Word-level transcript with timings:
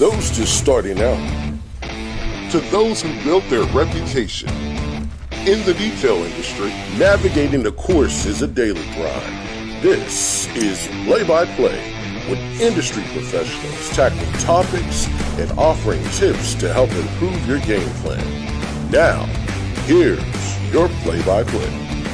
those 0.00 0.30
just 0.30 0.58
starting 0.58 0.98
out, 1.02 1.60
to 2.50 2.58
those 2.70 3.02
who 3.02 3.22
built 3.22 3.44
their 3.50 3.64
reputation. 3.64 4.48
In 5.46 5.62
the 5.66 5.74
detail 5.76 6.16
industry, 6.16 6.70
navigating 6.96 7.62
the 7.62 7.72
course 7.72 8.24
is 8.24 8.40
a 8.40 8.46
daily 8.46 8.82
grind. 8.94 9.82
This 9.82 10.46
is 10.56 10.86
Play 11.04 11.22
by 11.24 11.44
Play 11.54 11.78
with 12.30 12.38
industry 12.62 13.02
professionals 13.12 13.90
tackling 13.90 14.32
topics 14.40 15.06
and 15.38 15.50
offering 15.58 16.02
tips 16.12 16.54
to 16.54 16.72
help 16.72 16.90
improve 16.92 17.46
your 17.46 17.58
game 17.60 17.90
plan. 17.96 18.90
Now, 18.90 19.26
here's 19.84 20.72
your 20.72 20.88
play 21.02 21.22
by 21.26 21.44
play. 21.44 22.06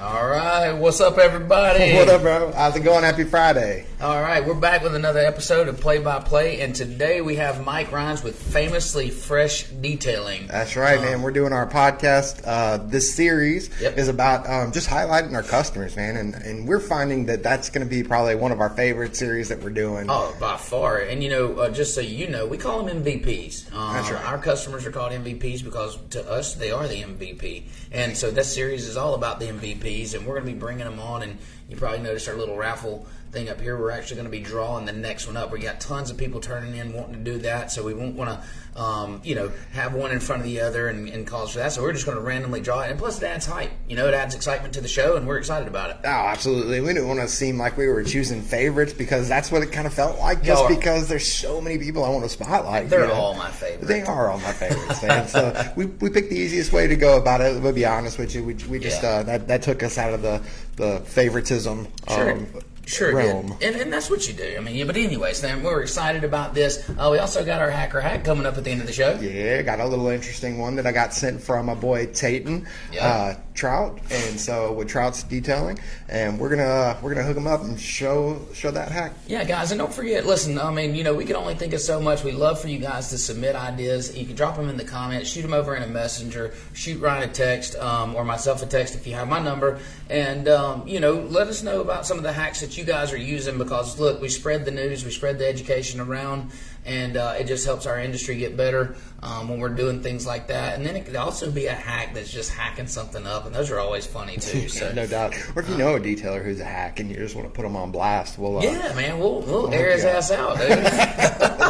All 0.00 0.26
right, 0.26 0.72
what's 0.72 1.00
up, 1.00 1.18
everybody? 1.18 1.94
What 1.94 2.08
up, 2.08 2.22
bro? 2.22 2.52
How's 2.52 2.74
it 2.74 2.80
going? 2.80 3.04
Happy 3.04 3.22
Friday. 3.22 3.86
All 4.02 4.22
right, 4.22 4.42
we're 4.42 4.54
back 4.54 4.82
with 4.82 4.94
another 4.94 5.20
episode 5.20 5.68
of 5.68 5.78
Play 5.78 5.98
by 5.98 6.20
Play, 6.20 6.62
and 6.62 6.74
today 6.74 7.20
we 7.20 7.36
have 7.36 7.62
Mike 7.66 7.92
Rhines 7.92 8.22
with 8.22 8.34
Famously 8.34 9.10
Fresh 9.10 9.64
Detailing. 9.64 10.46
That's 10.46 10.74
right, 10.74 10.96
Um, 10.96 11.04
man. 11.04 11.20
We're 11.22 11.32
doing 11.32 11.52
our 11.52 11.66
podcast. 11.66 12.40
Uh, 12.46 12.78
this 12.78 13.14
series 13.14 13.68
Yep. 13.78 13.98
is 13.98 14.08
about 14.08 14.48
um, 14.48 14.72
just 14.72 14.88
highlighting 14.88 15.34
our 15.34 15.42
customers, 15.42 15.96
man, 15.96 16.16
and, 16.16 16.34
and 16.34 16.66
we're 16.66 16.80
finding 16.80 17.26
that 17.26 17.42
that's 17.42 17.68
going 17.68 17.86
to 17.86 17.90
be 17.90 18.02
probably 18.02 18.36
one 18.36 18.52
of 18.52 18.60
our 18.60 18.70
favorite 18.70 19.16
series 19.16 19.50
that 19.50 19.62
we're 19.62 19.68
doing. 19.68 20.06
Oh, 20.08 20.34
by 20.40 20.56
far. 20.56 20.96
And 21.00 21.22
you 21.22 21.28
know, 21.28 21.58
uh, 21.58 21.70
just 21.70 21.94
so 21.94 22.00
you 22.00 22.26
know, 22.26 22.46
we 22.46 22.56
call 22.56 22.82
them 22.82 23.04
MVPs. 23.04 23.70
Um, 23.74 23.92
That's 23.92 24.10
right. 24.10 24.24
Our 24.24 24.38
customers 24.38 24.86
are 24.86 24.92
called 24.92 25.12
MVPs 25.12 25.62
because 25.62 25.98
to 26.10 26.26
us, 26.26 26.54
they 26.54 26.70
are 26.70 26.88
the 26.88 27.02
MVP. 27.02 27.64
And 27.92 28.16
so 28.16 28.30
this 28.30 28.50
series 28.54 28.88
is 28.88 28.96
all 28.96 29.12
about 29.14 29.40
the 29.40 29.48
MVPs, 29.48 30.14
and 30.14 30.24
we're 30.24 30.36
going 30.40 30.46
to 30.46 30.52
be 30.54 30.58
bringing 30.58 30.86
them 30.86 31.00
on. 31.00 31.22
And 31.22 31.36
you 31.68 31.76
probably 31.76 31.98
noticed 32.00 32.28
our 32.30 32.34
little 32.34 32.56
raffle 32.56 33.06
thing 33.32 33.48
up 33.48 33.60
here. 33.60 33.78
We're 33.78 33.90
actually 33.90 34.16
going 34.16 34.26
to 34.26 34.30
be 34.30 34.40
drawing 34.40 34.84
the 34.86 34.92
next 34.92 35.26
one 35.26 35.36
up. 35.36 35.52
We 35.52 35.60
got 35.60 35.80
tons 35.80 36.10
of 36.10 36.16
people 36.16 36.40
turning 36.40 36.76
in 36.76 36.92
wanting 36.92 37.24
to 37.24 37.30
do 37.32 37.38
that, 37.38 37.70
so 37.70 37.82
we 37.84 37.94
won't 37.94 38.14
want 38.16 38.30
to, 38.74 38.80
um, 38.80 39.20
you 39.24 39.34
know, 39.34 39.50
have 39.72 39.94
one 39.94 40.10
in 40.10 40.20
front 40.20 40.40
of 40.40 40.46
the 40.46 40.60
other 40.60 40.88
and, 40.88 41.08
and 41.08 41.26
cause 41.26 41.50
for 41.52 41.58
that. 41.58 41.72
So 41.72 41.82
we're 41.82 41.92
just 41.92 42.06
going 42.06 42.16
to 42.16 42.22
randomly 42.22 42.60
draw 42.60 42.82
it. 42.82 42.90
And 42.90 42.98
plus, 42.98 43.22
it 43.22 43.26
adds 43.26 43.46
hype. 43.46 43.70
You 43.88 43.96
know, 43.96 44.06
it 44.08 44.14
adds 44.14 44.34
excitement 44.34 44.74
to 44.74 44.80
the 44.80 44.88
show, 44.88 45.16
and 45.16 45.26
we're 45.26 45.38
excited 45.38 45.68
about 45.68 45.90
it. 45.90 45.96
Oh, 46.04 46.08
absolutely. 46.08 46.80
We 46.80 46.88
didn't 46.88 47.08
want 47.08 47.20
to 47.20 47.28
seem 47.28 47.58
like 47.58 47.76
we 47.76 47.86
were 47.86 48.02
choosing 48.02 48.42
favorites 48.42 48.92
because 48.92 49.28
that's 49.28 49.52
what 49.52 49.62
it 49.62 49.72
kind 49.72 49.86
of 49.86 49.94
felt 49.94 50.18
like. 50.18 50.42
Just 50.42 50.62
Y'all 50.62 50.68
because 50.76 51.08
there's 51.08 51.30
so 51.30 51.60
many 51.60 51.78
people 51.78 52.04
I 52.04 52.08
want 52.10 52.24
to 52.24 52.28
spotlight. 52.28 52.90
They're 52.90 53.02
you 53.02 53.08
know? 53.08 53.14
all 53.14 53.34
my 53.34 53.50
favorites. 53.50 53.86
They 53.88 54.02
are 54.02 54.30
all 54.30 54.38
my 54.40 54.52
favorites, 54.52 55.02
man. 55.02 55.28
so 55.28 55.72
we, 55.76 55.86
we 55.86 56.10
picked 56.10 56.30
the 56.30 56.36
easiest 56.38 56.72
way 56.72 56.86
to 56.86 56.96
go 56.96 57.16
about 57.16 57.40
it. 57.40 57.60
We'll 57.62 57.72
be 57.72 57.86
honest 57.86 58.18
with 58.18 58.34
you. 58.34 58.42
We, 58.44 58.54
we 58.68 58.78
just 58.78 59.02
Yeah. 59.02 59.08
uh, 59.10 59.22
that 59.24 59.48
that 59.48 59.62
took 59.62 59.82
us 59.82 59.98
out 59.98 60.12
of 60.12 60.22
the 60.22 60.42
the 60.76 61.00
favoritism 61.00 61.86
Sure. 62.08 62.32
um, 62.32 62.46
Sure, 62.86 63.14
realm. 63.14 63.54
did. 63.58 63.62
And, 63.74 63.82
and 63.82 63.92
that's 63.92 64.10
what 64.10 64.26
you 64.26 64.34
do. 64.34 64.54
I 64.56 64.60
mean, 64.60 64.74
yeah, 64.74 64.84
but 64.84 64.96
anyways, 64.96 65.40
then 65.40 65.62
we're 65.62 65.82
excited 65.82 66.24
about 66.24 66.54
this. 66.54 66.88
Uh, 66.90 67.08
we 67.12 67.18
also 67.18 67.44
got 67.44 67.60
our 67.60 67.70
hacker 67.70 68.00
hack 68.00 68.24
coming 68.24 68.46
up 68.46 68.56
at 68.56 68.64
the 68.64 68.70
end 68.70 68.80
of 68.80 68.86
the 68.86 68.92
show. 68.92 69.18
Yeah, 69.20 69.62
got 69.62 69.78
a 69.80 69.86
little 69.86 70.08
interesting 70.08 70.58
one 70.58 70.74
that 70.76 70.86
I 70.86 70.92
got 70.92 71.14
sent 71.14 71.40
from 71.40 71.66
my 71.66 71.74
boy 71.74 72.06
Tayton 72.06 72.66
Yeah. 72.92 73.06
uh, 73.06 73.34
Trout, 73.54 74.00
and 74.10 74.40
so 74.40 74.72
with 74.72 74.88
Trout's 74.88 75.22
detailing, 75.22 75.78
and 76.08 76.38
we're 76.38 76.48
gonna 76.48 76.96
we're 77.02 77.12
gonna 77.14 77.26
hook 77.26 77.36
him 77.36 77.46
up 77.46 77.60
and 77.62 77.78
show 77.78 78.40
show 78.54 78.70
that 78.70 78.90
hack. 78.90 79.12
Yeah, 79.26 79.44
guys, 79.44 79.70
and 79.70 79.78
don't 79.78 79.92
forget. 79.92 80.24
Listen, 80.24 80.58
I 80.58 80.70
mean, 80.70 80.94
you 80.94 81.04
know, 81.04 81.12
we 81.14 81.26
can 81.26 81.36
only 81.36 81.54
think 81.54 81.74
of 81.74 81.80
so 81.80 82.00
much. 82.00 82.24
We 82.24 82.32
love 82.32 82.58
for 82.60 82.68
you 82.68 82.78
guys 82.78 83.10
to 83.10 83.18
submit 83.18 83.54
ideas. 83.56 84.16
You 84.16 84.24
can 84.24 84.34
drop 84.34 84.56
them 84.56 84.68
in 84.70 84.78
the 84.78 84.84
comments, 84.84 85.28
shoot 85.28 85.42
them 85.42 85.52
over 85.52 85.76
in 85.76 85.82
a 85.82 85.86
messenger, 85.86 86.54
shoot 86.72 87.00
Ryan 87.02 87.28
a 87.28 87.32
text, 87.32 87.76
um, 87.76 88.16
or 88.16 88.24
myself 88.24 88.62
a 88.62 88.66
text 88.66 88.94
if 88.94 89.06
you 89.06 89.14
have 89.14 89.28
my 89.28 89.38
number, 89.40 89.78
and 90.08 90.48
um, 90.48 90.88
you 90.88 90.98
know, 90.98 91.12
let 91.14 91.46
us 91.48 91.62
know 91.62 91.82
about 91.82 92.06
some 92.06 92.16
of 92.16 92.22
the 92.22 92.32
hacks 92.32 92.60
that 92.62 92.69
you 92.76 92.84
guys 92.84 93.12
are 93.12 93.18
using. 93.18 93.58
Because 93.58 93.98
look, 93.98 94.20
we 94.20 94.28
spread 94.28 94.64
the 94.64 94.70
news, 94.70 95.04
we 95.04 95.10
spread 95.10 95.38
the 95.38 95.46
education 95.46 96.00
around, 96.00 96.50
and 96.84 97.16
uh, 97.16 97.34
it 97.38 97.44
just 97.44 97.64
helps 97.64 97.86
our 97.86 98.00
industry 98.00 98.36
get 98.36 98.56
better 98.56 98.96
um, 99.22 99.48
when 99.48 99.60
we're 99.60 99.68
doing 99.68 100.02
things 100.02 100.26
like 100.26 100.48
that. 100.48 100.76
And 100.76 100.84
then 100.86 100.96
it 100.96 101.04
could 101.06 101.16
also 101.16 101.50
be 101.50 101.66
a 101.66 101.72
hack 101.74 102.14
that's 102.14 102.30
just 102.32 102.50
hacking 102.52 102.86
something 102.86 103.26
up, 103.26 103.46
and 103.46 103.54
those 103.54 103.70
are 103.70 103.78
always 103.78 104.06
funny 104.06 104.36
too. 104.36 104.68
So 104.80 104.92
no 104.92 105.06
doubt. 105.06 105.34
Or 105.54 105.62
if 105.62 105.68
you 105.68 105.76
know 105.76 105.96
a 105.96 106.00
detailer 106.00 106.42
who's 106.44 106.60
a 106.60 106.64
hack 106.64 107.00
and 107.00 107.10
you 107.10 107.16
just 107.16 107.34
want 107.34 107.46
to 107.48 107.52
put 107.52 107.62
them 107.62 107.76
on 107.76 107.90
blast, 107.90 108.38
we'll 108.38 108.58
uh, 108.58 108.62
yeah, 108.62 108.92
man, 108.94 109.18
we'll 109.18 109.40
we'll 109.40 109.72
air 109.74 109.92
his 109.92 110.04
ass 110.04 110.30
out, 110.30 110.58
dude. 110.58 110.68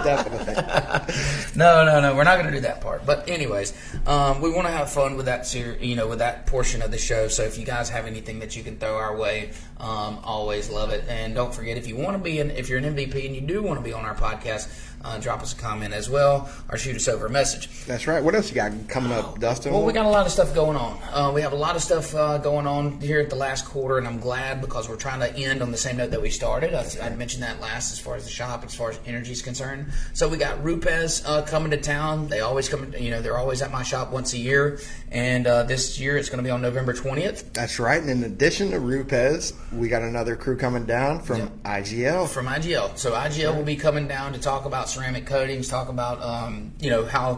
definitely. 0.05 0.55
No, 1.56 1.84
no, 1.84 2.00
no. 2.00 2.15
We're 2.15 2.25
not 2.25 2.37
going 2.38 2.47
to 2.47 2.53
do 2.55 2.61
that 2.61 2.81
part. 2.81 3.05
But 3.05 3.28
anyways, 3.28 3.75
um, 4.06 4.41
we 4.41 4.50
want 4.50 4.67
to 4.67 4.72
have 4.72 4.91
fun 4.91 5.17
with 5.17 5.27
that, 5.27 5.47
ser- 5.47 5.77
you 5.81 5.97
know, 5.97 6.06
with 6.06 6.21
that 6.21 6.47
portion 6.47 6.81
of 6.81 6.91
the 6.91 6.97
show. 6.99 7.28
So 7.28 7.43
if 7.43 7.59
you 7.59 7.67
guys 7.67 7.91
have 7.91 8.06
anything 8.06 8.38
that 8.38 8.56
you 8.56 8.62
can 8.62 8.78
throw 8.78 8.97
our 8.97 9.17
way, 9.17 9.50
um, 9.78 10.21
always 10.22 10.71
love 10.71 10.91
it. 10.91 11.05
And 11.09 11.34
don't 11.34 11.53
forget, 11.53 11.77
if 11.77 11.87
you 11.88 11.97
want 11.97 12.17
to 12.17 12.22
be 12.22 12.38
in, 12.38 12.50
if 12.53 12.69
you're 12.69 12.78
an 12.78 12.84
MVP 12.97 13.27
and 13.27 13.34
you 13.34 13.41
do 13.41 13.62
want 13.62 13.78
to 13.78 13.84
be 13.84 13.93
on 13.93 14.05
our 14.05 14.15
podcast, 14.15 14.69
uh, 15.05 15.19
drop 15.19 15.41
us 15.43 15.53
a 15.53 15.56
comment 15.56 15.93
as 15.93 16.09
well, 16.09 16.49
or 16.71 16.78
shoot 16.78 16.94
us 16.97 17.09
over 17.09 17.27
a 17.27 17.31
message. 17.31 17.40
That's 17.87 18.06
right. 18.06 18.23
What 18.23 18.34
else 18.34 18.49
you 18.49 18.55
got 18.55 18.73
coming 18.89 19.12
up, 19.12 19.39
Dustin? 19.41 19.73
Well, 19.73 19.84
we 19.84 19.93
got 19.93 20.06
a 20.06 20.11
lot 20.11 20.27
of 20.27 20.33
stuff 20.33 20.55
going 20.55 20.77
on. 20.77 20.99
Uh, 21.12 21.33
we 21.34 21.43
have 21.43 21.53
a 21.53 21.56
lot 21.56 21.77
of 21.77 21.83
stuff 21.83 22.15
uh, 22.15 22.39
going 22.39 22.67
on 22.67 23.01
here 23.01 23.21
at 23.21 23.31
the 23.31 23.37
last 23.37 23.65
quarter, 23.67 23.99
and 23.99 24.06
I'm 24.06 24.21
glad 24.21 24.61
because 24.61 24.89
we're 24.89 24.97
trying 24.97 25.21
to 25.21 25.34
end 25.37 25.62
on 25.62 25.71
the 25.71 25.77
same 25.77 25.97
note 25.97 26.11
that 26.11 26.23
we 26.23 26.31
started. 26.31 26.75
I, 26.75 26.87
I 27.05 27.11
mentioned 27.11 27.43
that 27.43 27.61
last 27.61 27.93
as 27.93 27.99
far 27.99 28.17
as 28.17 28.25
the 28.25 28.31
shop, 28.31 28.65
as 28.65 28.75
far 28.75 28.91
as 28.91 29.00
energy 29.06 29.33
is 29.33 29.43
concerned. 29.43 29.87
So 30.12 30.29
we 30.29 30.37
got 30.37 30.62
Rupes 30.62 31.25
uh, 31.25 31.43
coming 31.43 31.71
to 31.71 31.77
town. 31.77 32.29
They 32.29 32.41
always 32.41 32.69
come, 32.69 32.95
you 32.99 33.11
know, 33.11 33.21
they're 33.23 33.39
always 33.39 33.62
at 33.62 33.71
my 33.71 33.83
shop 33.83 34.12
once 34.12 34.33
a 34.34 34.39
year, 34.39 34.79
and 35.11 35.47
uh, 35.47 35.65
this 35.65 35.99
year 35.99 36.17
it's 36.17 36.29
going 36.29 36.39
to 36.39 36.45
be 36.45 36.50
on 36.50 36.62
November 36.62 36.93
20th. 36.93 37.53
That's 37.53 37.79
right. 37.81 38.00
And 38.00 38.11
in 38.11 38.25
addition 38.25 38.71
to 38.71 38.81
Rupes, 38.81 39.53
we 39.73 39.89
got 39.89 40.03
another 40.03 40.37
crew 40.37 40.56
coming 40.56 40.84
down 40.84 41.21
from 41.21 41.49
IGL. 41.61 42.29
from 42.29 42.47
IGL. 42.47 42.97
So 42.97 43.12
IGL 43.12 43.56
will 43.56 43.65
be 43.65 43.77
coming 43.77 44.06
down 44.06 44.33
to 44.33 44.39
talk 44.39 44.65
about 44.65 44.89
ceramic 44.89 45.27
coatings, 45.27 45.69
talk 45.69 45.89
about 45.89 46.23
um, 46.23 46.73
you 46.81 46.91
know 46.91 47.05
how 47.05 47.30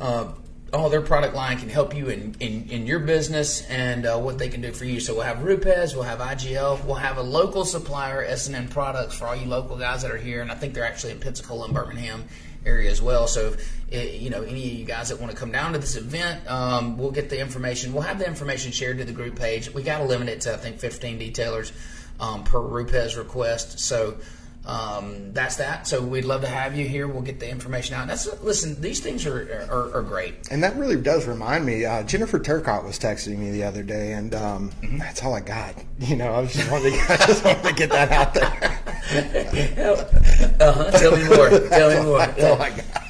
uh, 0.00 0.32
all 0.72 0.88
their 0.88 1.02
product 1.02 1.34
line 1.34 1.58
can 1.58 1.68
help 1.68 1.94
you 1.94 2.08
in, 2.08 2.34
in, 2.40 2.68
in 2.70 2.86
your 2.86 2.98
business 2.98 3.66
and 3.68 4.06
uh, 4.06 4.18
what 4.18 4.38
they 4.38 4.48
can 4.48 4.62
do 4.62 4.72
for 4.72 4.86
you. 4.86 5.00
So 5.00 5.14
we'll 5.14 5.24
have 5.24 5.42
Rupes, 5.42 5.94
we'll 5.94 6.04
have 6.04 6.20
IGL, 6.20 6.84
we'll 6.84 6.94
have 6.94 7.18
a 7.18 7.22
local 7.22 7.64
supplier, 7.64 8.24
S&N 8.24 8.68
Products, 8.68 9.14
for 9.14 9.26
all 9.26 9.36
you 9.36 9.46
local 9.46 9.76
guys 9.76 10.02
that 10.02 10.10
are 10.10 10.16
here, 10.16 10.40
and 10.40 10.50
I 10.50 10.54
think 10.54 10.72
they're 10.72 10.86
actually 10.86 11.12
in 11.12 11.20
Pensacola 11.20 11.66
and 11.66 11.74
Birmingham 11.74 12.24
area 12.64 12.90
as 12.90 13.02
well. 13.02 13.26
So 13.26 13.54
if, 13.90 14.22
you 14.22 14.30
know 14.30 14.42
any 14.42 14.66
of 14.66 14.72
you 14.72 14.84
guys 14.84 15.08
that 15.10 15.20
want 15.20 15.32
to 15.32 15.36
come 15.36 15.52
down 15.52 15.72
to 15.72 15.78
this 15.78 15.96
event, 15.96 16.48
um, 16.50 16.96
we'll 16.96 17.10
get 17.10 17.28
the 17.28 17.40
information. 17.40 17.92
We'll 17.92 18.02
have 18.02 18.18
the 18.18 18.26
information 18.26 18.72
shared 18.72 18.98
to 18.98 19.04
the 19.04 19.12
group 19.12 19.38
page. 19.38 19.72
We 19.72 19.82
got 19.82 19.98
to 19.98 20.04
limit 20.04 20.28
it 20.28 20.42
to 20.42 20.54
I 20.54 20.56
think 20.56 20.78
15 20.78 21.18
detailers 21.18 21.72
um, 22.20 22.44
per 22.44 22.60
Rupes 22.60 23.16
request. 23.16 23.78
So 23.80 24.16
um, 24.64 25.32
that's 25.32 25.56
that. 25.56 25.86
So 25.88 26.00
we'd 26.02 26.24
love 26.24 26.42
to 26.42 26.46
have 26.46 26.76
you 26.76 26.86
here. 26.86 27.08
We'll 27.08 27.22
get 27.22 27.40
the 27.40 27.50
information 27.50 27.94
out. 27.96 28.06
That's 28.06 28.42
listen. 28.42 28.80
These 28.80 29.00
things 29.00 29.26
are 29.26 29.66
are, 29.70 29.96
are 29.98 30.02
great. 30.02 30.34
And 30.50 30.62
that 30.62 30.76
really 30.76 31.00
does 31.00 31.26
remind 31.26 31.66
me. 31.66 31.84
Uh, 31.84 32.02
Jennifer 32.04 32.38
Turcott 32.38 32.84
was 32.84 32.98
texting 32.98 33.38
me 33.38 33.50
the 33.50 33.64
other 33.64 33.82
day, 33.82 34.12
and 34.12 34.34
um, 34.34 34.70
Mm-hmm. 34.82 34.98
that's 34.98 35.22
all 35.24 35.34
I 35.34 35.40
got. 35.40 35.74
You 36.02 36.16
know, 36.16 36.32
I 36.34 36.40
was 36.40 36.52
just 36.52 36.68
wanted 36.70 36.90
to, 36.94 36.98
I 37.12 37.16
just 37.26 37.44
wanted 37.44 37.62
to 37.62 37.72
get 37.74 37.90
that 37.90 38.10
out 38.10 38.34
there. 38.34 38.78
Uh-huh. 40.60 40.90
Tell 40.92 41.16
me 41.16 41.24
more. 41.24 41.50
Tell 41.68 41.90
me 41.90 42.04
more. 42.06 42.18
That's 42.18 42.44
all 42.44 42.60
I 42.62 42.70
got. 42.70 43.02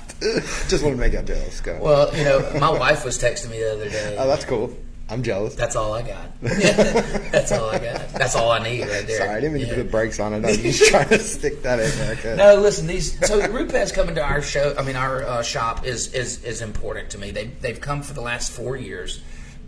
just 0.69 0.83
want 0.85 0.95
to 0.97 1.01
make 1.01 1.13
you 1.13 1.23
jealous. 1.23 1.61
Go. 1.61 1.79
Well, 1.83 2.17
you 2.17 2.25
know, 2.25 2.51
my 2.61 2.71
wife 2.71 3.05
was 3.05 3.19
texting 3.19 3.51
me 3.51 3.59
the 3.59 3.73
other 3.73 3.89
day. 3.91 4.17
oh, 4.19 4.27
that's 4.27 4.45
cool. 4.45 4.75
I'm 5.13 5.23
jealous. 5.23 5.55
That's 5.55 5.77
all 5.77 5.93
I 5.93 6.03
got. 6.03 6.41
That's 6.41 7.53
all 7.53 7.69
I 7.71 7.79
got. 7.79 8.09
That's 8.15 8.35
all 8.35 8.51
I 8.51 8.59
need 8.63 8.81
right 8.81 9.07
there. 9.07 9.19
Sorry, 9.19 9.31
I 9.31 9.41
didn't 9.41 9.53
mean 9.55 9.67
Yeah. 9.67 9.75
to 9.75 9.83
put 9.83 9.91
brakes 9.91 10.19
on 10.19 10.33
it. 10.33 10.45
I 10.45 10.49
was 10.49 10.59
just 10.63 10.91
trying 10.91 11.09
to 11.11 11.19
stick 11.19 11.63
that 11.63 11.79
in 11.81 11.91
there. 12.23 12.37
No, 12.37 12.57
listen. 12.57 12.87
These 12.87 13.25
so 13.27 13.39
the 13.41 13.51
Rupes 13.51 13.93
coming 13.93 14.15
to 14.15 14.23
our 14.23 14.41
show. 14.41 14.75
I 14.79 14.83
mean, 14.83 14.97
our 14.97 15.23
uh, 15.25 15.43
shop 15.43 15.85
is 15.85 16.15
is 16.15 16.43
is 16.45 16.63
important 16.63 17.11
to 17.11 17.19
me. 17.19 17.31
They 17.31 17.49
they've 17.61 17.81
come 17.81 18.03
for 18.03 18.15
the 18.15 18.23
last 18.23 18.53
four 18.53 18.77
years, 18.77 19.21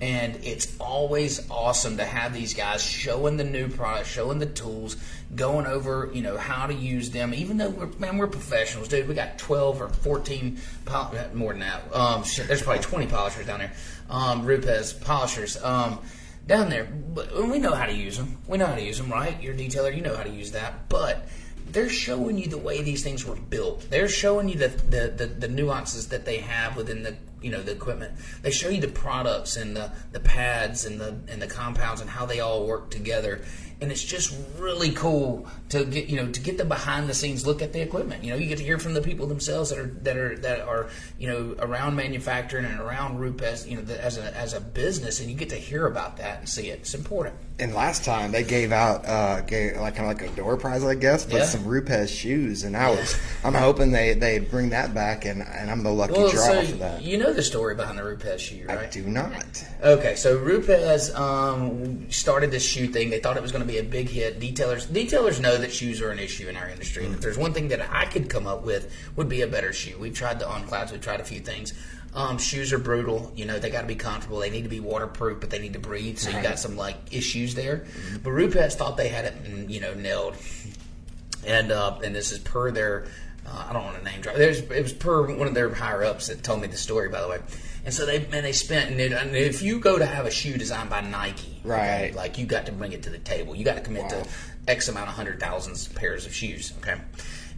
and 0.05 0.37
it's 0.45 0.77
always 0.79 1.51
awesome 1.51 1.97
to 1.97 2.05
have 2.05 2.35
these 2.35 2.53
guys 2.53 2.85
showing 2.85 3.39
the 3.39 3.45
new 3.45 3.69
product, 3.69 4.07
showing 4.07 4.39
the 4.39 4.45
tools, 4.45 4.99
going 5.35 5.65
over 5.65 6.11
you 6.13 6.21
know 6.21 6.37
how 6.37 6.67
to 6.67 6.75
use 6.75 7.09
them. 7.11 7.33
Even 7.33 7.57
though 7.57 7.71
we're 7.71 7.87
man, 7.99 8.19
we're 8.19 8.27
professionals, 8.27 8.89
dude. 8.89 9.09
We 9.09 9.15
got 9.15 9.39
twelve 9.39 9.81
or 9.81 9.89
fourteen, 9.89 10.59
pol- 10.85 11.15
more 11.33 11.53
than 11.53 11.61
that. 11.61 11.83
Um, 11.95 12.23
shit, 12.23 12.47
there's 12.49 12.61
probably 12.61 12.83
twenty 12.83 13.07
polishers 13.07 13.47
down 13.47 13.61
there. 13.61 13.73
Um, 14.11 14.45
Rupes 14.45 14.93
polishers. 14.93 15.63
Um, 15.65 16.01
down 16.47 16.69
there, 16.69 16.85
but 16.85 17.35
we 17.49 17.59
know 17.59 17.73
how 17.73 17.87
to 17.87 17.95
use 17.95 18.19
them. 18.19 18.37
We 18.47 18.59
know 18.59 18.67
how 18.67 18.75
to 18.75 18.83
use 18.83 18.99
them, 18.99 19.11
right? 19.11 19.43
You're 19.43 19.55
a 19.55 19.57
detailer, 19.57 19.97
you 19.97 20.03
know 20.03 20.15
how 20.15 20.25
to 20.25 20.29
use 20.29 20.53
that. 20.53 20.91
But 20.91 21.27
they're 21.75 21.89
showing 21.91 22.39
you 22.39 22.49
the 22.49 22.59
way 22.59 22.83
these 22.83 23.03
things 23.03 23.27
were 23.27 23.35
built. 23.37 23.91
They're 23.91 24.09
showing 24.09 24.49
you 24.49 24.57
the, 24.57 24.69
the, 24.69 25.13
the, 25.15 25.27
the 25.27 25.49
nuances 25.49 26.09
that 26.09 26.25
they 26.25 26.39
have 26.39 26.77
within 26.77 27.03
the 27.03 27.17
you 27.43 27.51
know 27.51 27.63
the 27.63 27.73
equipment. 27.73 28.15
They 28.41 28.51
show 28.51 28.71
you 28.71 28.81
the 28.81 28.89
products 28.89 29.59
and 29.59 29.77
the, 29.77 29.93
the 30.13 30.21
pads 30.21 30.87
and 30.87 30.99
the 30.99 31.15
and 31.29 31.43
the 31.43 31.47
compounds 31.47 32.01
and 32.01 32.09
how 32.09 32.25
they 32.25 32.41
all 32.41 32.67
work 32.67 32.91
together. 32.91 33.43
and 33.81 33.93
it's 33.93 34.03
just 34.03 34.35
really 34.59 34.93
cool 34.93 35.47
to 35.69 35.85
get 35.85 36.07
you 36.07 36.17
know 36.17 36.31
to 36.31 36.41
get 36.41 36.57
the 36.57 36.65
behind 36.65 37.09
the 37.09 37.13
scenes 37.13 37.47
look 37.47 37.61
at 37.61 37.73
the 37.73 37.83
equipment. 37.83 38.25
You 38.25 38.31
know, 38.31 38.37
you 38.37 38.47
get 38.47 38.59
to 38.59 38.65
hear 38.65 38.79
from 38.79 38.95
the 38.95 39.03
people 39.03 39.27
themselves 39.27 39.71
that 39.71 39.79
are 39.79 39.89
that 40.03 40.17
are 40.17 40.37
that 40.39 40.61
are 40.63 40.89
you 41.19 41.29
know 41.29 41.55
around 41.59 41.97
manufacturing 41.97 42.65
and 42.65 42.81
around 42.81 43.19
Rupes, 43.19 43.67
you 43.67 43.77
know, 43.77 43.83
the, 43.83 44.03
as 44.03 44.17
a 44.17 44.35
as 44.37 44.55
a 44.55 44.61
business, 44.61 45.21
and 45.21 45.29
you 45.29 45.37
get 45.37 45.51
to 45.51 45.57
hear 45.57 45.87
about 45.87 46.17
that 46.17 46.39
and 46.39 46.49
see 46.49 46.71
it. 46.71 46.81
It's 46.81 46.95
important. 46.95 47.35
And 47.57 47.73
last 47.73 48.05
time 48.05 48.33
they 48.33 48.43
gave 48.43 48.73
out 48.73 49.07
uh, 49.07 49.41
gave 49.43 49.77
like 49.77 49.95
kind 49.95 50.11
of 50.11 50.21
like 50.21 50.29
a 50.29 50.35
door 50.35 50.57
prize, 50.57 50.83
I 50.83 50.97
guess, 50.97 51.25
but 51.25 51.37
Yeah. 51.37 51.45
some 51.45 51.65
Rupes 51.65 52.11
shoes, 52.11 52.65
and 52.65 52.77
I 52.77 52.91
was 52.91 53.17
I'm 53.45 53.55
hoping 53.55 53.93
they 53.93 54.15
they 54.15 54.41
bring 54.41 54.71
that 54.71 54.93
back, 54.93 55.25
and 55.25 55.41
and 55.41 55.71
I'm 55.71 55.85
the 55.85 55.93
lucky 55.93 56.15
Well, 56.15 56.33
draw 56.33 56.45
so 56.47 56.65
for 56.67 56.77
that. 56.79 57.03
you 57.03 57.17
know 57.17 57.33
the 57.33 57.45
story 57.45 57.77
behind 57.77 57.97
the 57.97 58.03
Rupes 58.03 58.43
shoe, 58.43 58.65
right? 58.67 58.79
I 58.81 58.87
do 58.87 59.05
not. 59.05 59.65
Okay, 59.85 60.17
so 60.17 60.37
Rupes 60.37 61.15
um, 61.15 62.11
started 62.11 62.51
this 62.51 62.65
shoe 62.65 62.89
thing. 62.89 63.11
They 63.11 63.21
thought 63.21 63.37
it 63.37 63.43
was 63.43 63.53
going 63.53 63.63
to 63.65 63.73
be 63.73 63.79
a 63.79 63.85
big 63.85 64.09
hit. 64.09 64.41
Detailers 64.41 64.87
detailers 64.89 65.41
know 65.41 65.57
that 65.57 65.73
shoes 65.73 66.03
are 66.03 66.11
an 66.11 66.19
issue 66.19 66.49
in 66.49 66.57
our 66.57 66.69
industry. 66.69 67.05
And 67.05 67.15
if 67.15 67.21
there's 67.21 67.39
one 67.39 67.53
thing 67.53 67.69
that 67.69 67.89
I 67.89 68.07
could 68.07 68.29
come 68.29 68.49
up 68.49 68.65
with, 68.65 68.93
would 69.15 69.29
be 69.29 69.43
a 69.43 69.47
better 69.47 69.73
shoe. 69.73 69.97
We've 70.01 70.13
tried 70.13 70.41
the 70.41 70.49
on 70.49 70.65
clouds. 70.65 70.91
We've 70.91 71.01
tried 71.01 71.21
a 71.21 71.25
few 71.25 71.39
things. 71.39 71.73
Um, 72.15 72.39
shoes 72.39 72.73
are 72.73 72.79
brutal. 72.79 73.33
You 73.35 73.45
know, 73.45 73.59
they 73.59 73.71
got 73.71 73.81
to 73.81 73.87
be 73.89 73.97
comfortable. 73.97 74.39
They 74.39 74.51
need 74.51 74.63
to 74.63 74.69
be 74.69 74.79
waterproof, 74.81 75.41
but 75.41 75.51
they 75.51 75.59
need 75.59 75.73
to 75.73 75.81
breathe. 75.81 76.19
So 76.19 76.31
you 76.31 76.41
got 76.43 76.59
some 76.61 76.77
like 76.77 76.97
issues 77.11 77.55
there. 77.57 77.87
But 78.23 78.31
Rupes 78.31 78.77
thought 78.77 78.97
they 78.97 79.09
had 79.09 79.25
it, 79.25 79.45
mm, 79.45 79.69
you 79.69 79.81
know, 79.81 79.95
nailed 79.95 80.37
and 81.47 81.73
uh, 81.73 81.99
and 82.05 82.15
this 82.15 82.33
is 82.33 82.39
per 82.39 82.71
their 82.71 83.07
uh, 83.47 83.67
I 83.69 83.73
don't 83.73 83.85
want 83.85 83.99
to 83.99 84.05
name 84.05 84.21
drop. 84.21 84.37
There's 84.37 84.61
it 84.61 84.83
was 84.83 84.93
per 84.93 85.27
one 85.37 85.47
of 85.47 85.55
their 85.55 85.73
higher 85.75 86.05
ups 86.05 86.29
that 86.29 86.43
told 86.43 86.61
me 86.61 86.69
the 86.69 86.77
story 86.77 87.09
by 87.09 87.21
the 87.21 87.29
way. 87.29 87.39
And 87.85 87.93
so 87.93 88.07
they 88.07 88.27
man 88.29 88.43
they 88.45 88.53
spent 88.53 88.91
and, 88.91 89.01
it, 89.01 89.13
and 89.13 89.37
if 89.37 89.61
you 89.63 89.79
go 89.81 89.99
to 89.99 90.07
have 90.07 90.25
a 90.27 90.31
shoe 90.31 90.57
designed 90.57 90.91
by 90.91 91.01
Nike, 91.03 91.61
okay, 91.65 91.69
Right. 92.07 92.15
like 92.15 92.39
you 92.39 92.47
got 92.47 92.67
to 92.67 92.73
bring 92.73 92.93
it 92.93 93.03
to 93.03 93.11
the 93.11 93.19
table. 93.19 93.55
You 93.55 93.65
got 93.65 93.75
to 93.75 93.83
commit 93.83 94.05
Wow. 94.05 94.23
to 94.23 94.29
X 94.69 94.89
amount 94.89 95.09
of 95.09 95.15
hundred 95.15 95.41
thousands 95.41 95.89
pairs 95.89 96.25
of 96.25 96.35
shoes, 96.35 96.73
okay. 96.79 96.99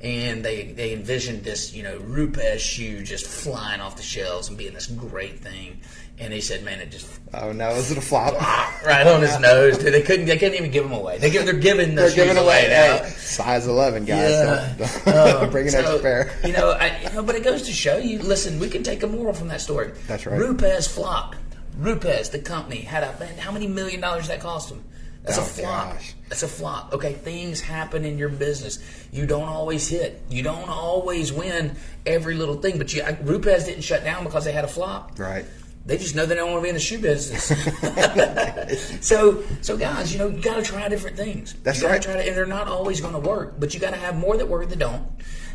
And 0.02 0.44
they 0.44 0.64
they 0.72 0.92
envisioned 0.92 1.42
this 1.42 1.72
you 1.74 1.82
know 1.82 1.96
Rupes 1.98 2.60
shoe 2.60 3.02
just 3.02 3.26
flying 3.26 3.80
off 3.80 3.96
the 3.96 4.02
shelves 4.02 4.48
and 4.48 4.58
being 4.58 4.74
this 4.74 4.86
great 4.86 5.40
thing. 5.40 5.80
And 6.18 6.32
they 6.32 6.40
said, 6.40 6.64
man, 6.64 6.80
it 6.80 6.90
just 6.90 7.06
Oh 7.34 7.52
no, 7.52 7.70
is 7.70 7.90
it 7.90 7.98
a 7.98 8.00
flop? 8.00 8.34
right 8.86 9.06
on 9.06 9.20
his 9.20 9.38
nose. 9.40 9.76
Dude. 9.78 9.92
They 9.92 10.02
couldn't 10.02 10.26
they 10.26 10.38
couldn't 10.38 10.54
even 10.54 10.70
give 10.70 10.84
them 10.84 10.92
away. 10.92 11.18
They 11.18 11.30
give, 11.30 11.44
they're 11.44 11.54
giving 11.54 11.94
the 11.94 12.02
They're 12.02 12.14
giving 12.14 12.36
away 12.38 12.66
now. 12.70 13.04
hey, 13.04 13.10
size 13.10 13.66
11, 13.66 14.04
guys. 14.06 14.30
Yeah. 14.30 14.74
Don't, 14.78 15.04
don't 15.04 15.42
Um, 15.44 15.50
bring 15.50 15.66
an 15.66 15.72
so, 15.72 15.78
extra 15.80 15.98
pair. 15.98 16.32
you 16.44 16.52
know, 16.52 16.70
I, 16.70 16.98
you 17.02 17.10
know, 17.10 17.22
but 17.22 17.34
it 17.34 17.42
goes 17.44 17.62
to 17.62 17.72
show 17.72 17.98
you. 17.98 18.18
Listen, 18.20 18.58
we 18.58 18.68
can 18.70 18.82
take 18.82 19.02
a 19.02 19.06
moral 19.06 19.34
from 19.34 19.48
that 19.48 19.60
story. 19.60 19.92
That's 20.06 20.24
right. 20.26 20.38
Rupes 20.38 20.86
flopped. 20.86 21.36
Rupes, 21.76 22.30
the 22.30 22.38
company, 22.38 22.80
had 22.80 23.02
a 23.02 23.18
man. 23.20 23.36
How 23.36 23.52
many 23.52 23.66
million 23.66 24.00
dollars 24.00 24.28
that 24.28 24.40
cost 24.40 24.70
them? 24.70 24.82
That's 25.26 25.38
Oh, 25.38 25.42
a 25.42 25.44
flop. 25.44 25.92
gosh. 25.94 26.14
That's 26.28 26.42
a 26.44 26.48
flop. 26.48 26.92
Okay, 26.94 27.12
things 27.12 27.60
happen 27.60 28.04
in 28.04 28.16
your 28.16 28.28
business. 28.28 28.78
You 29.12 29.26
don't 29.26 29.48
always 29.48 29.88
hit. 29.88 30.22
You 30.30 30.42
don't 30.42 30.68
always 30.68 31.32
win 31.32 31.76
every 32.06 32.34
little 32.36 32.56
thing. 32.56 32.78
But 32.78 32.94
you, 32.94 33.02
I, 33.02 33.18
Rupes 33.22 33.64
didn't 33.64 33.82
shut 33.82 34.04
down 34.04 34.24
because 34.24 34.44
they 34.44 34.52
had 34.52 34.64
a 34.64 34.68
flop. 34.68 35.18
Right. 35.18 35.44
They 35.84 35.98
just 35.98 36.16
know 36.16 36.26
they 36.26 36.34
don't 36.34 36.50
want 36.50 36.60
to 36.60 36.64
be 36.64 36.68
in 36.70 36.74
the 36.74 36.80
shoe 36.80 36.98
business. 36.98 37.44
so, 39.00 39.42
so 39.62 39.76
guys, 39.76 40.12
you 40.12 40.18
know, 40.18 40.28
you 40.28 40.40
got 40.42 40.56
to 40.56 40.62
try 40.62 40.88
different 40.88 41.16
things. 41.16 41.54
That's 41.62 41.78
you 41.78 41.82
gotta 41.82 41.94
right. 41.94 42.02
Try 42.02 42.14
to, 42.14 42.26
and 42.26 42.36
they're 42.36 42.46
not 42.46 42.66
always 42.68 43.00
going 43.00 43.12
to 43.14 43.20
work, 43.20 43.58
but 43.60 43.72
you 43.74 43.78
got 43.80 43.90
to 43.90 43.96
have 43.96 44.16
more 44.16 44.36
that 44.36 44.48
work 44.48 44.68
than 44.68 44.78
don't, 44.80 45.06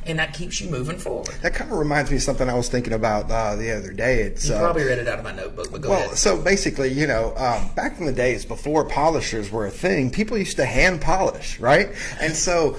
and 0.06 0.19
that 0.19 0.33
keeps 0.33 0.59
you 0.62 0.69
moving 0.69 0.98
forward. 0.98 1.27
That 1.42 1.53
kind 1.53 1.71
of 1.71 1.77
reminds 1.77 2.09
me 2.12 2.18
of 2.18 2.24
something 2.24 2.50
I 2.50 2.53
was 2.56 2.69
thinking 2.69 2.94
about 2.94 3.30
uh, 3.30 3.56
the 3.56 3.71
other 3.77 3.94
day. 3.94 4.21
It's 4.21 4.48
You 4.48 4.56
uh, 4.56 4.59
probably 4.59 4.83
read 4.83 5.00
it 5.00 5.07
out 5.07 5.19
of 5.19 5.24
my 5.24 5.31
notebook, 5.33 5.71
but 5.71 5.81
go 5.81 5.89
Well, 5.92 6.00
ahead. 6.06 6.18
so 6.18 6.38
basically, 6.42 6.89
you 6.92 7.07
know, 7.07 7.33
um, 7.38 7.69
back 7.75 8.00
in 8.00 8.06
the 8.06 8.12
days 8.13 8.45
before 8.45 8.86
polishers 8.86 9.51
were 9.51 9.65
a 9.65 9.71
thing, 9.71 10.09
people 10.09 10.38
used 10.38 10.57
to 10.57 10.65
hand 10.65 11.01
polish, 11.01 11.59
right? 11.59 11.89
And 12.19 12.33
so 12.36 12.77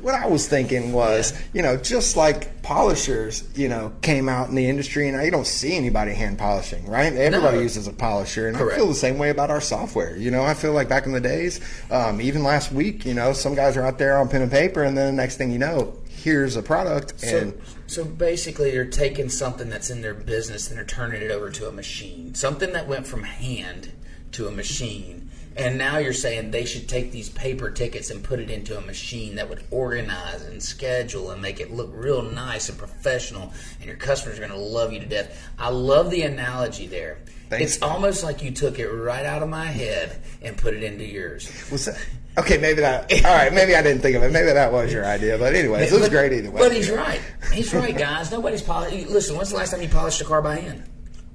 what 0.00 0.14
I 0.16 0.26
was 0.26 0.48
thinking 0.48 0.92
was, 0.92 1.30
Yeah. 1.32 1.38
you 1.52 1.62
know, 1.62 1.76
just 1.76 2.16
like 2.16 2.60
polishers, 2.62 3.44
you 3.54 3.68
know, 3.68 3.92
came 4.02 4.28
out 4.28 4.48
in 4.48 4.56
the 4.56 4.68
industry 4.68 5.08
and 5.08 5.22
you 5.24 5.30
don't 5.30 5.46
see 5.46 5.76
anybody 5.76 6.12
hand 6.12 6.36
polishing, 6.38 6.84
right? 6.88 7.12
Everybody 7.12 7.58
No. 7.58 7.62
uses 7.62 7.86
a 7.86 7.92
polisher. 7.92 8.48
And 8.48 8.56
I 8.56 8.74
feel 8.74 8.88
the 8.88 8.94
same 8.94 9.18
way 9.18 9.30
about 9.30 9.50
our 9.50 9.60
software. 9.60 10.16
You 10.16 10.32
know, 10.32 10.42
I 10.42 10.54
feel 10.54 10.72
like 10.72 10.88
back 10.88 11.06
in 11.06 11.12
the 11.12 11.20
days, 11.20 11.60
um, 11.92 12.20
even 12.20 12.42
last 12.42 12.72
week, 12.72 13.06
you 13.06 13.14
know, 13.14 13.32
some 13.32 13.54
guys 13.54 13.76
are 13.76 13.82
out 13.86 13.98
there 13.98 14.16
on 14.16 14.28
pen 14.28 14.42
and 14.42 14.50
paper 14.50 14.82
and 14.82 14.98
then 14.98 15.06
the 15.14 15.22
next 15.22 15.36
thing 15.36 15.52
you 15.52 15.58
know, 15.58 15.92
here's 16.24 16.56
a 16.56 16.62
product 16.62 17.20
So, 17.20 17.36
and 17.36 17.60
so 17.86 18.02
basically, 18.02 18.70
they're 18.70 18.86
taking 18.86 19.28
something 19.28 19.68
that's 19.68 19.90
in 19.90 20.00
their 20.00 20.14
business 20.14 20.70
and 20.70 20.78
they're 20.78 20.86
turning 20.86 21.20
it 21.20 21.30
over 21.30 21.50
to 21.50 21.68
a 21.68 21.72
machine. 21.72 22.34
Something 22.34 22.72
that 22.72 22.88
went 22.88 23.06
from 23.06 23.24
hand 23.24 23.92
to 24.32 24.48
a 24.48 24.50
machine. 24.50 25.28
And 25.56 25.78
now 25.78 25.98
you're 25.98 26.14
saying 26.14 26.50
they 26.50 26.64
should 26.64 26.88
take 26.88 27.12
these 27.12 27.28
paper 27.28 27.70
tickets 27.70 28.10
and 28.10 28.24
put 28.24 28.40
it 28.40 28.50
into 28.50 28.76
a 28.76 28.80
machine 28.80 29.36
that 29.36 29.48
would 29.48 29.62
organize 29.70 30.42
and 30.42 30.60
schedule 30.60 31.30
and 31.30 31.40
make 31.40 31.60
it 31.60 31.70
look 31.70 31.90
real 31.92 32.22
nice 32.22 32.70
and 32.70 32.76
professional. 32.76 33.52
And 33.78 33.84
your 33.84 33.96
customers 33.96 34.38
are 34.38 34.48
going 34.48 34.50
to 34.50 34.56
love 34.58 34.92
you 34.92 35.00
to 35.00 35.06
death. 35.06 35.48
I 35.58 35.68
love 35.68 36.10
the 36.10 36.22
analogy 36.22 36.86
there. 36.86 37.18
Thanks, 37.50 37.74
it's 37.74 37.80
man. 37.82 37.90
almost 37.90 38.24
like 38.24 38.42
you 38.42 38.50
took 38.50 38.78
it 38.78 38.88
right 38.88 39.26
out 39.26 39.42
of 39.42 39.48
my 39.50 39.66
head 39.66 40.20
and 40.42 40.56
put 40.56 40.74
it 40.74 40.82
into 40.82 41.04
yours. 41.04 41.52
Was 41.70 41.84
that, 41.84 42.04
okay, 42.38 42.58
maybe 42.58 42.80
that. 42.80 43.12
All 43.24 43.34
right, 43.34 43.52
maybe 43.52 43.74
I 43.74 43.82
didn't 43.82 44.02
think 44.02 44.16
of 44.16 44.22
it. 44.22 44.32
Maybe 44.32 44.52
that 44.52 44.72
was 44.72 44.92
your 44.92 45.04
idea. 45.04 45.38
But 45.38 45.54
anyways, 45.54 45.90
it 45.90 45.94
was 45.94 46.02
But- 46.02 46.10
great 46.10 46.32
either 46.32 46.50
way. 46.50 46.60
But 46.60 46.72
he's 46.72 46.90
right. 46.90 47.20
He's 47.52 47.72
right, 47.74 47.96
guys. 47.96 48.30
Nobody's 48.30 48.62
polishing. 48.62 49.08
Listen, 49.12 49.36
when's 49.36 49.50
the 49.50 49.56
last 49.56 49.70
time 49.72 49.82
you 49.82 49.88
polished 49.88 50.20
a 50.20 50.24
car 50.24 50.42
by 50.42 50.56
hand? 50.56 50.82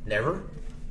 Never. 0.05 0.41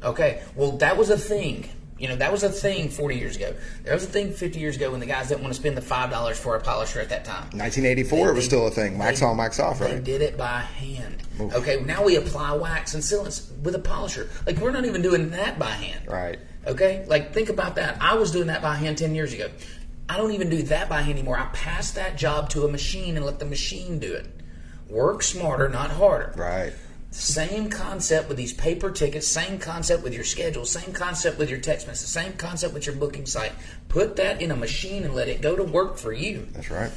Okay. 0.02 0.43
Well, 0.55 0.72
that 0.78 0.96
was 0.96 1.10
a 1.10 1.19
thing. 1.19 1.69
You 1.99 2.06
know, 2.06 2.14
that 2.14 2.31
was 2.31 2.44
a 2.44 2.49
thing 2.49 2.90
40 2.90 3.16
years 3.16 3.34
ago. 3.34 3.52
There 3.82 3.93
was 3.93 4.05
a 4.05 4.06
thing 4.06 4.32
50 4.32 4.60
years 4.60 4.76
ago 4.76 4.93
when 4.93 5.00
the 5.00 5.06
guys 5.06 5.26
didn't 5.28 5.43
want 5.43 5.52
to 5.52 5.58
spend 5.60 5.76
the 5.76 5.82
five 5.82 6.10
dollars 6.10 6.38
for 6.38 6.55
a 6.55 6.60
polisher 6.60 7.00
at 7.00 7.08
that 7.08 7.25
time. 7.25 7.43
1984, 7.50 8.28
it 8.31 8.34
was 8.34 8.44
still 8.44 8.69
a 8.69 8.70
thing. 8.70 8.96
Wax 8.99 9.19
they- 9.19 9.26
on, 9.26 9.37
wax 9.37 9.58
off, 9.58 9.81
They 9.81 9.87
right? 9.94 10.05
did 10.05 10.22
it 10.22 10.37
by 10.38 10.60
hand. 10.60 11.16
Oof. 11.40 11.52
Okay. 11.56 11.82
Now 11.84 12.05
we 12.05 12.14
apply 12.14 12.52
wax 12.52 12.94
and 12.94 13.02
sealants 13.02 13.50
with 13.62 13.75
a 13.75 13.81
polisher. 13.81 14.28
Like 14.46 14.58
we're 14.58 14.70
not 14.70 14.84
even 14.84 15.02
doing 15.02 15.31
that 15.31 15.58
by 15.58 15.70
hand. 15.70 16.06
Right. 16.06 16.38
Okay? 16.69 17.05
Like, 17.08 17.32
think 17.34 17.49
about 17.49 17.75
that. 17.76 17.96
I 18.00 18.14
was 18.14 18.31
doing 18.31 18.46
that 18.49 18.62
by 18.62 18.76
hand 18.76 18.99
10 18.99 19.14
years 19.16 19.32
ago. 19.32 19.49
I 20.08 20.16
don't 20.16 20.32
even 20.32 20.49
do 20.49 20.62
that 20.64 20.88
by 20.88 21.02
hand 21.02 21.19
anymore. 21.19 21.38
I 21.38 21.46
pass 21.46 21.90
that 21.93 22.16
job 22.16 22.49
to 22.50 22.64
a 22.64 22.69
machine 22.69 23.16
and 23.16 23.26
let 23.26 23.38
the 23.38 23.44
machine 23.44 23.99
do 23.99 24.12
it. 24.14 24.26
Work 24.88 25.22
smarter, 25.22 25.69
not 25.69 25.90
harder. 25.90 26.32
Right. 26.37 26.72
Same 27.10 27.70
concept 27.70 28.28
with 28.28 28.37
these 28.37 28.52
paper 28.52 28.90
tickets, 28.90 29.26
same 29.26 29.58
concept 29.58 30.02
with 30.02 30.14
your 30.14 30.25
schedule, 30.25 30.66
same 30.66 30.93
concept 30.93 31.38
with 31.38 31.49
your 31.49 31.58
text 31.58 31.87
message, 31.87 32.08
same 32.08 32.34
concept 32.34 32.75
with 32.75 32.87
your 32.87 32.94
booking 32.94 33.25
site. 33.25 33.52
Put 33.88 34.16
that 34.16 34.43
in 34.43 34.50
a 34.50 34.56
machine 34.56 35.05
and 35.05 35.14
let 35.14 35.28
it 35.28 35.40
go 35.40 35.56
to 35.56 35.64
work 35.64 35.96
for 35.96 36.12
you. 36.12 36.46
That's 36.52 36.70
right. 36.70 36.90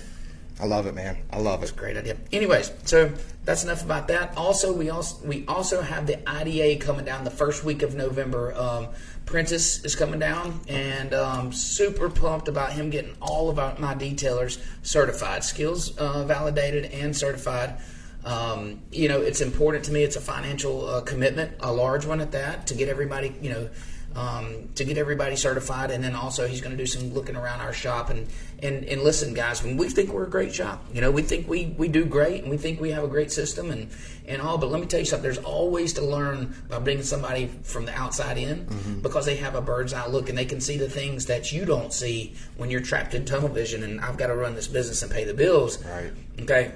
I 0.59 0.65
love 0.65 0.85
it, 0.85 0.93
man. 0.93 1.17
I 1.31 1.39
love 1.39 1.63
it. 1.63 1.73
Great 1.75 1.97
idea. 1.97 2.17
Anyways, 2.31 2.71
so 2.83 3.11
that's 3.45 3.63
enough 3.63 3.83
about 3.83 4.09
that. 4.09 4.37
Also, 4.37 4.71
we 4.73 4.89
also 4.89 5.25
we 5.25 5.43
also 5.47 5.81
have 5.81 6.05
the 6.05 6.19
IDA 6.29 6.83
coming 6.83 7.05
down 7.05 7.23
the 7.23 7.31
first 7.31 7.63
week 7.63 7.81
of 7.81 7.95
November. 7.95 8.53
Um, 8.53 8.89
Prentice 9.31 9.85
is 9.85 9.95
coming 9.95 10.19
down, 10.19 10.59
and 10.67 11.13
um, 11.13 11.53
super 11.53 12.09
pumped 12.09 12.49
about 12.49 12.73
him 12.73 12.89
getting 12.89 13.15
all 13.21 13.49
of 13.49 13.59
our, 13.59 13.73
my 13.79 13.95
detailers 13.95 14.61
certified, 14.83 15.45
skills 15.45 15.97
uh, 15.97 16.25
validated 16.25 16.91
and 16.91 17.15
certified. 17.15 17.77
Um, 18.25 18.81
you 18.91 19.07
know, 19.07 19.21
it's 19.21 19.39
important 19.39 19.85
to 19.85 19.93
me. 19.93 20.03
It's 20.03 20.17
a 20.17 20.21
financial 20.21 20.85
uh, 20.85 20.99
commitment, 21.01 21.53
a 21.61 21.71
large 21.71 22.05
one 22.05 22.19
at 22.19 22.33
that, 22.33 22.67
to 22.67 22.75
get 22.75 22.89
everybody, 22.89 23.33
you 23.41 23.51
know, 23.51 23.69
um, 24.15 24.69
to 24.75 24.83
get 24.83 24.97
everybody 24.97 25.35
certified. 25.35 25.91
And 25.91 26.03
then 26.03 26.15
also, 26.15 26.47
he's 26.47 26.61
going 26.61 26.71
to 26.71 26.77
do 26.77 26.85
some 26.85 27.13
looking 27.13 27.35
around 27.35 27.61
our 27.61 27.73
shop. 27.73 28.09
And, 28.09 28.27
and, 28.61 28.83
and 28.85 29.01
listen, 29.01 29.33
guys, 29.33 29.63
when 29.63 29.77
we 29.77 29.89
think 29.89 30.11
we're 30.11 30.25
a 30.25 30.29
great 30.29 30.53
shop, 30.53 30.83
you 30.93 31.01
know, 31.01 31.11
we 31.11 31.21
think 31.21 31.47
we, 31.47 31.73
we 31.77 31.87
do 31.87 32.05
great 32.05 32.41
and 32.41 32.51
we 32.51 32.57
think 32.57 32.79
we 32.79 32.91
have 32.91 33.03
a 33.03 33.07
great 33.07 33.31
system 33.31 33.71
and, 33.71 33.89
and 34.27 34.41
all. 34.41 34.57
But 34.57 34.69
let 34.69 34.81
me 34.81 34.87
tell 34.87 34.99
you 34.99 35.05
something, 35.05 35.23
there's 35.23 35.43
always 35.43 35.93
to 35.93 36.01
learn 36.01 36.55
by 36.69 36.79
bringing 36.79 37.03
somebody 37.03 37.47
from 37.63 37.85
the 37.85 37.93
outside 37.93 38.37
in 38.37 38.99
because 39.01 39.25
they 39.25 39.37
have 39.37 39.55
a 39.55 39.61
bird's 39.61 39.93
eye 39.93 40.07
look 40.07 40.29
and 40.29 40.37
they 40.37 40.45
can 40.45 40.61
see 40.61 40.77
the 40.77 40.89
things 40.89 41.25
that 41.27 41.51
you 41.51 41.65
don't 41.65 41.93
see 41.93 42.35
when 42.57 42.69
you're 42.69 42.81
trapped 42.81 43.13
in 43.13 43.25
tunnel 43.25 43.49
vision. 43.49 43.83
And 43.83 44.01
I've 44.01 44.17
got 44.17 44.27
to 44.27 44.35
run 44.35 44.55
this 44.55 44.67
business 44.67 45.01
and 45.01 45.11
pay 45.11 45.23
the 45.23 45.33
bills. 45.33 45.83
Right. 45.85 46.11
Okay 46.41 46.71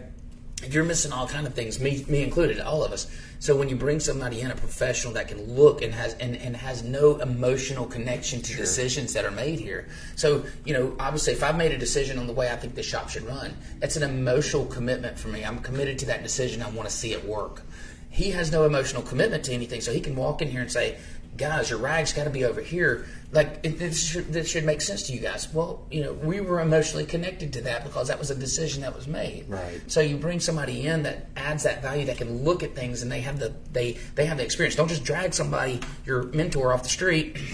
you're 0.74 0.84
missing 0.84 1.12
all 1.12 1.28
kind 1.28 1.46
of 1.46 1.54
things, 1.54 1.80
me, 1.80 2.06
me 2.08 2.24
included, 2.24 2.60
all 2.60 2.84
of 2.84 2.92
us. 2.92 3.08
So 3.40 3.56
when 3.56 3.70
you 3.70 3.76
bring 3.76 4.00
somebody 4.00 4.42
in, 4.42 4.50
a 4.50 4.56
professional 4.56 5.14
that 5.14 5.28
can 5.28 5.56
look 5.56 5.82
and 5.82 5.94
has 5.94 6.14
and, 6.16 6.36
and 6.38 6.56
has 6.56 6.84
no 6.84 7.18
emotional 7.18 7.86
connection 7.86 8.42
to 8.42 8.56
decisions 8.56 9.14
that 9.14 9.26
are 9.26 9.32
made 9.32 9.60
here. 9.60 9.88
So 10.16 10.46
you 10.64 10.74
know, 10.74 10.96
obviously, 11.00 11.34
if 11.34 11.44
I've 11.44 11.58
made 11.58 11.72
a 11.72 11.78
decision 11.78 12.18
on 12.18 12.28
the 12.28 12.34
way 12.34 12.50
I 12.50 12.56
think 12.56 12.76
the 12.76 12.84
shop 12.84 13.10
should 13.10 13.24
run, 13.24 13.56
that's 13.80 13.98
an 13.98 14.04
emotional 14.04 14.66
commitment 14.66 15.20
for 15.20 15.28
me. 15.28 15.44
I'm 15.44 15.60
committed 15.60 16.00
to 16.00 16.06
that 16.08 16.24
decision. 16.24 16.62
I 16.62 16.70
want 16.70 16.90
to 16.90 16.96
see 16.96 17.14
it 17.14 17.26
work. 17.26 17.62
He 18.10 18.32
has 18.32 18.50
no 18.50 18.64
emotional 18.64 19.02
commitment 19.02 19.44
to 19.46 19.54
anything, 19.54 19.82
so 19.82 19.92
he 19.92 20.00
can 20.00 20.16
walk 20.16 20.42
in 20.42 20.50
here 20.50 20.62
and 20.62 20.72
say, 20.72 20.98
"Guys, 21.38 21.70
your 21.70 21.80
rag's 21.80 22.14
got 22.14 22.26
to 22.26 22.30
be 22.30 22.46
over 22.46 22.62
here." 22.62 23.06
Like 23.32 23.60
it, 23.64 23.80
this, 23.80 24.08
should, 24.08 24.32
this 24.32 24.50
should 24.50 24.64
make 24.64 24.82
sense 24.82 25.04
to 25.04 25.14
you 25.14 25.20
guys. 25.20 25.52
Well, 25.54 25.86
you 25.92 26.04
know, 26.04 26.14
we 26.14 26.40
were 26.40 26.62
emotionally 26.62 27.06
connected 27.06 27.52
to 27.54 27.62
that 27.62 27.84
because 27.84 28.08
that 28.08 28.18
was 28.18 28.32
a 28.32 28.36
decision 28.36 28.82
that 28.84 28.96
was 28.96 29.08
made. 29.08 29.46
Right. 29.50 29.82
So 29.88 30.00
you 30.00 30.16
bring 30.18 30.40
somebody 30.40 30.88
in 30.88 31.04
that 31.04 31.28
adds 31.36 31.64
that 31.64 31.82
value, 31.82 32.06
that 32.06 32.18
can 32.18 32.44
look 32.44 32.64
at 32.64 32.76
things, 32.76 33.02
and 33.02 33.12
they 33.12 33.22
have 33.22 33.40
the 33.40 33.54
they 33.72 33.98
they 34.16 34.26
have 34.26 34.38
the 34.38 34.44
experience. 34.44 34.76
Don't 34.76 34.88
just 34.88 35.04
drag 35.04 35.34
somebody, 35.34 35.82
your 36.06 36.24
mentor, 36.24 36.74
off 36.74 36.84
the 36.84 36.90
street. 36.90 37.38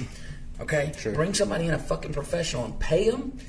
Okay. 0.60 0.94
Sure. 0.96 1.12
Bring 1.14 1.34
somebody 1.34 1.66
in, 1.66 1.74
a 1.74 1.80
fucking 1.80 2.14
professional, 2.14 2.66
and 2.66 2.80
pay 2.80 3.10
them. 3.10 3.40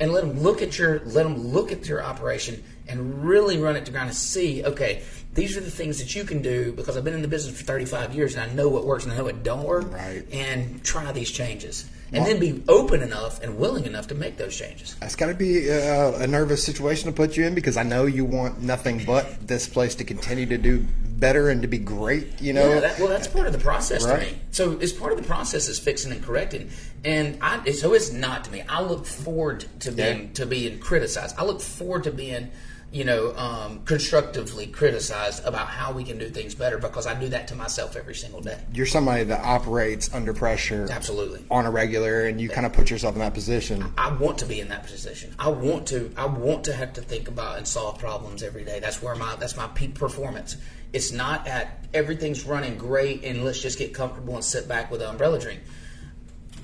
and 0.00 0.12
let 0.12 0.22
them 0.22 0.40
look 0.40 0.62
at 0.62 0.78
your 0.78 1.00
let 1.06 1.24
them 1.24 1.48
look 1.48 1.72
at 1.72 1.88
your 1.88 2.02
operation 2.02 2.62
and 2.86 3.24
really 3.24 3.58
run 3.58 3.76
it 3.76 3.84
to 3.86 3.90
ground 3.92 4.08
and 4.08 4.16
see 4.16 4.64
okay 4.64 5.02
these 5.38 5.56
are 5.56 5.60
the 5.60 5.70
things 5.70 5.98
that 5.98 6.14
you 6.14 6.24
can 6.24 6.42
do 6.42 6.72
because 6.72 6.96
I've 6.96 7.04
been 7.04 7.14
in 7.14 7.22
the 7.22 7.28
business 7.28 7.56
for 7.56 7.64
35 7.64 8.14
years 8.14 8.34
and 8.34 8.50
I 8.50 8.52
know 8.54 8.68
what 8.68 8.84
works 8.84 9.04
and 9.04 9.12
I 9.12 9.16
know 9.16 9.24
what 9.24 9.42
don't 9.42 9.64
work 9.64 9.92
Right. 9.92 10.24
and 10.32 10.82
try 10.84 11.12
these 11.12 11.30
changes 11.30 11.84
and 12.12 12.24
then 12.24 12.40
be 12.40 12.62
open 12.68 13.02
enough 13.02 13.42
and 13.42 13.58
willing 13.58 13.84
enough 13.84 14.08
to 14.08 14.14
make 14.14 14.38
those 14.38 14.56
changes 14.56 14.96
That's 15.00 15.14
got 15.14 15.26
to 15.26 15.34
be 15.34 15.70
uh, 15.70 16.12
a 16.18 16.26
nervous 16.26 16.62
situation 16.64 17.06
to 17.10 17.14
put 17.14 17.36
you 17.36 17.44
in 17.46 17.54
because 17.54 17.76
I 17.76 17.82
know 17.82 18.06
you 18.06 18.24
want 18.24 18.62
nothing 18.62 19.04
but 19.04 19.46
this 19.46 19.68
place 19.68 19.94
to 19.96 20.04
continue 20.04 20.46
to 20.46 20.58
do 20.58 20.84
better 21.04 21.50
and 21.50 21.62
to 21.62 21.68
be 21.68 21.78
great. 21.78 22.40
You 22.40 22.52
know, 22.52 22.74
Yeah, 22.74 22.80
that, 22.80 22.98
well, 23.00 23.08
that's 23.08 23.26
part 23.26 23.46
of 23.48 23.52
the 23.52 23.58
process 23.58 24.06
Right. 24.06 24.20
to 24.28 24.32
me. 24.34 24.38
So, 24.52 24.78
it's 24.80 24.92
part 24.92 25.10
of 25.12 25.18
the 25.18 25.24
process 25.24 25.68
is 25.68 25.78
fixing 25.78 26.12
and 26.12 26.22
correcting, 26.24 26.70
and 27.04 27.38
I 27.42 27.72
so 27.72 27.92
it's 27.92 28.12
not 28.12 28.44
to 28.44 28.52
me. 28.52 28.62
I 28.68 28.80
look 28.82 29.04
forward 29.04 29.64
to 29.80 29.90
being 29.90 30.20
Yeah. 30.20 30.26
to 30.34 30.46
being 30.46 30.78
criticized. 30.78 31.34
I 31.36 31.44
look 31.44 31.60
forward 31.60 32.04
to 32.04 32.12
being, 32.12 32.50
you 32.90 33.04
know, 33.04 33.36
um, 33.36 33.82
constructively 33.84 34.66
criticized 34.66 35.44
about 35.44 35.66
how 35.66 35.92
we 35.92 36.04
can 36.04 36.16
do 36.16 36.28
things 36.30 36.54
better 36.54 36.78
because 36.78 37.06
I 37.06 37.18
do 37.18 37.28
that 37.28 37.48
to 37.48 37.54
myself 37.54 37.96
every 37.96 38.14
single 38.14 38.40
day. 38.40 38.58
you're 38.72 38.86
somebody 38.86 39.24
that 39.24 39.44
operates 39.44 40.12
under 40.14 40.32
pressure 40.32 40.86
Absolutely. 40.90 41.44
on 41.50 41.66
a 41.66 41.70
regular, 41.70 42.24
and 42.24 42.40
you 42.40 42.48
kind 42.48 42.64
of 42.64 42.72
put 42.72 42.90
yourself 42.90 43.14
in 43.14 43.20
that 43.20 43.34
position. 43.34 43.92
I 43.98 44.12
want 44.12 44.38
to 44.38 44.46
be 44.46 44.60
in 44.60 44.68
that 44.68 44.86
position. 44.86 45.34
I 45.38 45.48
want 45.48 45.86
to. 45.88 46.12
I 46.16 46.26
want 46.26 46.64
to 46.64 46.72
have 46.72 46.94
to 46.94 47.02
think 47.02 47.28
about 47.28 47.58
and 47.58 47.68
solve 47.68 47.98
problems 47.98 48.42
every 48.42 48.64
day. 48.64 48.80
That's 48.80 49.02
where 49.02 49.14
my 49.14 49.36
that's 49.36 49.56
my 49.56 49.66
peak 49.68 49.94
performance. 49.94 50.56
It's 50.92 51.12
not 51.12 51.46
at 51.46 51.86
everything's 51.92 52.44
running 52.44 52.78
great 52.78 53.22
and 53.22 53.44
let's 53.44 53.60
just 53.60 53.78
get 53.78 53.92
comfortable 53.92 54.34
and 54.34 54.44
sit 54.44 54.66
back 54.66 54.90
with 54.90 55.02
an 55.02 55.10
umbrella 55.10 55.38
drink. 55.38 55.60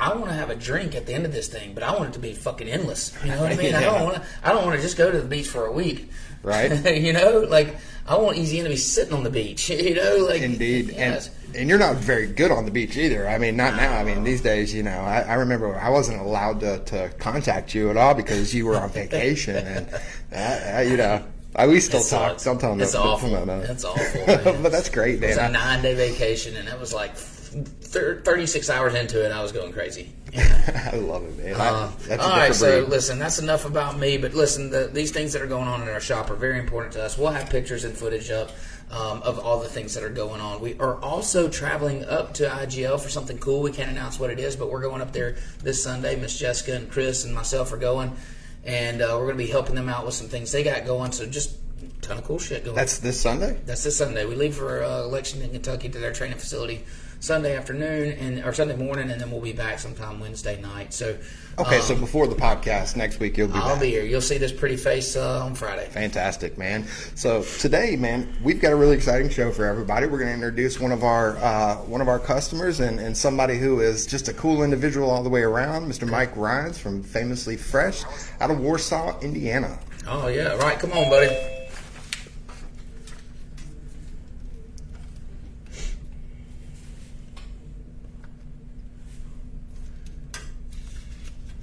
I 0.00 0.14
want 0.14 0.26
to 0.26 0.34
have 0.34 0.50
a 0.50 0.56
drink 0.56 0.94
at 0.94 1.06
the 1.06 1.14
end 1.14 1.24
of 1.24 1.32
this 1.32 1.48
thing, 1.48 1.74
but 1.74 1.82
I 1.82 1.92
want 1.92 2.10
it 2.10 2.12
to 2.14 2.18
be 2.18 2.32
fucking 2.32 2.68
endless. 2.68 3.16
You 3.22 3.30
know 3.30 3.42
what 3.42 3.52
I 3.52 3.56
mean? 3.62 3.74
I 3.74 3.82
don't 3.82 4.02
want 4.02 4.16
to. 4.16 4.22
I 4.42 4.52
don't 4.52 4.64
want 4.64 4.76
to 4.76 4.82
just 4.82 4.96
go 4.96 5.10
to 5.10 5.20
the 5.20 5.28
beach 5.28 5.48
for 5.48 5.66
a 5.66 5.72
week. 5.72 6.10
Right. 6.42 6.96
you 7.00 7.12
know, 7.12 7.46
like 7.48 7.76
I 8.06 8.16
want 8.16 8.36
Easy 8.36 8.62
to 8.62 8.68
be 8.68 8.76
sitting 8.76 9.14
on 9.14 9.22
the 9.24 9.30
beach. 9.30 9.70
You 9.70 9.94
know, 9.94 10.26
like 10.28 10.42
Indeed, 10.42 10.90
yes. 10.90 11.28
and 11.28 11.56
and 11.56 11.68
you're 11.68 11.78
not 11.78 11.96
very 11.96 12.26
good 12.26 12.50
on 12.50 12.64
the 12.64 12.70
beach 12.70 12.96
either. 12.96 13.28
I 13.28 13.38
mean, 13.38 13.56
not 13.56 13.76
now. 13.76 13.96
I 13.96 14.04
mean, 14.04 14.24
these 14.24 14.40
days, 14.40 14.74
you 14.74 14.82
know, 14.82 14.98
I, 14.98 15.20
I 15.20 15.34
remember 15.34 15.74
I 15.78 15.88
wasn't 15.88 16.20
allowed 16.20 16.60
to, 16.60 16.80
to 16.80 17.08
contact 17.18 17.74
you 17.74 17.90
at 17.90 17.96
all 17.96 18.14
because 18.14 18.54
you 18.54 18.66
were 18.66 18.76
on 18.76 18.90
vacation, 18.90 19.56
and 19.56 19.88
I, 20.32 20.78
I, 20.78 20.82
you 20.82 20.96
know, 20.96 21.24
I, 21.54 21.66
we 21.66 21.80
still 21.80 22.02
talk. 22.02 22.40
Sometimes 22.40 22.82
It's 22.82 22.94
awful. 22.94 23.30
No, 23.30 23.44
no. 23.44 23.60
It's 23.60 23.84
awful, 23.84 24.24
but 24.26 24.72
that's 24.72 24.88
great, 24.88 25.20
man. 25.20 25.30
It 25.30 25.36
was 25.36 25.48
a 25.48 25.48
nine 25.50 25.82
day 25.82 25.94
vacation, 25.94 26.56
and 26.56 26.68
it 26.68 26.78
was 26.78 26.92
like 26.92 27.16
36 27.54 28.68
hours 28.70 28.94
into 28.94 29.24
it, 29.24 29.30
I 29.30 29.40
was 29.40 29.52
going 29.52 29.72
crazy. 29.72 30.12
I 30.36 30.96
love 30.96 31.22
it, 31.24 31.38
man. 31.38 31.54
Uh, 31.54 31.92
that's 32.08 32.22
all 32.22 32.30
right, 32.30 32.54
so 32.54 32.80
breed. 32.80 32.90
listen, 32.90 33.20
that's 33.20 33.38
enough 33.38 33.64
about 33.64 33.98
me. 33.98 34.16
But 34.16 34.34
listen, 34.34 34.70
the, 34.70 34.90
these 34.92 35.12
things 35.12 35.32
that 35.32 35.42
are 35.42 35.46
going 35.46 35.68
on 35.68 35.82
in 35.82 35.88
our 35.88 36.00
shop 36.00 36.30
are 36.30 36.34
very 36.34 36.58
important 36.58 36.92
to 36.94 37.04
us. 37.04 37.16
We'll 37.16 37.30
have 37.30 37.48
pictures 37.50 37.84
and 37.84 37.96
footage 37.96 38.30
up 38.30 38.50
um, 38.90 39.22
of 39.22 39.38
all 39.38 39.60
the 39.60 39.68
things 39.68 39.94
that 39.94 40.02
are 40.02 40.10
going 40.10 40.40
on. 40.40 40.60
We 40.60 40.76
are 40.80 41.00
also 41.00 41.48
traveling 41.48 42.04
up 42.04 42.34
to 42.34 42.48
IGL 42.48 43.00
for 43.00 43.08
something 43.08 43.38
cool. 43.38 43.62
We 43.62 43.70
can't 43.70 43.90
announce 43.90 44.18
what 44.18 44.30
it 44.30 44.40
is, 44.40 44.56
but 44.56 44.70
we're 44.70 44.82
going 44.82 45.00
up 45.00 45.12
there 45.12 45.36
this 45.62 45.82
Sunday. 45.82 46.16
Miss 46.16 46.36
Jessica 46.36 46.74
and 46.74 46.90
Chris 46.90 47.24
and 47.24 47.32
myself 47.32 47.72
are 47.72 47.76
going, 47.76 48.16
and 48.64 49.02
uh, 49.02 49.10
we're 49.12 49.26
going 49.26 49.38
to 49.38 49.44
be 49.44 49.50
helping 49.50 49.76
them 49.76 49.88
out 49.88 50.04
with 50.04 50.14
some 50.14 50.26
things 50.26 50.50
they 50.50 50.64
got 50.64 50.84
going. 50.84 51.12
So 51.12 51.26
just 51.26 51.58
a 51.80 52.00
ton 52.00 52.18
of 52.18 52.24
cool 52.24 52.40
shit 52.40 52.64
going. 52.64 52.74
That's 52.74 52.98
this 52.98 53.20
Sunday. 53.20 53.56
That's 53.66 53.84
this 53.84 53.96
Sunday. 53.96 54.24
We 54.24 54.34
leave 54.34 54.56
for 54.56 54.82
uh, 54.82 55.02
Lexington, 55.02 55.50
Kentucky, 55.52 55.88
to 55.90 55.98
their 56.00 56.12
training 56.12 56.38
facility 56.38 56.84
Sunday 57.24 57.56
afternoon 57.56 58.12
and 58.18 58.44
or 58.44 58.52
Sunday 58.52 58.76
morning, 58.76 59.10
and 59.10 59.18
then 59.18 59.30
we'll 59.30 59.40
be 59.40 59.54
back 59.54 59.78
sometime 59.78 60.20
Wednesday 60.20 60.60
night. 60.60 60.92
So, 60.92 61.16
Okay, 61.58 61.76
um, 61.76 61.82
so 61.82 61.94
before 61.96 62.26
the 62.26 62.34
podcast 62.34 62.96
next 62.96 63.18
week, 63.18 63.38
you'll 63.38 63.48
be 63.48 63.54
I'll 63.54 63.70
back. 63.70 63.80
be 63.80 63.88
here. 63.88 64.04
You'll 64.04 64.20
see 64.20 64.36
this 64.36 64.52
pretty 64.52 64.76
face 64.76 65.16
uh, 65.16 65.42
on 65.42 65.54
Friday. 65.54 65.88
Fantastic, 65.90 66.58
man. 66.58 66.84
So 67.14 67.42
today, 67.42 67.96
man, 67.96 68.30
we've 68.42 68.60
got 68.60 68.72
a 68.72 68.76
really 68.76 68.94
exciting 68.94 69.30
show 69.30 69.52
for 69.52 69.64
everybody. 69.64 70.06
We're 70.06 70.18
going 70.18 70.28
to 70.28 70.34
introduce 70.34 70.78
one 70.78 70.92
of 70.92 71.02
our 71.02 71.38
uh, 71.38 71.76
one 71.76 72.02
of 72.02 72.08
our 72.08 72.18
customers 72.18 72.80
and, 72.80 73.00
and 73.00 73.16
somebody 73.16 73.56
who 73.56 73.80
is 73.80 74.06
just 74.06 74.28
a 74.28 74.34
cool 74.34 74.62
individual 74.62 75.08
all 75.10 75.22
the 75.22 75.30
way 75.30 75.44
around, 75.44 75.90
Mr. 75.90 76.06
Mike 76.06 76.36
Rhines 76.36 76.78
from 76.78 77.02
Famously 77.02 77.56
Fresh 77.56 78.02
out 78.40 78.50
of 78.50 78.60
Warsaw, 78.60 79.18
Indiana. 79.20 79.78
Oh 80.06 80.26
yeah, 80.26 80.56
right. 80.56 80.78
Come 80.78 80.92
on, 80.92 81.08
buddy. 81.08 81.63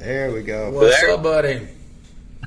There 0.01 0.31
we 0.31 0.41
go. 0.41 0.72
What's 0.72 1.00
there. 1.00 1.12
up, 1.12 1.22
buddy? 1.22 1.67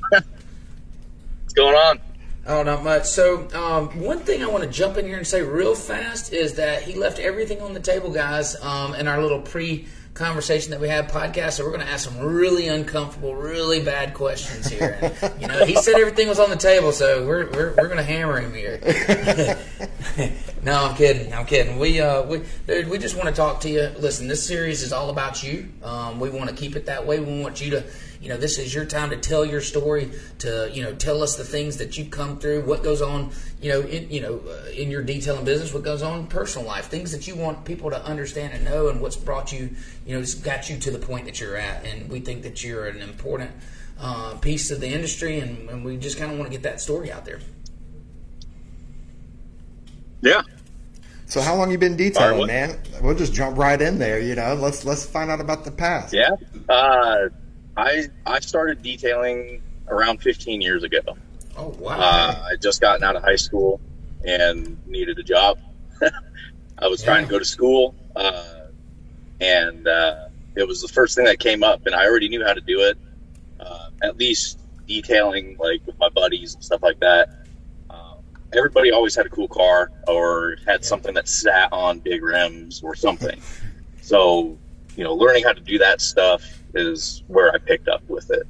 What's 0.09 1.53
going 1.55 1.73
on? 1.73 2.01
Oh, 2.45 2.63
not 2.63 2.83
much. 2.83 3.05
So, 3.05 3.47
um, 3.53 4.01
one 4.01 4.19
thing 4.19 4.43
I 4.43 4.47
want 4.47 4.65
to 4.65 4.69
jump 4.69 4.97
in 4.97 5.05
here 5.05 5.15
and 5.15 5.25
say 5.25 5.41
real 5.41 5.73
fast 5.73 6.33
is 6.33 6.55
that 6.55 6.83
he 6.83 6.95
left 6.95 7.17
everything 7.17 7.61
on 7.61 7.73
the 7.73 7.79
table, 7.79 8.11
guys, 8.11 8.61
um, 8.61 8.93
in 8.95 9.07
our 9.07 9.21
little 9.21 9.39
pre 9.39 9.87
conversation 10.15 10.71
that 10.71 10.81
we 10.81 10.89
had 10.89 11.09
podcast. 11.09 11.53
So, 11.53 11.63
we're 11.63 11.71
going 11.71 11.85
to 11.85 11.91
ask 11.91 12.09
some 12.09 12.19
really 12.19 12.67
uncomfortable, 12.67 13.33
really 13.35 13.81
bad 13.81 14.13
questions 14.13 14.67
here. 14.67 14.99
And, 15.01 15.41
you 15.41 15.47
know, 15.47 15.63
he 15.63 15.77
said 15.77 15.95
everything 15.95 16.27
was 16.27 16.39
on 16.39 16.49
the 16.49 16.57
table, 16.57 16.91
so 16.91 17.25
we're, 17.25 17.49
we're, 17.51 17.73
we're 17.77 17.87
going 17.87 17.95
to 17.95 18.03
hammer 18.03 18.41
him 18.41 18.53
here. 18.53 18.81
no, 20.65 20.85
I'm 20.85 20.95
kidding. 20.95 21.31
I'm 21.31 21.45
kidding. 21.45 21.77
We, 21.77 22.01
uh, 22.01 22.23
we, 22.23 22.41
dude, 22.65 22.89
we 22.89 22.97
just 22.97 23.15
want 23.15 23.29
to 23.29 23.35
talk 23.35 23.61
to 23.61 23.69
you. 23.69 23.83
Listen, 23.99 24.27
this 24.27 24.43
series 24.43 24.81
is 24.81 24.91
all 24.91 25.11
about 25.11 25.43
you. 25.43 25.71
Um, 25.83 26.19
we 26.19 26.31
want 26.31 26.49
to 26.49 26.55
keep 26.55 26.75
it 26.75 26.87
that 26.87 27.05
way. 27.05 27.19
We 27.19 27.39
want 27.39 27.63
you 27.63 27.69
to, 27.69 27.83
you 28.19 28.29
know, 28.29 28.37
this 28.37 28.57
is 28.57 28.73
your 28.73 28.83
time 28.83 29.11
to 29.11 29.17
tell 29.17 29.45
your 29.45 29.61
story, 29.61 30.09
to, 30.39 30.67
you 30.73 30.81
know, 30.81 30.95
tell 30.95 31.21
us 31.21 31.35
the 31.35 31.43
things 31.43 31.77
that 31.77 31.99
you've 31.99 32.09
come 32.09 32.39
through, 32.39 32.65
what 32.65 32.81
goes 32.81 33.03
on, 33.03 33.29
you 33.61 33.73
know, 33.73 33.81
in, 33.81 34.09
you 34.09 34.21
know, 34.21 34.41
uh, 34.47 34.71
in 34.71 34.89
your 34.89 35.03
detailing 35.03 35.45
business, 35.45 35.71
what 35.71 35.83
goes 35.83 36.01
on 36.01 36.21
in 36.21 36.27
personal 36.27 36.67
life, 36.67 36.87
things 36.87 37.11
that 37.11 37.27
you 37.27 37.35
want 37.35 37.63
people 37.63 37.91
to 37.91 38.03
understand 38.03 38.53
and 38.53 38.65
know, 38.65 38.87
and 38.87 38.99
what's 38.99 39.15
brought 39.15 39.53
you, 39.53 39.69
you 40.07 40.15
know, 40.15 40.19
it's 40.19 40.33
got 40.33 40.67
you 40.67 40.79
to 40.79 40.89
the 40.89 40.97
point 40.97 41.25
that 41.25 41.39
you're 41.39 41.57
at. 41.57 41.85
And 41.85 42.09
we 42.09 42.21
think 42.21 42.41
that 42.41 42.63
you're 42.63 42.87
an 42.87 43.03
important 43.03 43.51
uh, 43.99 44.35
piece 44.37 44.71
of 44.71 44.81
the 44.81 44.87
industry, 44.87 45.41
and, 45.41 45.69
and 45.69 45.85
we 45.85 45.95
just 45.97 46.17
kind 46.17 46.31
of 46.31 46.39
want 46.39 46.49
to 46.49 46.57
get 46.57 46.63
that 46.63 46.81
story 46.81 47.11
out 47.11 47.23
there. 47.23 47.39
Yeah. 50.21 50.41
So 51.27 51.41
how 51.41 51.55
long 51.55 51.71
you 51.71 51.77
been 51.77 51.97
detailing, 51.97 52.33
All 52.33 52.39
right, 52.39 52.47
man? 52.47 52.77
We'll 53.01 53.15
just 53.15 53.33
jump 53.33 53.57
right 53.57 53.81
in 53.81 53.97
there. 53.97 54.19
You 54.19 54.35
know, 54.35 54.53
let's 54.55 54.85
let's 54.85 55.05
find 55.05 55.31
out 55.31 55.41
about 55.41 55.65
the 55.65 55.71
past. 55.71 56.13
Yeah. 56.13 56.29
Uh, 56.69 57.29
I 57.75 58.05
I 58.25 58.39
started 58.39 58.81
detailing 58.81 59.61
around 59.87 60.21
15 60.21 60.61
years 60.61 60.83
ago. 60.83 60.99
Oh 61.57 61.75
wow! 61.79 61.97
Uh, 61.97 62.47
I 62.51 62.55
just 62.61 62.81
gotten 62.81 63.03
out 63.03 63.15
of 63.15 63.23
high 63.23 63.37
school 63.37 63.79
and 64.25 64.77
needed 64.87 65.17
a 65.19 65.23
job. 65.23 65.59
I 66.77 66.87
was 66.87 67.01
trying 67.03 67.25
to 67.25 67.31
go 67.31 67.39
to 67.39 67.45
school, 67.45 67.95
uh, 68.15 68.67
and 69.39 69.87
uh, 69.87 70.27
it 70.55 70.67
was 70.67 70.81
the 70.81 70.87
first 70.87 71.15
thing 71.15 71.25
that 71.25 71.39
came 71.39 71.63
up, 71.63 71.85
and 71.85 71.95
I 71.95 72.05
already 72.05 72.29
knew 72.29 72.43
how 72.45 72.53
to 72.53 72.61
do 72.61 72.81
it. 72.81 72.97
Uh, 73.59 73.89
at 74.03 74.17
least 74.17 74.59
detailing, 74.87 75.57
like 75.57 75.85
with 75.85 75.97
my 75.97 76.09
buddies 76.09 76.53
and 76.53 76.63
stuff 76.63 76.83
like 76.83 76.99
that. 76.99 77.44
Um, 78.55 78.59
everybody 78.59 78.91
always 78.91 79.15
had 79.15 79.25
a 79.25 79.29
cool 79.29 79.47
car 79.47 79.91
or 80.07 80.57
had 80.65 80.83
something 80.85 81.13
that 81.15 81.27
sat 81.27 81.69
on 81.71 81.99
big 81.99 82.23
rims 82.23 82.81
or 82.83 82.95
something. 82.95 83.39
so, 84.01 84.57
you 84.95 85.03
know, 85.03 85.13
learning 85.13 85.43
how 85.43 85.51
to 85.53 85.61
do 85.61 85.77
that 85.79 86.01
stuff 86.01 86.43
is 86.73 87.23
where 87.27 87.53
I 87.53 87.57
picked 87.57 87.87
up 87.87 88.07
with 88.09 88.29
it. 88.31 88.43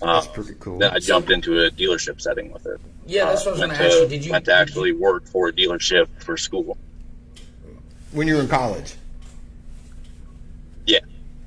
That's 0.00 0.26
Um, 0.26 0.32
pretty 0.32 0.54
cool. 0.60 0.78
Then 0.78 0.90
I 0.92 0.98
jumped 0.98 1.30
into 1.30 1.64
a 1.64 1.70
dealership 1.70 2.20
setting 2.20 2.52
with 2.52 2.66
it. 2.66 2.80
yeah, 3.06 3.26
that's 3.26 3.44
what 3.46 3.48
I 3.48 3.52
was 3.52 3.60
Uh, 3.62 3.66
going 3.66 3.78
to 3.78 3.84
ask 3.84 3.96
you. 4.00 4.08
Did 4.08 4.24
you? 4.24 4.32
went 4.32 4.44
to 4.46 4.52
actually 4.54 4.92
work 4.92 5.26
for 5.26 5.48
a 5.48 5.52
dealership 5.52 6.08
for 6.18 6.36
school? 6.36 6.76
When 8.12 8.28
you 8.28 8.36
were 8.36 8.40
in 8.42 8.48
college. 8.48 8.94
Yeah. 10.86 11.00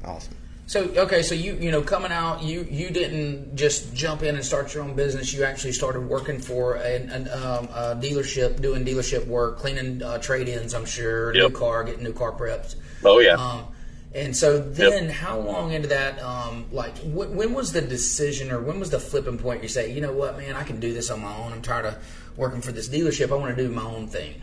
Awesome. 0.04 0.36
So 0.70 0.82
okay, 0.82 1.24
so 1.24 1.34
you 1.34 1.56
you 1.56 1.72
know 1.72 1.82
coming 1.82 2.12
out, 2.12 2.44
you 2.44 2.62
you 2.70 2.92
didn't 2.92 3.56
just 3.56 3.92
jump 3.92 4.22
in 4.22 4.36
and 4.36 4.46
start 4.46 4.72
your 4.76 4.84
own 4.84 4.96
business. 4.96 5.34
You 5.34 5.44
actually 5.44 5.72
started 5.72 6.02
working 6.02 6.38
for 6.38 6.76
an, 6.76 7.10
an, 7.10 7.28
um, 7.30 7.66
a 7.74 7.98
dealership, 8.00 8.62
doing 8.62 8.86
dealership 8.86 9.26
work, 9.26 9.58
cleaning 9.58 10.04
uh, 10.04 10.20
trade-ins. 10.20 10.76
I'm 10.76 10.86
sure 10.86 11.34
new 11.34 11.50
car, 11.50 11.84
getting 11.86 12.04
new 12.04 12.14
car 12.14 12.32
preps. 12.32 12.76
Oh 13.04 13.18
yeah. 13.18 13.34
Um, 13.34 13.66
and 14.14 14.38
so 14.38 14.60
then, 14.60 15.10
how 15.10 15.40
long 15.40 15.72
into 15.72 15.88
that? 15.88 16.22
Um, 16.22 16.68
like, 16.72 16.96
wh- 17.00 17.36
when 17.36 17.56
was 17.56 17.74
the 17.74 17.82
decision, 17.82 18.52
or 18.52 18.62
when 18.62 18.80
was 18.80 18.92
the 18.92 19.00
flipping 19.00 19.40
point? 19.40 19.64
You 19.64 19.70
say, 19.70 19.92
you 19.92 20.02
know 20.02 20.14
what, 20.14 20.38
man, 20.38 20.56
I 20.56 20.64
can 20.64 20.80
do 20.80 20.94
this 20.94 21.10
on 21.10 21.20
my 21.20 21.36
own. 21.36 21.52
I'm 21.52 21.64
tired 21.64 21.86
of 21.86 21.98
working 22.38 22.62
for 22.62 22.72
this 22.72 22.88
dealership. 22.88 23.32
I 23.32 23.36
want 23.42 23.58
to 23.58 23.64
do 23.64 23.72
my 23.72 23.82
own 23.82 24.06
thing. 24.06 24.40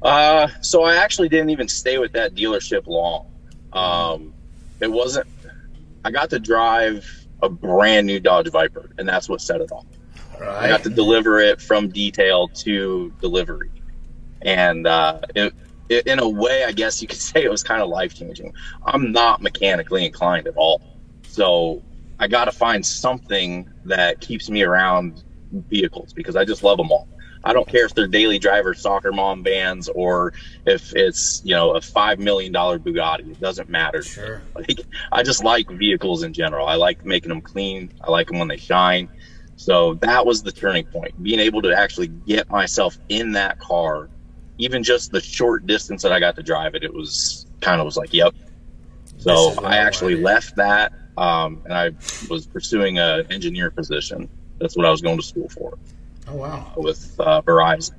Uh, 0.00 0.48
so 0.62 0.82
I 0.84 0.94
actually 0.96 1.28
didn't 1.28 1.50
even 1.50 1.68
stay 1.68 1.98
with 1.98 2.12
that 2.12 2.34
dealership 2.34 2.86
long. 2.86 3.29
Um, 3.72 4.34
it 4.80 4.90
wasn't. 4.90 5.26
I 6.04 6.10
got 6.10 6.30
to 6.30 6.38
drive 6.38 7.06
a 7.42 7.48
brand 7.48 8.06
new 8.06 8.20
Dodge 8.20 8.50
Viper, 8.50 8.90
and 8.98 9.08
that's 9.08 9.28
what 9.28 9.40
set 9.40 9.60
it 9.60 9.70
off. 9.72 9.86
I 10.58 10.66
Right? 10.66 10.68
got 10.68 10.82
to 10.84 10.90
deliver 10.90 11.38
it 11.40 11.60
from 11.60 11.88
detail 11.90 12.48
to 12.48 13.12
delivery, 13.20 13.70
and 14.42 14.86
uh, 14.86 15.20
it, 15.34 15.54
it, 15.88 16.06
in 16.06 16.18
a 16.18 16.28
way, 16.28 16.64
I 16.64 16.72
guess 16.72 17.02
you 17.02 17.08
could 17.08 17.18
say 17.20 17.44
it 17.44 17.50
was 17.50 17.62
kind 17.62 17.82
of 17.82 17.88
life 17.88 18.14
changing. 18.14 18.52
I'm 18.84 19.12
not 19.12 19.42
mechanically 19.42 20.04
inclined 20.06 20.46
at 20.46 20.56
all, 20.56 20.82
so 21.26 21.82
I 22.18 22.28
got 22.28 22.46
to 22.46 22.52
find 22.52 22.84
something 22.84 23.70
that 23.84 24.20
keeps 24.20 24.48
me 24.50 24.62
around 24.62 25.24
vehicles 25.52 26.12
because 26.12 26.36
I 26.36 26.44
just 26.44 26.62
love 26.62 26.78
them 26.78 26.90
all. 26.90 27.08
I 27.42 27.52
don't 27.52 27.66
care 27.66 27.86
if 27.86 27.94
they're 27.94 28.06
daily 28.06 28.38
driver 28.38 28.74
soccer 28.74 29.12
mom 29.12 29.42
vans 29.42 29.88
or 29.88 30.34
if 30.66 30.94
it's 30.94 31.40
you 31.44 31.54
know 31.54 31.72
a 31.72 31.80
five 31.80 32.18
million 32.18 32.52
dollar 32.52 32.78
Bugatti. 32.78 33.30
It 33.30 33.40
doesn't 33.40 33.68
matter. 33.68 34.02
Sure. 34.02 34.42
Like 34.54 34.80
I 35.10 35.22
just 35.22 35.42
like 35.42 35.70
vehicles 35.70 36.22
in 36.22 36.32
general. 36.32 36.66
I 36.66 36.74
like 36.74 37.04
making 37.04 37.30
them 37.30 37.40
clean. 37.40 37.92
I 38.00 38.10
like 38.10 38.28
them 38.28 38.38
when 38.38 38.48
they 38.48 38.58
shine. 38.58 39.08
So 39.56 39.94
that 39.94 40.24
was 40.24 40.42
the 40.42 40.52
turning 40.52 40.86
point. 40.86 41.22
Being 41.22 41.40
able 41.40 41.62
to 41.62 41.76
actually 41.76 42.08
get 42.08 42.48
myself 42.50 42.98
in 43.08 43.32
that 43.32 43.58
car, 43.58 44.08
even 44.58 44.82
just 44.82 45.12
the 45.12 45.20
short 45.20 45.66
distance 45.66 46.02
that 46.02 46.12
I 46.12 46.20
got 46.20 46.36
to 46.36 46.42
drive 46.42 46.74
it, 46.74 46.82
it 46.82 46.92
was 46.92 47.46
kind 47.60 47.80
of 47.80 47.84
was 47.84 47.96
like, 47.96 48.12
yep. 48.12 48.34
So 49.18 49.54
I 49.62 49.74
I 49.74 49.76
actually 49.76 50.14
wanted. 50.14 50.24
left 50.24 50.56
that, 50.56 50.92
um, 51.16 51.62
and 51.64 51.74
I 51.74 51.90
was 52.30 52.46
pursuing 52.46 52.98
a 52.98 53.22
engineer 53.30 53.70
position. 53.70 54.28
That's 54.58 54.76
what 54.76 54.86
I 54.86 54.90
was 54.90 55.02
going 55.02 55.18
to 55.18 55.22
school 55.22 55.48
for 55.48 55.78
Oh 56.30 56.36
wow. 56.36 56.72
with 56.76 57.14
uh, 57.18 57.42
Verizon. 57.42 57.92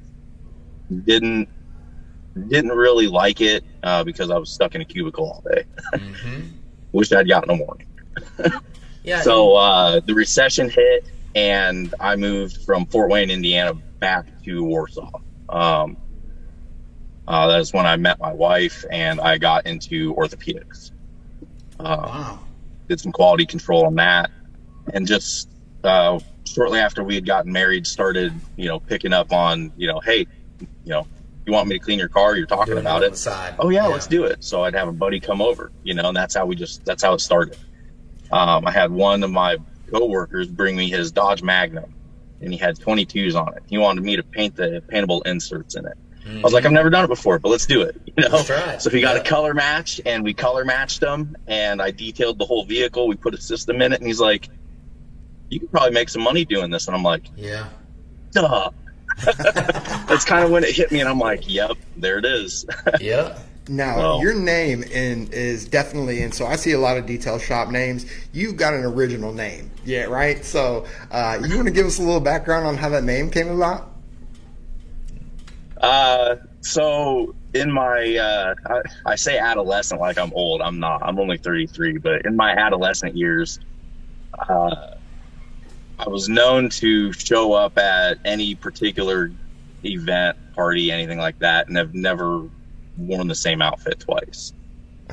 Didn't 1.05 1.49
didn't 2.47 2.71
really 2.71 3.07
like 3.07 3.41
it 3.41 3.63
uh, 3.83 4.03
because 4.03 4.29
I 4.31 4.37
was 4.37 4.49
stuck 4.49 4.75
in 4.75 4.81
a 4.81 4.85
cubicle 4.85 5.25
all 5.25 5.43
day. 5.53 5.65
hmm 5.97 6.41
Wish 6.93 7.11
I'd 7.11 7.27
gotten 7.27 7.49
a 7.51 7.63
warning. 7.63 7.87
Yeah. 9.03 9.21
So 9.21 9.55
uh, 9.55 9.99
the 10.05 10.13
recession 10.13 10.69
hit, 10.69 11.09
and 11.33 11.93
I 11.99 12.15
moved 12.15 12.57
from 12.63 12.85
Fort 12.85 13.09
Wayne, 13.09 13.31
Indiana, 13.31 13.73
back 13.99 14.27
to 14.43 14.63
Warsaw. 14.63 15.09
Um, 15.49 15.97
uh, 17.27 17.47
that's 17.47 17.73
when 17.73 17.85
I 17.87 17.95
met 17.95 18.19
my 18.19 18.31
wife, 18.33 18.85
and 18.91 19.19
I 19.19 19.37
got 19.39 19.65
into 19.65 20.13
orthopedics. 20.13 20.91
Uh, 21.79 22.03
wow. 22.05 22.39
did 22.87 22.99
some 22.99 23.11
quality 23.11 23.45
control 23.47 23.85
on 23.87 23.95
that, 23.95 24.29
and 24.93 25.07
just 25.07 25.49
uh, 25.83 26.19
shortly 26.45 26.79
after 26.79 27.03
we 27.03 27.15
had 27.15 27.25
gotten 27.25 27.51
married, 27.51 27.85
started 27.87 28.33
you 28.55 28.67
know 28.67 28.79
picking 28.79 29.13
up 29.13 29.31
on 29.33 29.71
you 29.77 29.87
know, 29.87 29.99
hey, 29.99 30.27
you 30.59 30.67
know, 30.91 31.07
you 31.45 31.53
want 31.53 31.67
me 31.67 31.77
to 31.77 31.83
clean 31.83 31.99
your 31.99 32.09
car? 32.09 32.35
You're 32.35 32.45
talking 32.47 32.73
Doing 32.73 32.85
about 32.85 33.03
it. 33.03 33.17
side. 33.17 33.55
Oh 33.59 33.69
yeah, 33.69 33.87
let's 33.87 34.07
do 34.07 34.23
it. 34.25 34.43
So 34.43 34.63
I'd 34.63 34.75
have 34.75 34.87
a 34.87 34.91
buddy 34.93 35.19
come 35.19 35.41
over, 35.41 35.71
you 35.83 35.93
know, 35.93 36.07
and 36.09 36.15
that's 36.17 36.35
how 36.35 36.45
we 36.45 36.55
just 36.55 36.83
that's 36.85 37.03
how 37.03 37.13
it 37.13 37.19
started. 37.21 37.57
Um, 38.31 38.65
I 38.65 38.71
had 38.71 38.91
one 38.91 39.23
of 39.23 39.31
my 39.31 39.57
coworkers 39.91 40.47
bring 40.47 40.75
me 40.75 40.89
his 40.89 41.11
Dodge 41.11 41.43
Magnum, 41.43 41.93
and 42.39 42.53
he 42.53 42.57
had 42.57 42.77
22s 42.77 43.35
on 43.35 43.55
it. 43.57 43.63
He 43.67 43.77
wanted 43.77 44.03
me 44.03 44.15
to 44.15 44.23
paint 44.23 44.55
the 44.55 44.81
paintable 44.87 45.21
inserts 45.23 45.75
in 45.75 45.85
it. 45.85 45.97
I 46.25 46.39
was 46.43 46.53
like, 46.53 46.65
I've 46.65 46.71
never 46.71 46.89
done 46.91 47.03
it 47.03 47.07
before, 47.07 47.39
but 47.39 47.49
let's 47.49 47.65
do 47.65 47.81
it. 47.81 47.99
You 48.17 48.23
know, 48.29 48.35
Let's 48.35 48.45
try 48.47 48.73
it. 48.73 48.81
so 48.81 48.89
he 48.89 49.01
got 49.01 49.15
Yeah. 49.15 49.21
a 49.21 49.25
color 49.25 49.53
match, 49.53 49.99
and 50.05 50.23
we 50.23 50.33
color 50.33 50.63
matched 50.63 50.99
them, 51.01 51.35
and 51.47 51.81
I 51.81 51.91
detailed 51.91 52.37
the 52.37 52.45
whole 52.45 52.63
vehicle. 52.65 53.07
We 53.07 53.15
put 53.15 53.33
a 53.33 53.41
system 53.41 53.81
in 53.81 53.91
it, 53.93 53.99
and 53.99 54.07
he's 54.07 54.19
like, 54.19 54.47
"You 55.51 55.59
could 55.59 55.71
probably 55.71 55.91
make 55.91 56.09
some 56.09 56.23
money 56.23 56.43
doing 56.45 56.71
this," 56.71 56.87
and 56.87 56.95
I'm 56.95 57.03
like, 57.03 57.25
Yeah. 57.35 57.67
"Duh." 58.31 58.71
That's 60.07 60.25
kind 60.25 60.43
of 60.43 60.49
when 60.51 60.63
it 60.63 60.75
hit 60.75 60.91
me, 60.91 60.99
and 61.01 61.07
I'm 61.09 61.19
like, 61.19 61.47
"Yep, 61.47 61.77
there 61.97 62.17
it 62.17 62.25
is." 62.25 62.65
Yeah. 62.99 63.37
Now, 63.67 63.97
Well- 63.97 64.21
your 64.21 64.33
name 64.33 64.81
in 64.83 65.29
is 65.31 65.65
definitely 65.65 66.23
and 66.23 66.33
So 66.33 66.47
I 66.47 66.55
see 66.55 66.71
a 66.71 66.79
lot 66.79 66.97
of 66.97 67.05
detail 67.05 67.37
shop 67.37 67.69
names. 67.69 68.05
You've 68.33 68.57
got 68.57 68.73
an 68.73 68.83
original 68.83 69.31
name, 69.31 69.69
yeah, 69.85 70.05
right? 70.05 70.43
So 70.43 70.85
uh, 71.11 71.39
you 71.47 71.55
want 71.55 71.67
to 71.67 71.73
give 71.73 71.85
us 71.85 71.99
a 71.99 72.01
little 72.01 72.19
background 72.19 72.65
on 72.65 72.75
how 72.75 72.89
that 72.89 73.03
name 73.03 73.29
came 73.29 73.49
about? 73.49 73.91
Uh, 75.79 76.35
so 76.61 77.35
in 77.53 77.71
my, 77.71 78.15
uh, 78.17 78.55
I, 79.05 79.11
I 79.11 79.15
say 79.15 79.37
adolescent 79.37 79.99
like 80.01 80.17
I'm 80.17 80.31
old. 80.33 80.61
I'm 80.61 80.79
not. 80.79 81.01
I'm 81.03 81.19
only 81.19 81.37
33. 81.37 81.97
But 81.99 82.25
in 82.25 82.35
my 82.35 82.51
adolescent 82.51 83.15
years, 83.15 83.59
uh, 84.49 84.95
I 85.99 86.09
was 86.09 86.27
known 86.29 86.69
to 86.69 87.11
show 87.13 87.53
up 87.53 87.77
at 87.77 88.17
any 88.25 88.55
particular 88.55 89.31
event, 89.83 90.37
party, 90.55 90.91
anything 90.91 91.19
like 91.19 91.37
that, 91.39 91.67
and 91.67 91.77
have 91.77 91.93
never 91.93 92.47
worn 92.97 93.27
the 93.27 93.35
same 93.35 93.61
outfit 93.61 93.99
twice. 93.99 94.53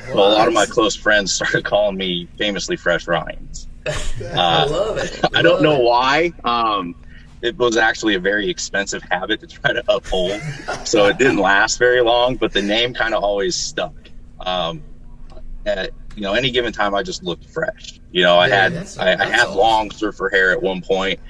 So 0.07 0.15
a 0.15 0.17
lot 0.17 0.49
of 0.49 0.55
my 0.55 0.67
close 0.67 0.95
friends 0.97 1.33
started 1.35 1.65
calling 1.65 1.97
me 1.97 2.29
famously 2.39 2.77
Fresh 2.77 3.07
Ryan's. 3.07 3.67
I 3.87 3.93
Uh, 4.35 4.67
love 4.71 4.99
it. 4.99 5.21
I 5.35 5.43
don't 5.43 5.63
know 5.63 5.77
it. 5.77 5.83
why. 5.83 6.33
Um, 6.45 6.95
it 7.41 7.57
was 7.57 7.77
actually 7.77 8.15
a 8.15 8.21
very 8.21 8.51
expensive 8.51 9.03
habit 9.11 9.41
to 9.41 9.47
try 9.47 9.73
to 9.73 9.83
uphold, 9.89 10.41
so 10.85 11.07
it 11.07 11.19
didn't 11.19 11.37
last 11.39 11.79
very 11.79 12.01
long. 12.01 12.35
But 12.37 12.53
the 12.53 12.63
name 12.63 12.95
kind 12.95 13.15
of 13.15 13.23
always 13.23 13.55
stuck. 13.55 13.95
Um, 14.41 14.83
at 15.65 15.91
you 16.19 16.25
know, 16.25 16.35
any 16.35 16.51
given 16.51 16.73
time, 16.73 16.97
I 16.97 17.05
just 17.05 17.23
looked 17.23 17.45
fresh. 17.45 18.01
You 18.11 18.25
know, 18.25 18.39
I 18.39 18.49
Yeah, 18.49 18.69
had 18.71 18.89
I, 18.99 19.15
I 19.25 19.27
had 19.27 19.51
long 19.51 19.93
surfer 19.93 20.29
hair 20.29 20.51
at 20.51 20.61
one 20.61 20.83
point. 20.83 21.21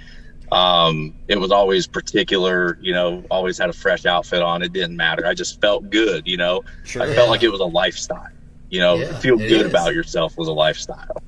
Um, 0.50 1.14
it 1.28 1.38
was 1.38 1.52
always 1.52 1.86
particular. 1.86 2.78
You 2.80 2.94
know, 2.94 3.22
always 3.30 3.58
had 3.58 3.68
a 3.68 3.72
fresh 3.74 4.06
outfit 4.06 4.40
on. 4.40 4.62
It 4.62 4.72
didn't 4.72 4.96
matter. 4.96 5.26
I 5.26 5.34
just 5.34 5.60
felt 5.60 5.90
good. 5.90 6.26
You 6.26 6.38
know, 6.38 6.64
Sure. 6.86 7.02
I 7.02 7.06
Yeah. 7.08 7.14
felt 7.16 7.28
like 7.28 7.42
it 7.42 7.50
was 7.50 7.60
a 7.60 7.66
lifestyle. 7.66 8.28
You 8.70 8.80
know, 8.80 8.96
Yeah, 8.96 9.18
feel 9.18 9.36
good 9.36 9.66
is. 9.66 9.66
about 9.66 9.94
yourself 9.94 10.38
was 10.38 10.48
a 10.48 10.52
lifestyle. 10.52 11.22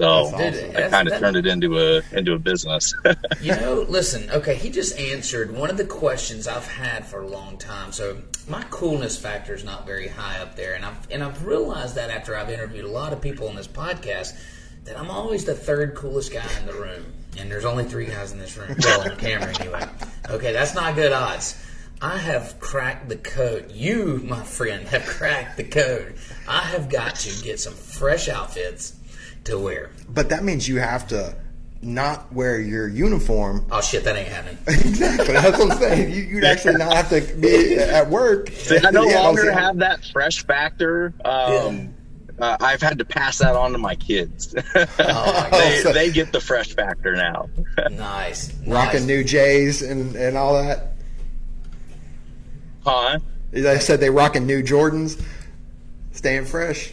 So 0.00 0.30
That's 0.30 0.58
Dude, 0.58 0.76
I 0.76 0.88
kind 0.88 1.08
of 1.08 1.18
turned 1.18 1.36
it 1.36 1.46
into 1.46 1.78
a 1.78 2.00
into 2.12 2.32
a 2.32 2.38
business. 2.38 2.94
You 3.42 3.56
know, 3.56 3.86
listen, 3.88 4.30
okay, 4.30 4.54
he 4.54 4.70
just 4.70 4.98
answered 4.98 5.50
one 5.50 5.70
of 5.70 5.76
the 5.76 5.84
questions 5.84 6.46
I've 6.46 6.66
had 6.66 7.06
for 7.06 7.22
a 7.22 7.26
long 7.26 7.56
time. 7.56 7.90
So 7.90 8.18
my 8.48 8.62
coolness 8.70 9.16
factor 9.16 9.54
is 9.54 9.64
not 9.64 9.86
very 9.86 10.08
high 10.08 10.38
up 10.38 10.56
there, 10.56 10.74
and 10.74 10.84
I've 10.84 11.10
and 11.10 11.22
I've 11.22 11.44
realized 11.44 11.94
that 11.96 12.10
after 12.10 12.36
I've 12.36 12.50
interviewed 12.50 12.84
a 12.84 12.90
lot 12.90 13.12
of 13.12 13.20
people 13.20 13.48
on 13.48 13.56
this 13.56 13.66
podcast 13.66 14.38
that 14.84 14.98
I'm 14.98 15.10
always 15.10 15.44
the 15.44 15.54
third 15.54 15.94
coolest 15.94 16.32
guy 16.32 16.46
in 16.60 16.66
the 16.66 16.74
room, 16.74 17.04
and 17.38 17.50
there's 17.50 17.64
only 17.64 17.84
three 17.84 18.06
guys 18.06 18.32
in 18.32 18.38
this 18.38 18.56
room, 18.56 18.76
well, 18.82 19.10
on 19.10 19.16
camera 19.16 19.52
anyway. 19.60 19.86
Okay, 20.28 20.52
that's 20.52 20.74
not 20.74 20.94
good 20.94 21.12
odds. 21.12 21.62
I 22.02 22.16
have 22.16 22.58
cracked 22.60 23.08
the 23.08 23.16
code. 23.16 23.70
You, 23.72 24.22
my 24.24 24.42
friend, 24.42 24.86
have 24.88 25.04
cracked 25.04 25.56
the 25.58 25.64
code. 25.64 26.14
I 26.48 26.60
have 26.60 26.88
got 26.88 27.16
to 27.16 27.44
get 27.44 27.60
some 27.60 27.74
fresh 27.74 28.28
outfits 28.28 28.96
to 29.44 29.58
wear. 29.58 29.90
But 30.08 30.28
that 30.30 30.44
means 30.44 30.68
you 30.68 30.78
have 30.80 31.06
to 31.08 31.36
not 31.82 32.30
wear 32.32 32.60
your 32.60 32.88
uniform. 32.88 33.64
Oh 33.70 33.80
shit, 33.80 34.04
that 34.04 34.16
ain't 34.16 34.28
happening. 34.28 34.58
exactly. 34.66 35.32
That's 35.32 35.58
what 35.58 35.72
I'm 35.72 35.78
saying. 35.78 36.10
You, 36.12 36.22
you'd 36.22 36.44
actually 36.44 36.74
not 36.76 36.92
have 36.92 37.08
to 37.10 37.20
be 37.36 37.76
at 37.76 38.08
work. 38.08 38.50
I 38.70 38.90
no 38.90 39.04
Yeah, 39.08 39.20
longer 39.22 39.50
I'm 39.50 39.58
have 39.58 39.76
that 39.78 40.04
fresh 40.04 40.44
factor. 40.44 41.14
Um, 41.24 41.94
uh, 42.38 42.56
I've 42.60 42.80
had 42.82 42.98
to 42.98 43.04
pass 43.04 43.38
that 43.38 43.54
on 43.54 43.72
to 43.72 43.78
my 43.78 43.94
kids. 43.94 44.54
Oh 44.74 45.48
my 45.50 45.58
they, 45.58 45.80
so- 45.82 45.92
they 45.92 46.10
get 46.10 46.32
the 46.32 46.40
fresh 46.40 46.74
factor 46.74 47.14
now. 47.14 47.48
Nice. 47.90 48.52
rocking 48.66 49.00
nice. 49.00 49.06
new 49.06 49.24
J's 49.24 49.82
and, 49.82 50.14
and 50.16 50.36
all 50.36 50.54
that. 50.62 50.92
huh? 52.84 53.18
I 53.54 53.78
said 53.78 54.00
they 54.00 54.10
rocking 54.10 54.46
new 54.46 54.62
Jordans, 54.62 55.20
staying 56.12 56.44
fresh. 56.44 56.92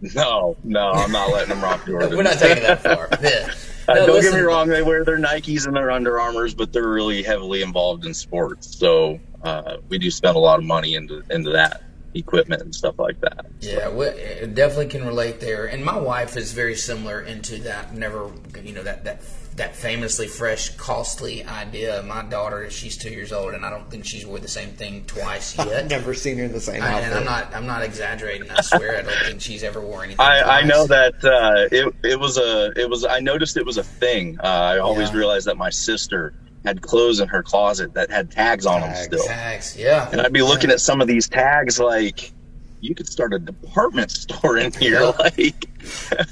No, 0.00 0.56
no, 0.62 0.90
I'm 0.92 1.12
not 1.12 1.32
letting 1.32 1.48
them 1.48 1.62
rock 1.62 1.80
Jordans. 1.80 2.10
We're 2.16 2.22
not 2.22 2.38
taking 2.38 2.62
that 2.62 2.82
far. 2.82 3.08
Yeah. 3.22 3.52
Uh, 3.88 3.94
don't 4.04 4.16
listen, 4.16 4.32
get 4.32 4.38
me 4.38 4.42
wrong; 4.42 4.68
they 4.68 4.82
wear 4.82 5.02
their 5.02 5.16
Nikes 5.16 5.66
and 5.66 5.74
their 5.74 5.90
Under 5.90 6.20
Armours, 6.20 6.52
but 6.52 6.74
they're 6.74 6.86
really 6.86 7.22
heavily 7.22 7.62
involved 7.62 8.04
in 8.04 8.12
sports. 8.12 8.76
So 8.76 9.18
uh, 9.42 9.78
we 9.88 9.96
do 9.96 10.10
spend 10.10 10.36
a 10.36 10.38
lot 10.38 10.58
of 10.58 10.66
money 10.66 10.94
into 10.94 11.22
into 11.30 11.50
that 11.52 11.84
equipment 12.12 12.60
and 12.60 12.74
stuff 12.74 12.98
like 12.98 13.20
that. 13.20 13.46
Yeah, 13.60 13.88
we 13.88 14.06
it 14.06 14.54
definitely 14.54 14.88
can 14.88 15.06
relate 15.06 15.40
there. 15.40 15.64
And 15.66 15.82
my 15.84 15.96
wife 15.96 16.36
is 16.36 16.52
very 16.52 16.74
similar 16.74 17.22
into 17.22 17.58
that. 17.62 17.94
Never, 17.94 18.30
you 18.62 18.72
know, 18.72 18.82
that 18.82 19.04
that 19.04 19.22
that 19.58 19.76
famously 19.76 20.26
fresh, 20.26 20.70
costly 20.76 21.44
idea. 21.44 22.02
My 22.04 22.22
daughter, 22.22 22.70
she's 22.70 22.96
two 22.96 23.10
years 23.10 23.32
old, 23.32 23.54
and 23.54 23.64
I 23.64 23.70
don't 23.70 23.90
think 23.90 24.04
she's 24.04 24.24
wore 24.26 24.38
the 24.38 24.48
same 24.48 24.70
thing 24.70 25.04
twice 25.04 25.54
yet. 25.58 25.68
I've 25.68 25.90
never 25.90 26.14
seen 26.14 26.38
her 26.38 26.44
in 26.44 26.52
the 26.52 26.60
same 26.60 26.82
I- 26.82 26.88
outfit. 26.94 27.04
and 27.10 27.14
I'm 27.18 27.24
not, 27.24 27.54
I'm 27.54 27.66
not 27.66 27.82
exaggerating. 27.82 28.50
I 28.50 28.60
swear, 28.62 28.98
I 28.98 29.02
don't 29.02 29.12
think 29.26 29.40
she's 29.40 29.62
ever 29.62 29.80
worn 29.80 30.06
anything. 30.06 30.20
I, 30.24 30.60
I 30.60 30.62
know 30.62 30.86
that 30.86 31.14
uh, 31.24 31.68
it 31.70 31.94
it 32.02 32.18
was 32.18 32.38
a 32.38 32.72
it 32.76 32.88
was 32.88 33.04
I 33.04 33.20
noticed 33.20 33.56
it 33.56 33.66
was 33.66 33.76
a 33.78 33.84
thing. 33.84 34.38
Uh, 34.42 34.46
I 34.46 34.78
always 34.78 35.10
Yeah. 35.10 35.16
realized 35.18 35.46
that 35.46 35.56
my 35.56 35.70
sister 35.70 36.34
had 36.64 36.82
clothes 36.82 37.20
in 37.20 37.28
her 37.28 37.42
closet 37.42 37.94
that 37.94 38.10
had 38.10 38.30
tags 38.30 38.66
on 38.66 38.80
them 38.80 38.94
still, 38.96 39.24
tags. 39.24 39.76
Yeah, 39.76 40.08
and 40.10 40.20
I'd 40.20 40.32
be 40.32 40.42
looking 40.42 40.70
at 40.70 40.80
some 40.80 41.00
of 41.00 41.06
these 41.06 41.28
tags 41.28 41.78
like 41.78 42.32
you 42.80 42.94
could 42.94 43.08
start 43.08 43.32
a 43.34 43.38
department 43.38 44.10
store 44.22 44.56
in 44.58 44.72
here. 44.72 45.00
Yeah. 45.00 45.12
Like, 45.18 45.64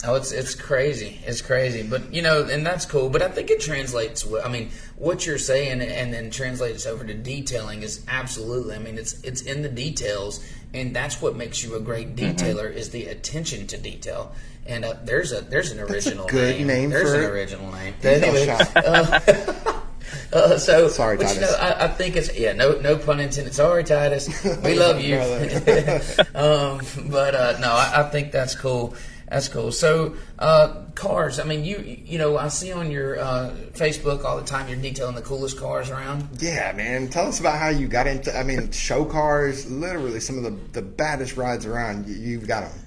Oh, 0.04 0.16
it's 0.16 0.32
it's 0.32 0.54
crazy. 0.54 1.20
It's 1.24 1.40
crazy, 1.40 1.82
but 1.82 2.12
you 2.12 2.20
know, 2.20 2.42
and 2.44 2.66
that's 2.66 2.84
cool. 2.84 3.08
But 3.08 3.22
I 3.22 3.28
think 3.28 3.50
it 3.50 3.60
translates. 3.60 4.24
well. 4.26 4.42
I 4.44 4.48
mean, 4.50 4.70
what 4.96 5.24
you're 5.24 5.38
saying, 5.38 5.80
and 5.80 6.12
then 6.12 6.30
translates 6.30 6.84
over 6.84 7.04
to 7.04 7.14
detailing 7.14 7.82
is 7.82 8.04
absolutely. 8.08 8.74
I 8.74 8.78
mean, 8.80 8.98
it's 8.98 9.20
it's 9.22 9.42
in 9.42 9.62
the 9.62 9.68
details, 9.68 10.44
and 10.74 10.94
that's 10.94 11.22
what 11.22 11.36
makes 11.36 11.62
you 11.62 11.74
a 11.76 11.80
great 11.80 12.16
Mm-hmm. 12.16 12.36
detailer 12.36 12.70
is 12.72 12.90
the 12.90 13.06
attention 13.06 13.66
to 13.68 13.78
detail. 13.78 14.32
And 14.66 14.84
uh, 14.84 14.94
there's 15.04 15.32
a 15.32 15.40
there's 15.42 15.70
an 15.70 15.78
original 15.80 16.26
good 16.26 16.60
name 16.66 16.90
There's 16.90 17.08
for 17.10 17.16
an 17.16 17.22
it. 17.24 17.30
original 17.30 17.70
name. 17.72 17.94
Detail 18.02 18.24
Anyway, 18.24 18.46
shop. 18.46 18.68
uh, 18.74 19.80
uh, 20.32 20.58
so 20.58 20.88
Sorry, 20.88 21.16
but, 21.16 21.34
you 21.34 21.40
know, 21.40 21.54
I, 21.58 21.84
I 21.84 21.88
think 21.88 22.16
it's 22.16 22.36
yeah, 22.36 22.52
no 22.52 22.78
no 22.80 22.96
pun 22.96 23.20
intended. 23.20 23.54
Sorry, 23.54 23.84
Titus. 23.84 24.28
We 24.62 24.74
love 24.78 25.00
you. 25.00 25.16
um, 26.34 26.80
but 27.10 27.34
uh, 27.34 27.58
no, 27.60 27.72
I, 27.72 28.06
I 28.06 28.10
think 28.10 28.32
that's 28.32 28.54
cool. 28.54 28.94
That's 29.28 29.48
cool. 29.48 29.72
So, 29.72 30.14
uh, 30.38 30.84
cars. 30.94 31.40
I 31.40 31.44
mean, 31.44 31.64
you 31.64 31.78
you 32.04 32.18
know, 32.18 32.38
I 32.38 32.48
see 32.48 32.72
on 32.72 32.90
your 32.90 33.18
uh, 33.18 33.54
Facebook 33.72 34.24
all 34.24 34.36
the 34.36 34.44
time 34.44 34.68
you're 34.68 34.78
detailing 34.78 35.16
the 35.16 35.22
coolest 35.22 35.58
cars 35.58 35.90
around. 35.90 36.28
Yeah, 36.38 36.72
man. 36.72 37.08
Tell 37.08 37.26
us 37.26 37.40
about 37.40 37.58
how 37.58 37.68
you 37.68 37.88
got 37.88 38.06
into. 38.06 38.36
I 38.36 38.44
mean, 38.44 38.70
show 38.70 39.04
cars. 39.04 39.70
Literally, 39.70 40.20
some 40.20 40.38
of 40.38 40.44
the 40.44 40.80
the 40.80 40.82
baddest 40.82 41.36
rides 41.36 41.66
around. 41.66 42.06
You, 42.06 42.14
you've 42.14 42.46
got 42.46 42.70
them. 42.70 42.80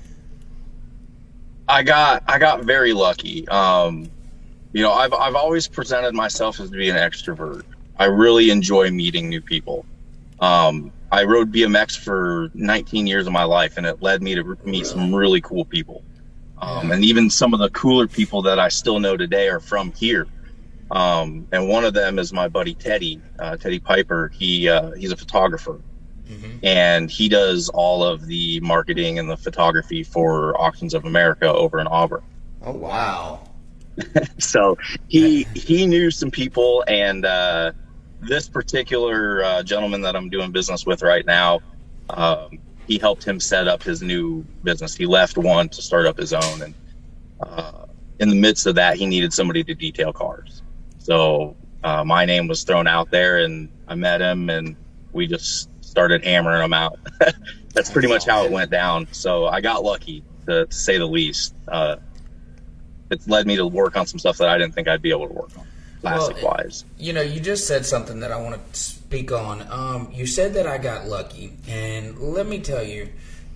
I 1.67 1.83
got 1.83 2.23
I 2.27 2.39
got 2.39 2.63
very 2.63 2.93
lucky. 2.93 3.47
Um, 3.47 4.09
you 4.73 4.83
know, 4.83 4.91
I've 4.91 5.13
I've 5.13 5.35
always 5.35 5.67
presented 5.67 6.13
myself 6.13 6.59
as 6.59 6.69
to 6.69 6.77
be 6.77 6.89
an 6.89 6.95
extrovert. 6.95 7.63
I 7.97 8.05
really 8.05 8.49
enjoy 8.49 8.91
meeting 8.91 9.29
new 9.29 9.41
people. 9.41 9.85
Um, 10.39 10.91
I 11.11 11.23
rode 11.23 11.51
BMX 11.51 11.97
for 11.97 12.49
19 12.53 13.07
years 13.07 13.27
of 13.27 13.33
my 13.33 13.43
life, 13.43 13.77
and 13.77 13.85
it 13.85 14.01
led 14.01 14.21
me 14.21 14.35
to 14.35 14.57
meet 14.63 14.85
some 14.85 15.13
really 15.13 15.41
cool 15.41 15.65
people. 15.65 16.03
Um, 16.61 16.91
and 16.91 17.03
even 17.03 17.29
some 17.29 17.53
of 17.53 17.59
the 17.59 17.69
cooler 17.69 18.07
people 18.07 18.41
that 18.43 18.59
I 18.59 18.67
still 18.67 18.99
know 18.99 19.17
today 19.17 19.47
are 19.49 19.59
from 19.59 19.91
here. 19.93 20.27
Um, 20.91 21.47
and 21.51 21.69
one 21.69 21.85
of 21.85 21.93
them 21.93 22.19
is 22.19 22.33
my 22.33 22.47
buddy 22.47 22.73
Teddy, 22.73 23.21
uh, 23.37 23.57
Teddy 23.57 23.79
Piper. 23.79 24.29
He 24.29 24.67
uh, 24.67 24.91
he's 24.91 25.11
a 25.11 25.17
photographer, 25.17 25.79
mm-hmm. 26.27 26.65
and 26.65 27.09
he 27.09 27.29
does 27.29 27.69
all 27.69 28.03
of 28.03 28.25
the 28.25 28.59
marketing 28.61 29.19
and 29.19 29.29
the 29.29 29.37
photography 29.37 30.03
for 30.03 30.59
Auctions 30.59 30.93
of 30.93 31.05
America 31.05 31.51
over 31.51 31.79
in 31.79 31.87
Auburn. 31.87 32.23
Oh 32.63 32.73
wow! 32.73 33.48
so 34.39 34.77
he 35.07 35.43
he 35.53 35.85
knew 35.85 36.11
some 36.11 36.31
people, 36.31 36.83
and 36.87 37.25
uh, 37.25 37.71
this 38.21 38.47
particular 38.49 39.43
uh, 39.43 39.63
gentleman 39.63 40.01
that 40.01 40.15
I'm 40.15 40.29
doing 40.29 40.51
business 40.51 40.85
with 40.85 41.01
right 41.01 41.25
now, 41.25 41.61
um, 42.09 42.59
he 42.87 42.97
helped 42.97 43.23
him 43.23 43.39
set 43.39 43.67
up 43.67 43.83
his 43.83 44.01
new 44.01 44.45
business. 44.63 44.95
He 44.95 45.05
left 45.05 45.37
one 45.37 45.69
to 45.69 45.81
start 45.81 46.05
up 46.05 46.17
his 46.17 46.33
own, 46.33 46.61
and 46.61 46.75
uh, 47.41 47.85
in 48.19 48.29
the 48.29 48.35
midst 48.35 48.65
of 48.67 48.75
that, 48.75 48.97
he 48.97 49.05
needed 49.05 49.33
somebody 49.33 49.63
to 49.63 49.73
detail 49.73 50.11
cars. 50.11 50.61
So 50.97 51.55
uh, 51.83 52.03
my 52.03 52.25
name 52.25 52.47
was 52.47 52.63
thrown 52.63 52.87
out 52.87 53.09
there, 53.11 53.39
and 53.39 53.69
I 53.87 53.95
met 53.95 54.21
him, 54.21 54.49
and 54.49 54.75
we 55.13 55.27
just 55.27 55.69
started 55.83 56.23
hammering 56.23 56.61
them 56.61 56.73
out. 56.73 56.99
That's 57.73 57.89
pretty 57.89 58.07
much 58.07 58.25
how 58.25 58.43
it 58.45 58.51
went 58.51 58.71
down. 58.71 59.07
So 59.11 59.47
I 59.47 59.61
got 59.61 59.83
lucky, 59.83 60.23
to, 60.45 60.65
to 60.65 60.73
say 60.73 60.97
the 60.97 61.05
least. 61.05 61.55
Uh, 61.67 61.97
it's 63.11 63.27
led 63.27 63.47
me 63.47 63.55
to 63.55 63.65
work 63.65 63.95
on 63.97 64.05
some 64.07 64.19
stuff 64.19 64.37
that 64.37 64.49
I 64.49 64.57
didn't 64.57 64.73
think 64.73 64.87
I'd 64.87 65.01
be 65.01 65.11
able 65.11 65.27
to 65.27 65.33
work 65.33 65.57
on, 65.57 65.67
plastic 66.01 66.37
well, 66.37 66.55
wise. 66.57 66.85
You 66.97 67.13
know, 67.13 67.21
you 67.21 67.39
just 67.39 67.67
said 67.67 67.85
something 67.85 68.19
that 68.21 68.31
I 68.31 68.41
want 68.41 68.55
to 68.55 68.79
speak 68.79 69.31
on. 69.31 69.65
Um, 69.69 70.11
you 70.13 70.25
said 70.25 70.53
that 70.53 70.67
I 70.67 70.77
got 70.77 71.07
lucky, 71.07 71.57
and 71.67 72.17
let 72.19 72.47
me 72.47 72.59
tell 72.59 72.83
you, 72.83 73.09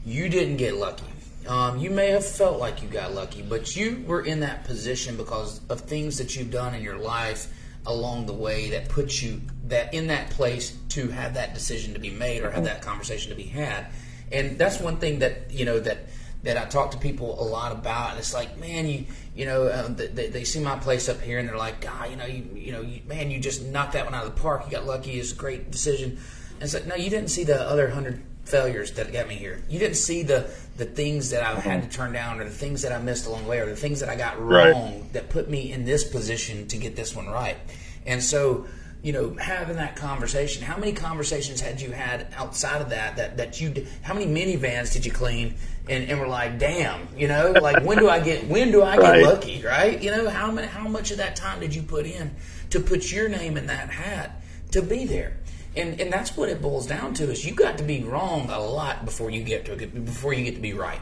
you 0.06 0.30
didn't 0.30 0.58
get 0.58 0.76
lucky. 0.76 1.06
Um, 1.48 1.78
you 1.78 1.90
may 1.90 2.08
have 2.08 2.26
felt 2.26 2.60
like 2.60 2.82
you 2.82 2.88
got 2.88 3.14
lucky, 3.14 3.42
but 3.42 3.76
you 3.76 4.04
were 4.08 4.22
in 4.22 4.40
that 4.42 4.64
position 4.64 5.18
because 5.18 5.60
of 5.70 5.82
things 5.82 6.18
that 6.18 6.36
you've 6.36 6.52
done 6.52 6.74
in 6.74 6.82
your 6.82 6.98
life 6.98 7.52
along 7.86 8.26
the 8.26 8.34
way 8.34 8.70
that 8.70 8.88
put 8.88 9.22
you 9.22 9.42
that 9.66 9.94
in 9.94 10.08
that 10.08 10.30
place 10.30 10.78
to 10.90 11.10
have 11.10 11.34
that 11.34 11.54
decision 11.54 11.94
to 11.94 12.00
be 12.00 12.10
made 12.10 12.44
or 12.44 12.50
have 12.50 12.64
that 12.64 12.82
conversation 12.82 13.30
to 13.30 13.36
be 13.36 13.44
had. 13.44 13.88
And 14.32 14.58
that's 14.58 14.80
one 14.80 14.98
thing 14.98 15.20
that 15.20 15.52
you 15.52 15.66
know 15.66 15.80
that 15.80 15.98
that 16.44 16.58
I 16.58 16.66
talk 16.66 16.92
to 16.92 16.98
people 16.98 17.42
a 17.42 17.46
lot 17.46 17.72
about. 17.72 18.12
And 18.12 18.20
it's 18.20 18.34
like, 18.34 18.58
man, 18.58 18.88
you 18.88 19.06
you 19.36 19.46
know, 19.46 19.64
uh, 19.64 19.88
they, 19.90 20.28
they, 20.28 20.44
see 20.44 20.60
my 20.60 20.78
place 20.78 21.10
up 21.10 21.20
here 21.20 21.40
and 21.40 21.50
they're 21.50 21.58
like, 21.58 21.82
God, 21.82 22.12
you 22.12 22.16
know, 22.16 22.26
you, 22.26 22.48
you 22.54 22.72
know, 22.72 22.82
you, 22.82 23.02
man, 23.08 23.32
you 23.32 23.40
just 23.40 23.64
knocked 23.64 23.94
that 23.94 24.06
one 24.06 24.14
out 24.14 24.26
of 24.26 24.36
the 24.36 24.40
park. 24.40 24.64
You 24.66 24.72
got 24.72 24.86
lucky. 24.86 25.14
It's 25.14 25.32
a 25.32 25.36
great 25.36 25.72
decision. 25.72 26.20
And 26.54 26.62
it's 26.62 26.76
like, 26.76 26.86
no, 26.86 26.96
you 26.96 27.10
didn't 27.10 27.30
see 27.30 27.44
the 27.44 27.60
other 27.60 27.90
hundred 27.90 28.24
failures 28.46 28.92
that 28.92 29.12
got 29.12 29.28
me 29.28 29.36
here. 29.36 29.64
You 29.70 29.80
didn't 29.80 29.96
see 29.96 30.24
the 30.24 30.50
the 30.78 30.86
things 30.86 31.30
that 31.30 31.44
I've 31.44 31.64
had 31.64 31.84
to 31.84 31.90
turn 31.90 32.14
down, 32.14 32.40
or 32.40 32.46
the 32.46 32.50
things 32.50 32.82
that 32.82 32.92
I 32.92 32.98
missed 33.00 33.26
along 33.26 33.44
the 33.44 33.50
way, 33.50 33.60
or 33.60 33.66
the 33.66 33.76
things 33.76 34.00
that 34.00 34.10
I 34.10 34.16
got 34.16 34.40
wrong 34.40 35.02
right. 35.02 35.14
that 35.14 35.30
put 35.30 35.50
me 35.50 35.72
in 35.72 35.86
this 35.86 36.04
position 36.04 36.68
to 36.68 36.78
get 36.78 36.96
this 36.96 37.16
one 37.16 37.28
right. 37.28 37.58
And 38.06 38.22
so, 38.22 38.66
you 39.04 39.14
know, 39.14 39.36
having 39.36 39.76
that 39.76 39.96
conversation. 39.96 40.64
How 40.64 40.78
many 40.78 40.94
conversations 40.94 41.62
had 41.62 41.80
you 41.80 41.92
had 41.92 42.28
outside 42.36 42.82
of 42.82 42.90
that? 42.90 43.18
That 43.18 43.38
that 43.38 43.62
you? 43.62 43.86
How 44.02 44.16
many 44.16 44.26
minivans 44.26 44.92
did 44.92 45.06
you 45.06 45.12
clean? 45.12 45.56
and, 45.90 46.10
and 46.10 46.20
we're 46.20 46.28
like, 46.28 46.60
damn, 46.60 47.08
you 47.18 47.28
know, 47.28 47.52
like 47.52 47.84
when 47.84 47.98
do 47.98 48.10
I 48.10 48.20
get 48.20 48.48
when 48.48 48.72
do 48.72 48.84
I 48.84 48.96
get 48.96 49.04
right. 49.04 49.24
lucky, 49.24 49.62
right? 49.62 50.02
You 50.02 50.12
know, 50.12 50.30
how 50.30 50.52
many 50.52 50.68
how 50.68 50.88
much 50.88 51.12
of 51.12 51.18
that 51.18 51.36
time 51.36 51.60
did 51.60 51.76
you 51.76 51.82
put 51.82 52.06
in 52.06 52.34
to 52.70 52.80
put 52.80 53.12
your 53.12 53.28
name 53.28 53.58
in 53.58 53.68
that 53.68 53.90
hat 53.90 54.42
to 54.72 54.82
be 54.82 55.06
there? 55.06 55.38
And 55.76 56.00
and 56.00 56.12
that's 56.12 56.38
what 56.38 56.50
it 56.50 56.62
boils 56.62 56.88
down 56.88 57.14
to 57.16 57.30
is 57.30 57.46
you 57.46 57.54
got 57.54 57.78
to 57.80 57.84
be 57.84 58.04
wrong 58.04 58.50
a 58.50 58.60
lot 58.60 59.04
before 59.06 59.30
you 59.30 59.44
get 59.44 59.66
to 59.66 59.76
before 59.76 60.34
you 60.34 60.46
get 60.46 60.56
to 60.56 60.62
be 60.62 60.74
right. 60.74 61.02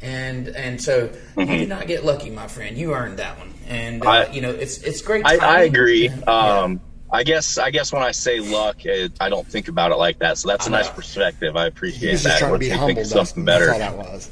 And 0.00 0.48
and 0.48 0.82
so 0.82 1.08
mm-hmm. 1.08 1.40
you 1.40 1.58
did 1.58 1.68
not 1.68 1.86
get 1.86 2.04
lucky, 2.04 2.30
my 2.30 2.48
friend. 2.48 2.76
You 2.76 2.94
earned 2.94 3.18
that 3.18 3.38
one. 3.38 3.54
And 3.68 4.04
uh, 4.04 4.08
I, 4.08 4.30
you 4.30 4.40
know, 4.40 4.50
it's 4.50 4.78
it's 4.78 5.02
great. 5.02 5.24
I, 5.24 5.36
I, 5.36 5.60
agree. 5.62 6.08
Um, 6.08 6.80
I 7.10 7.22
guess 7.22 7.56
I 7.56 7.70
guess 7.70 7.92
when 7.92 8.02
I 8.02 8.10
say 8.10 8.40
luck, 8.40 8.84
it, 8.84 9.12
I 9.20 9.28
don't 9.28 9.46
think 9.46 9.68
about 9.68 9.92
it 9.92 9.96
like 9.96 10.18
that. 10.18 10.38
So 10.38 10.48
that's 10.48 10.66
a 10.66 10.70
nice 10.70 10.88
perspective. 10.88 11.56
I 11.56 11.66
appreciate 11.66 12.10
He's 12.10 12.24
that. 12.24 12.50
Once 12.50 12.64
you 12.64 12.76
think 12.76 12.98
of 12.98 13.06
something 13.06 13.44
better, 13.44 13.72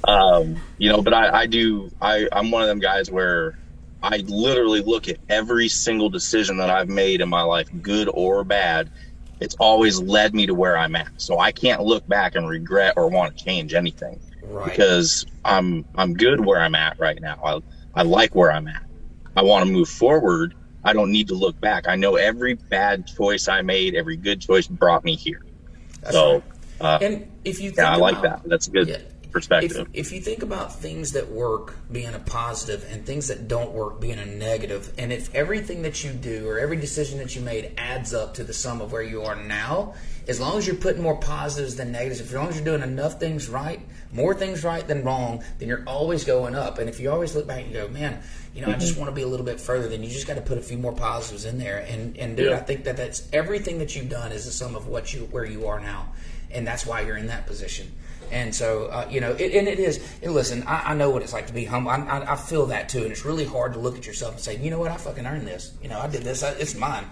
um, 0.04 0.56
you 0.78 0.90
know. 0.90 1.00
But 1.00 1.14
I, 1.14 1.42
I 1.42 1.46
do. 1.46 1.90
I, 2.00 2.28
I'm 2.32 2.50
one 2.50 2.62
of 2.62 2.68
them 2.68 2.80
guys 2.80 3.10
where 3.10 3.56
I 4.02 4.18
literally 4.26 4.82
look 4.82 5.08
at 5.08 5.18
every 5.28 5.68
single 5.68 6.10
decision 6.10 6.56
that 6.56 6.68
I've 6.68 6.88
made 6.88 7.20
in 7.20 7.28
my 7.28 7.42
life, 7.42 7.68
good 7.80 8.10
or 8.12 8.42
bad. 8.42 8.90
It's 9.40 9.54
always 9.60 10.00
led 10.00 10.34
me 10.34 10.46
to 10.46 10.54
where 10.54 10.76
I'm 10.76 10.96
at. 10.96 11.12
So 11.16 11.38
I 11.38 11.52
can't 11.52 11.82
look 11.82 12.06
back 12.08 12.34
and 12.34 12.48
regret 12.48 12.94
or 12.96 13.08
want 13.08 13.37
to 13.37 13.44
change 13.44 13.74
anything 13.74 14.20
right. 14.42 14.64
because 14.68 15.24
I'm 15.44 15.84
I'm 15.94 16.14
good 16.14 16.44
where 16.44 16.60
I'm 16.60 16.74
at 16.74 16.98
right 16.98 17.20
now. 17.20 17.38
I 17.44 18.00
I 18.00 18.02
like 18.02 18.34
where 18.34 18.50
I'm 18.50 18.66
at. 18.66 18.82
I 19.37 19.42
want 19.42 19.64
to 19.64 19.72
move 19.72 19.88
forward 19.88 20.54
I 20.85 20.92
don't 20.92 21.11
need 21.11 21.29
to 21.29 21.35
look 21.35 21.61
back. 21.61 21.88
I 21.88 21.97
know 21.97 22.16
every 22.16 22.55
bad 22.55 23.07
choice 23.07 23.49
I 23.49 23.62
made, 23.62 23.94
every 23.94 24.16
good 24.16 24.40
choice 24.40 24.66
brought 24.66 25.05
me 25.05 25.16
here. 25.16 25.42
That's 26.03 26.14
so, 26.14 26.33
right. 26.33 26.42
uh, 26.81 26.99
and 27.01 27.33
if 27.44 27.61
you 27.61 27.73
yeah, 27.77 27.92
I 27.92 27.97
like 27.97 28.20
that. 28.23 28.42
That's 28.44 28.68
a 28.68 28.70
good 28.70 28.88
yeah, 28.88 28.99
perspective. 29.31 29.88
If, 29.92 30.09
if, 30.09 30.12
you 30.12 30.20
think 30.20 30.42
about 30.42 30.75
things 30.75 31.12
that 31.12 31.31
work 31.31 31.77
being 31.90 32.12
a 32.14 32.18
positive 32.18 32.87
and 32.92 33.07
things 33.07 33.29
that 33.29 33.49
don't 33.49 33.73
work 33.73 34.01
being 34.01 34.18
a 34.18 34.27
negative, 34.27 34.92
and 34.99 35.12
if 35.12 35.35
everything 35.35 35.83
that 35.83 36.05
you 36.05 36.12
do 36.12 36.49
or 36.49 36.59
every 36.59 36.77
decision 36.77 37.18
that 37.18 37.35
you 37.35 37.40
made 37.40 37.73
adds 37.79 38.12
up 38.12 38.35
to 38.35 38.44
the 38.44 38.53
sum 38.53 38.83
of 38.83 38.92
where 38.92 39.03
you 39.03 39.23
are 39.23 39.37
now, 39.37 39.94
as 40.26 40.40
long 40.40 40.58
as 40.58 40.66
you're 40.66 40.76
putting 40.76 41.02
more 41.02 41.16
positives 41.16 41.76
than 41.76 41.92
negatives, 41.92 42.20
as 42.20 42.32
long 42.32 42.48
as 42.48 42.56
you're 42.56 42.64
doing 42.64 42.82
enough 42.82 43.20
things 43.20 43.48
right, 43.48 43.80
more 44.12 44.34
things 44.34 44.64
right 44.64 44.87
than 44.87 45.04
wrong, 45.04 45.42
then 45.58 45.68
you're 45.68 45.84
always 45.87 46.24
going 46.24 46.54
up. 46.54 46.78
And 46.78 46.88
if 46.88 47.00
you 47.00 47.10
always 47.10 47.34
look 47.34 47.46
back 47.46 47.64
and 47.64 47.72
go, 47.72 47.88
man, 47.88 48.22
you 48.54 48.60
know, 48.60 48.68
mm-hmm. 48.68 48.76
I 48.76 48.78
just 48.78 48.92
mm-hmm. 48.92 49.02
want 49.02 49.10
to 49.10 49.14
be 49.14 49.22
a 49.22 49.26
little 49.26 49.46
bit 49.46 49.60
further, 49.60 49.88
then 49.88 50.02
you 50.02 50.08
just 50.08 50.26
got 50.26 50.34
to 50.34 50.40
put 50.40 50.56
a 50.56 50.62
few 50.62 50.78
more 50.78 50.92
positives 50.92 51.44
in 51.44 51.58
there. 51.58 51.84
And 51.88 52.16
and 52.16 52.37
dude, 52.37 52.50
yeah. 52.50 52.56
I 52.56 52.60
think 52.60 52.84
that 52.84 52.96
that's 52.96 53.28
everything 53.32 53.78
that 53.78 53.94
you've 53.94 54.08
done 54.08 54.32
is 54.32 54.44
the 54.44 54.52
sum 54.52 54.74
of 54.76 54.87
what 54.87 55.12
you 55.12 55.22
where 55.30 55.44
you 55.44 55.66
are 55.66 55.80
now, 55.80 56.12
and 56.50 56.66
that's 56.66 56.87
why 56.87 57.00
you're 57.00 57.16
in 57.16 57.26
that 57.26 57.46
position. 57.46 57.92
And 58.30 58.54
so, 58.54 58.87
uh, 58.87 59.06
you 59.10 59.20
know, 59.20 59.32
it, 59.32 59.52
and 59.54 59.68
it 59.68 59.78
is. 59.78 60.00
And 60.22 60.32
listen, 60.32 60.62
I, 60.64 60.92
I, 60.92 60.94
know 60.94 61.10
what 61.10 61.22
it's 61.22 61.32
like 61.32 61.46
to 61.48 61.52
be 61.52 61.66
humble. 61.66 61.90
I, 61.90 61.96
I, 61.96 62.32
I, 62.32 62.37
feel 62.37 62.66
that 62.66 62.88
too, 62.88 63.02
and 63.02 63.12
it's 63.12 63.24
really 63.24 63.44
hard 63.44 63.74
to 63.74 63.78
look 63.78 63.98
at 63.98 64.06
yourself 64.06 64.34
and 64.34 64.42
say, 64.42 64.56
you 64.56 64.70
know 64.70 64.78
what, 64.78 64.90
I 64.90 64.96
fucking 64.96 65.26
earned 65.26 65.46
this. 65.46 65.72
You 65.82 65.88
know, 65.90 66.00
I 66.00 66.08
did 66.08 66.22
this. 66.22 66.42
it's 66.42 66.74
mine. 66.74 67.04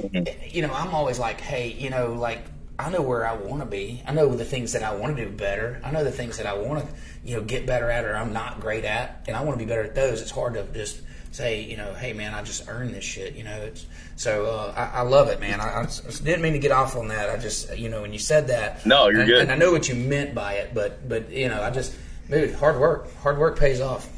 Mm-hmm. 0.00 0.48
You 0.50 0.62
know, 0.62 0.72
I'm 0.72 0.94
always 0.94 1.18
like, 1.18 1.40
hey, 1.40 1.68
you 1.68 1.90
know, 1.90 2.14
like 2.14 2.40
I 2.78 2.90
know 2.90 3.02
where 3.02 3.26
I 3.26 3.34
want 3.34 3.60
to 3.60 3.66
be. 3.66 4.02
I 4.06 4.12
know 4.12 4.34
the 4.34 4.44
things 4.44 4.72
that 4.72 4.82
I 4.82 4.94
want 4.94 5.16
to 5.16 5.24
do 5.24 5.30
better. 5.30 5.80
I 5.84 5.92
know 5.92 6.02
the 6.02 6.10
things 6.10 6.38
that 6.38 6.46
I 6.46 6.54
want 6.54 6.84
to, 6.84 6.94
you 7.24 7.36
know, 7.36 7.42
get 7.42 7.66
better 7.66 7.90
at 7.90 8.04
or 8.04 8.16
I'm 8.16 8.32
not 8.32 8.60
great 8.60 8.84
at, 8.84 9.24
and 9.28 9.36
I 9.36 9.42
want 9.44 9.58
to 9.58 9.64
be 9.64 9.68
better 9.68 9.82
at 9.82 9.94
those. 9.94 10.20
It's 10.20 10.32
hard 10.32 10.54
to 10.54 10.64
just 10.72 11.00
say, 11.30 11.62
you 11.62 11.76
know, 11.76 11.94
hey 11.94 12.12
man, 12.12 12.34
I 12.34 12.42
just 12.42 12.68
earned 12.68 12.94
this 12.94 13.04
shit. 13.04 13.34
You 13.34 13.44
know, 13.44 13.56
it's 13.62 13.86
so 14.16 14.46
uh, 14.46 14.74
I, 14.76 14.98
I, 14.98 15.02
love 15.02 15.28
it, 15.28 15.40
man. 15.40 15.60
I, 15.60 15.82
I, 15.82 15.86
didn't 16.22 16.42
mean 16.42 16.52
to 16.52 16.58
get 16.58 16.72
off 16.72 16.96
on 16.96 17.08
that. 17.08 17.30
I 17.30 17.36
just, 17.36 17.76
you 17.76 17.88
know, 17.88 18.02
when 18.02 18.12
you 18.12 18.18
said 18.18 18.48
that, 18.48 18.84
no, 18.86 19.08
you're 19.08 19.20
and, 19.20 19.28
good, 19.28 19.42
and 19.42 19.52
I 19.52 19.56
know 19.56 19.72
what 19.72 19.88
you 19.88 19.94
meant 19.94 20.34
by 20.34 20.54
it, 20.54 20.74
but 20.74 21.08
but 21.08 21.30
you 21.30 21.48
know, 21.48 21.62
I 21.62 21.70
just, 21.70 21.94
dude, 22.28 22.54
hard 22.54 22.78
work, 22.78 23.14
hard 23.18 23.38
work 23.38 23.58
pays 23.58 23.80
off. 23.80 24.08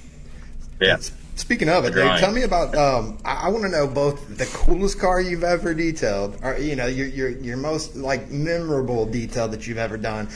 Yeah. 0.81 0.99
Speaking 1.37 1.69
of 1.69 1.85
it, 1.85 1.93
dude, 1.93 2.19
tell 2.19 2.33
me 2.33 2.43
about. 2.43 2.75
Um, 2.75 3.19
I, 3.23 3.47
I 3.47 3.49
want 3.51 3.65
to 3.65 3.69
know 3.69 3.87
both 3.87 4.37
the 4.39 4.47
coolest 4.47 4.99
car 4.99 5.21
you've 5.21 5.45
ever 5.45 5.75
detailed, 5.75 6.39
or 6.43 6.57
you 6.57 6.77
know, 6.77 6.87
your 6.87 7.07
your 7.07 7.29
your 7.29 7.57
most 7.59 7.95
like 7.95 8.31
memorable 8.31 9.05
detail 9.05 9.47
that 9.49 9.67
you've 9.67 9.77
ever 9.77 9.99
done, 9.99 10.29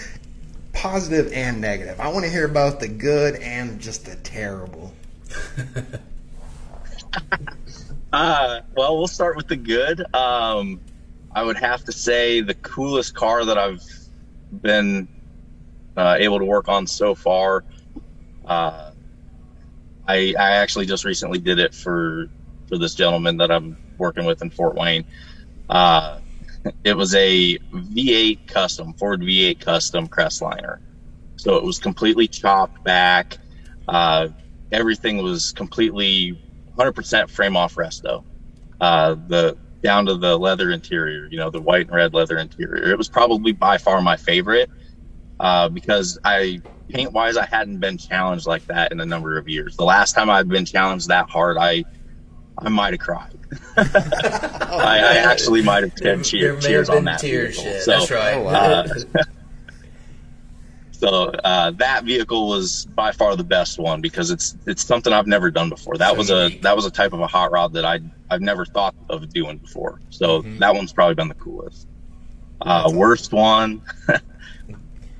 positive 0.74 1.32
and 1.32 1.58
negative. 1.58 1.98
I 1.98 2.08
want 2.08 2.26
to 2.26 2.30
hear 2.30 2.48
both 2.48 2.80
the 2.80 2.88
good 2.88 3.36
and 3.36 3.80
just 3.80 4.04
the 4.04 4.16
terrible. 4.16 4.92
uh, 8.12 8.60
well, 8.76 8.98
we'll 8.98 9.08
start 9.08 9.36
with 9.36 9.48
the 9.48 9.56
good. 9.56 10.02
Um, 10.14 10.80
I 11.34 11.42
would 11.42 11.56
have 11.56 11.82
to 11.84 11.92
say 11.92 12.42
the 12.42 12.54
coolest 12.54 13.14
car 13.14 13.46
that 13.46 13.56
I've 13.56 13.82
been 14.52 15.08
uh, 15.96 16.16
able 16.18 16.40
to 16.40 16.44
work 16.44 16.68
on 16.68 16.86
so 16.86 17.14
far. 17.14 17.64
Uh, 18.44 18.89
I, 20.10 20.34
I 20.38 20.50
actually 20.56 20.86
just 20.86 21.04
recently 21.04 21.38
did 21.38 21.58
it 21.58 21.74
for 21.74 22.28
for 22.68 22.78
this 22.78 22.94
gentleman 22.94 23.36
that 23.38 23.50
I'm 23.50 23.76
working 23.98 24.24
with 24.24 24.42
in 24.42 24.50
Fort 24.50 24.74
Wayne. 24.74 25.04
Uh, 25.68 26.18
it 26.84 26.96
was 26.96 27.14
a 27.14 27.58
V8 27.58 28.46
custom 28.46 28.92
Ford 28.94 29.20
V8 29.20 29.60
custom 29.60 30.08
Crestliner, 30.08 30.78
so 31.36 31.56
it 31.56 31.62
was 31.62 31.78
completely 31.78 32.26
chopped 32.26 32.82
back. 32.84 33.38
Uh, 33.88 34.28
everything 34.72 35.22
was 35.22 35.52
completely 35.52 36.38
100% 36.76 37.30
frame 37.30 37.56
off 37.56 37.74
resto. 37.76 38.24
Uh, 38.80 39.14
the 39.28 39.56
down 39.82 40.06
to 40.06 40.16
the 40.16 40.36
leather 40.36 40.70
interior, 40.70 41.26
you 41.30 41.38
know, 41.38 41.50
the 41.50 41.60
white 41.60 41.86
and 41.86 41.94
red 41.94 42.12
leather 42.12 42.36
interior. 42.36 42.90
It 42.90 42.98
was 42.98 43.08
probably 43.08 43.52
by 43.52 43.78
far 43.78 44.02
my 44.02 44.16
favorite 44.16 44.70
uh, 45.40 45.68
because 45.70 46.18
I 46.22 46.60
paint 46.90 47.12
wise, 47.12 47.36
I 47.36 47.46
hadn't 47.46 47.78
been 47.78 47.96
challenged 47.96 48.46
like 48.46 48.66
that 48.66 48.92
in 48.92 49.00
a 49.00 49.06
number 49.06 49.38
of 49.38 49.48
years. 49.48 49.76
The 49.76 49.84
last 49.84 50.14
time 50.14 50.28
I've 50.28 50.48
been 50.48 50.66
challenged 50.66 51.08
that 51.08 51.30
hard, 51.30 51.56
I 51.56 51.84
I 52.58 52.68
might 52.68 52.92
have 52.92 53.00
cried. 53.00 53.38
I, 53.76 54.98
I, 55.02 55.16
actually 55.16 55.62
might 55.62 55.82
have 55.82 55.92
shed 55.98 56.24
cheer, 56.24 56.60
tears 56.60 56.90
on 56.90 57.04
that. 57.04 57.20
Tears, 57.20 57.56
so, 57.56 57.90
That's 57.90 58.10
right. 58.10 58.34
Oh, 58.34 58.42
wow. 58.42 58.52
uh, 58.52 58.86
so 60.92 61.08
uh, 61.42 61.70
that 61.72 62.04
vehicle 62.04 62.48
was 62.48 62.84
by 62.94 63.10
far 63.10 63.34
the 63.34 63.42
best 63.42 63.78
one 63.78 64.02
because 64.02 64.30
it's 64.30 64.56
it's 64.66 64.84
something 64.84 65.12
I've 65.12 65.26
never 65.26 65.50
done 65.50 65.70
before. 65.70 65.96
That 65.96 66.12
so 66.12 66.16
was 66.18 66.30
a 66.30 66.58
that 66.58 66.76
was 66.76 66.84
a 66.84 66.90
type 66.90 67.14
of 67.14 67.20
a 67.20 67.26
hot 67.26 67.50
rod 67.50 67.72
that 67.72 67.86
I 67.86 68.00
I've 68.30 68.42
never 68.42 68.66
thought 68.66 68.94
of 69.08 69.32
doing 69.32 69.56
before. 69.56 70.00
So 70.10 70.42
mm-hmm. 70.42 70.58
that 70.58 70.74
one's 70.74 70.92
probably 70.92 71.14
been 71.14 71.28
the 71.28 71.34
coolest. 71.34 71.88
Uh, 72.60 72.90
worst 72.92 73.32
one. 73.32 73.80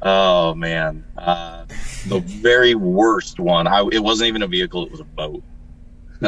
oh 0.02 0.54
man, 0.54 1.04
uh, 1.16 1.64
the 2.06 2.20
very 2.24 2.74
worst 2.74 3.38
one. 3.38 3.66
I 3.66 3.86
it 3.92 4.02
wasn't 4.02 4.28
even 4.28 4.42
a 4.42 4.46
vehicle; 4.46 4.84
it 4.86 4.90
was 4.90 5.00
a 5.00 5.04
boat. 5.04 5.42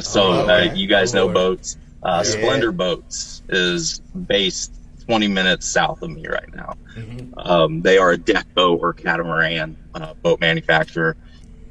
So 0.00 0.22
oh. 0.22 0.48
Uh, 0.48 0.72
you 0.74 0.86
guys 0.86 1.12
know 1.12 1.28
boats. 1.28 1.76
Uh, 2.02 2.22
yeah. 2.24 2.30
Splendor 2.30 2.72
Boats 2.72 3.42
is 3.48 4.00
based 4.26 4.74
20 5.06 5.28
minutes 5.28 5.68
south 5.68 6.02
of 6.02 6.10
me 6.10 6.26
right 6.26 6.52
now. 6.54 6.74
Mm-hmm. 6.96 7.38
Um, 7.38 7.82
they 7.82 7.98
are 7.98 8.12
a 8.12 8.18
deck 8.18 8.46
boat 8.54 8.80
or 8.82 8.92
catamaran 8.92 9.76
uh, 9.94 10.14
boat 10.14 10.40
manufacturer. 10.40 11.16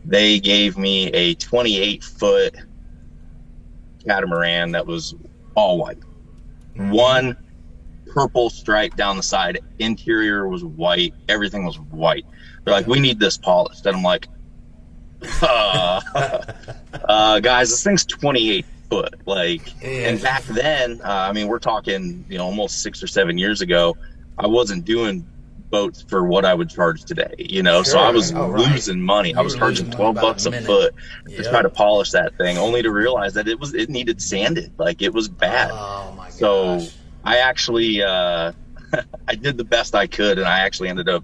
They 0.05 0.39
gave 0.39 0.77
me 0.77 1.07
a 1.07 1.35
28 1.35 2.03
foot 2.03 2.55
catamaran 4.05 4.71
that 4.71 4.85
was 4.85 5.15
all 5.55 5.77
white. 5.77 5.99
Mm-hmm. 6.75 6.91
One 6.91 7.37
purple 8.13 8.49
stripe 8.49 8.95
down 8.95 9.17
the 9.17 9.23
side. 9.23 9.59
Interior 9.79 10.47
was 10.47 10.63
white. 10.63 11.13
Everything 11.29 11.65
was 11.65 11.79
white. 11.79 12.25
They're 12.63 12.73
like, 12.73 12.87
we 12.87 12.99
need 12.99 13.19
this 13.19 13.37
polished. 13.37 13.85
And 13.85 13.97
I'm 13.97 14.03
like, 14.03 14.27
uh, 15.41 16.01
uh, 17.05 17.39
guys, 17.39 17.69
this 17.69 17.83
thing's 17.83 18.05
28 18.05 18.65
foot. 18.89 19.15
Like, 19.25 19.81
yeah. 19.81 20.09
and 20.09 20.21
back 20.21 20.43
then, 20.43 21.01
uh, 21.03 21.07
I 21.07 21.31
mean, 21.31 21.47
we're 21.47 21.59
talking, 21.59 22.25
you 22.29 22.37
know, 22.37 22.45
almost 22.45 22.81
six 22.81 23.01
or 23.01 23.07
seven 23.07 23.37
years 23.37 23.61
ago. 23.61 23.97
I 24.37 24.47
wasn't 24.47 24.85
doing 24.85 25.25
boats 25.69 26.01
for 26.01 26.23
what 26.23 26.45
I 26.45 26.53
would 26.53 26.69
charge 26.69 27.05
today, 27.05 27.33
you 27.37 27.63
know. 27.63 27.83
Sure. 27.83 27.93
So 27.93 27.99
I 27.99 28.11
was 28.11 28.33
oh, 28.33 28.49
losing 28.49 28.99
right. 28.99 29.05
money. 29.05 29.29
You 29.29 29.37
I 29.37 29.41
was 29.41 29.55
charging 29.55 29.89
twelve 29.89 30.15
bucks 30.15 30.45
a, 30.45 30.49
a 30.49 30.61
foot 30.61 30.93
yep. 31.27 31.43
to 31.43 31.49
try 31.49 31.61
to 31.61 31.69
polish 31.69 32.11
that 32.11 32.37
thing, 32.37 32.57
only 32.57 32.81
to 32.81 32.91
realize 32.91 33.33
that 33.35 33.47
it 33.47 33.59
was 33.59 33.73
it 33.73 33.89
needed 33.89 34.21
sanded, 34.21 34.71
like 34.77 35.01
it 35.01 35.13
was 35.13 35.29
bad. 35.29 35.69
Oh 35.71 36.13
my 36.17 36.29
gosh. 36.39 36.91
So 37.23 37.29
I 37.29 37.37
actually 37.37 38.03
uh, 38.03 38.51
I 39.27 39.35
did 39.35 39.57
the 39.57 39.63
best 39.63 39.95
I 39.95 40.07
could, 40.07 40.37
and 40.37 40.47
I 40.47 40.59
actually 40.59 40.89
ended 40.89 41.09
up 41.09 41.23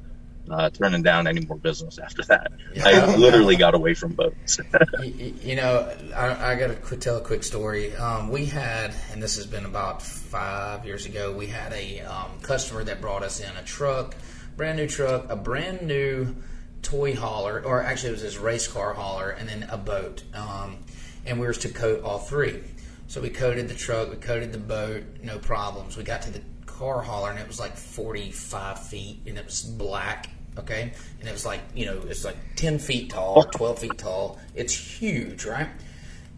uh, 0.50 0.70
turning 0.70 1.04
down 1.04 1.28
any 1.28 1.46
more 1.46 1.58
business 1.58 2.00
after 2.00 2.24
that. 2.24 2.52
Yeah. 2.74 2.88
I 2.88 3.16
literally 3.16 3.56
got 3.56 3.76
away 3.76 3.94
from 3.94 4.14
boats. 4.14 4.60
you, 5.04 5.34
you, 5.42 5.56
know, 5.56 5.94
I, 6.16 6.54
I 6.54 6.56
got 6.56 6.84
to 6.84 6.98
tell 6.98 7.18
a 7.18 7.22
quick 7.22 7.44
story. 7.44 7.96
Um, 7.96 8.30
we 8.30 8.46
had, 8.46 8.94
and 9.12 9.22
this 9.22 9.36
has 9.36 9.46
been 9.46 9.66
about 9.66 10.02
five 10.02 10.86
years 10.86 11.06
ago, 11.06 11.34
we 11.34 11.48
had 11.48 11.74
a 11.74 12.02
um, 12.02 12.40
customer 12.42 12.84
that 12.86 13.02
brought 13.02 13.24
us 13.24 13.40
in 13.40 13.56
a 13.58 13.64
truck, 13.64 14.16
brand 14.56 14.78
new 14.78 14.88
truck, 14.88 15.26
a 15.30 15.36
brand 15.36 15.82
new 15.82 16.36
toy 16.82 17.14
hauler, 17.16 17.62
or 17.66 17.84
actually 17.84 18.10
it 18.10 18.14
was 18.14 18.22
his 18.22 18.38
race 18.38 18.68
car 18.68 18.94
hauler, 18.94 19.30
and 19.30 19.50
then 19.50 19.64
a 19.70 19.78
boat. 19.78 20.24
Um, 20.34 20.78
and 21.26 21.40
we 21.40 21.48
were 21.48 21.54
to 21.54 21.70
coat 21.70 22.04
all 22.04 22.20
three. 22.20 22.64
So 23.08 23.22
we 23.22 23.30
coated 23.30 23.68
the 23.68 23.76
truck, 23.76 24.10
we 24.10 24.18
coated 24.18 24.52
the 24.52 24.58
boat, 24.58 25.04
no 25.24 25.40
problems. 25.40 25.98
We 25.98 26.04
got 26.04 26.22
to 26.24 26.32
the 26.32 26.42
car 26.66 27.02
hauler 27.02 27.32
and 27.32 27.40
it 27.40 27.48
was 27.48 27.60
like 27.60 27.76
45 27.76 28.88
feet 28.88 29.22
and 29.26 29.38
it 29.38 29.46
was 29.46 29.64
black 29.64 30.30
okay? 30.60 30.92
And 31.20 31.30
it 31.30 31.32
was 31.32 31.46
like, 31.46 31.62
you 31.76 31.86
know, 31.86 32.02
it's 32.08 32.26
like 32.26 32.38
10 32.56 32.80
feet 32.80 33.12
tall, 33.12 33.44
12 33.44 33.80
feet 33.80 33.98
tall. 33.98 34.40
It's 34.56 34.74
huge, 34.74 35.46
right? 35.46 35.70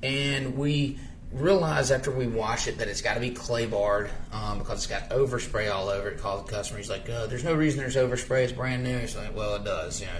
And 0.03 0.57
we 0.57 0.99
realized 1.31 1.91
after 1.91 2.11
we 2.11 2.27
wash 2.27 2.67
it 2.67 2.77
that 2.79 2.87
it's 2.87 3.01
got 3.01 3.13
to 3.13 3.19
be 3.19 3.31
clay 3.31 3.65
barred 3.65 4.09
um, 4.31 4.59
because 4.59 4.79
it's 4.79 4.87
got 4.87 5.09
overspray 5.09 5.73
all 5.73 5.89
over 5.89 6.09
it. 6.09 6.19
Called 6.19 6.47
the 6.47 6.51
customer, 6.51 6.79
he's 6.79 6.89
like, 6.89 7.07
oh, 7.09 7.27
"There's 7.27 7.43
no 7.43 7.53
reason 7.53 7.79
there's 7.79 7.95
overspray. 7.95 8.43
It's 8.43 8.53
brand 8.53 8.83
new." 8.83 8.97
He's 8.97 9.15
like, 9.15 9.35
"Well, 9.35 9.55
it 9.55 9.63
does, 9.63 9.99
you 9.99 10.07
know." 10.07 10.13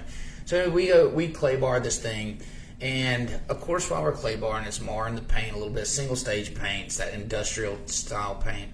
So 0.45 0.69
we 0.69 0.87
go, 0.87 1.07
we 1.07 1.29
clay 1.29 1.55
bar 1.55 1.79
this 1.79 1.99
thing, 1.99 2.41
and 2.81 3.39
of 3.49 3.59
course, 3.61 3.89
while 3.89 4.03
we're 4.03 4.13
clay 4.13 4.35
barring, 4.35 4.65
it's 4.65 4.79
marring 4.79 5.15
the 5.15 5.21
paint 5.21 5.51
a 5.51 5.57
little 5.57 5.73
bit. 5.73 5.87
Single 5.87 6.15
stage 6.15 6.55
paints, 6.55 6.97
that 6.97 7.13
industrial 7.13 7.77
style 7.85 8.35
paint. 8.35 8.69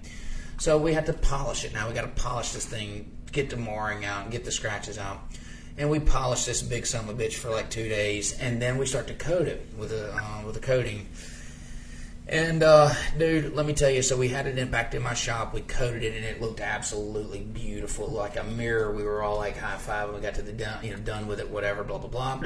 So 0.58 0.78
we 0.78 0.94
had 0.94 1.06
to 1.06 1.12
polish 1.12 1.64
it. 1.64 1.74
Now 1.74 1.88
we 1.88 1.94
got 1.94 2.02
to 2.02 2.22
polish 2.22 2.52
this 2.52 2.64
thing 2.64 3.12
get 3.36 3.50
the 3.50 3.56
marring 3.56 4.04
out 4.04 4.22
and 4.22 4.32
get 4.32 4.44
the 4.44 4.50
scratches 4.50 4.98
out. 4.98 5.20
And 5.78 5.90
we 5.90 6.00
polish 6.00 6.46
this 6.46 6.62
big 6.62 6.86
son 6.86 7.06
of 7.06 7.20
a 7.20 7.22
bitch 7.22 7.34
for 7.34 7.50
like 7.50 7.68
two 7.68 7.86
days, 7.88 8.32
and 8.40 8.62
then 8.62 8.78
we 8.78 8.86
start 8.86 9.08
to 9.08 9.14
coat 9.14 9.46
it 9.46 9.68
with 9.76 9.92
a 9.92 10.14
uh, 10.14 10.42
with 10.46 10.56
a 10.56 10.60
coating. 10.60 11.06
And 12.26 12.62
uh, 12.62 12.94
dude, 13.18 13.52
let 13.52 13.66
me 13.66 13.74
tell 13.74 13.90
you. 13.90 14.00
So 14.00 14.16
we 14.16 14.28
had 14.28 14.46
it 14.46 14.56
in 14.56 14.70
back 14.70 14.94
in 14.94 15.02
my 15.02 15.12
shop. 15.12 15.52
We 15.52 15.60
coated 15.60 16.02
it, 16.02 16.16
and 16.16 16.24
it 16.24 16.40
looked 16.40 16.60
absolutely 16.60 17.40
beautiful, 17.40 18.08
like 18.08 18.38
a 18.38 18.44
mirror. 18.44 18.90
We 18.90 19.02
were 19.02 19.22
all 19.22 19.36
like 19.36 19.58
high 19.58 19.76
five. 19.76 20.08
when 20.08 20.16
We 20.16 20.22
got 20.22 20.34
to 20.36 20.42
the 20.42 20.52
done, 20.52 20.82
you 20.82 20.92
know, 20.92 20.98
done 20.98 21.26
with 21.26 21.40
it, 21.40 21.50
whatever, 21.50 21.84
blah 21.84 21.98
blah 21.98 22.08
blah. 22.08 22.40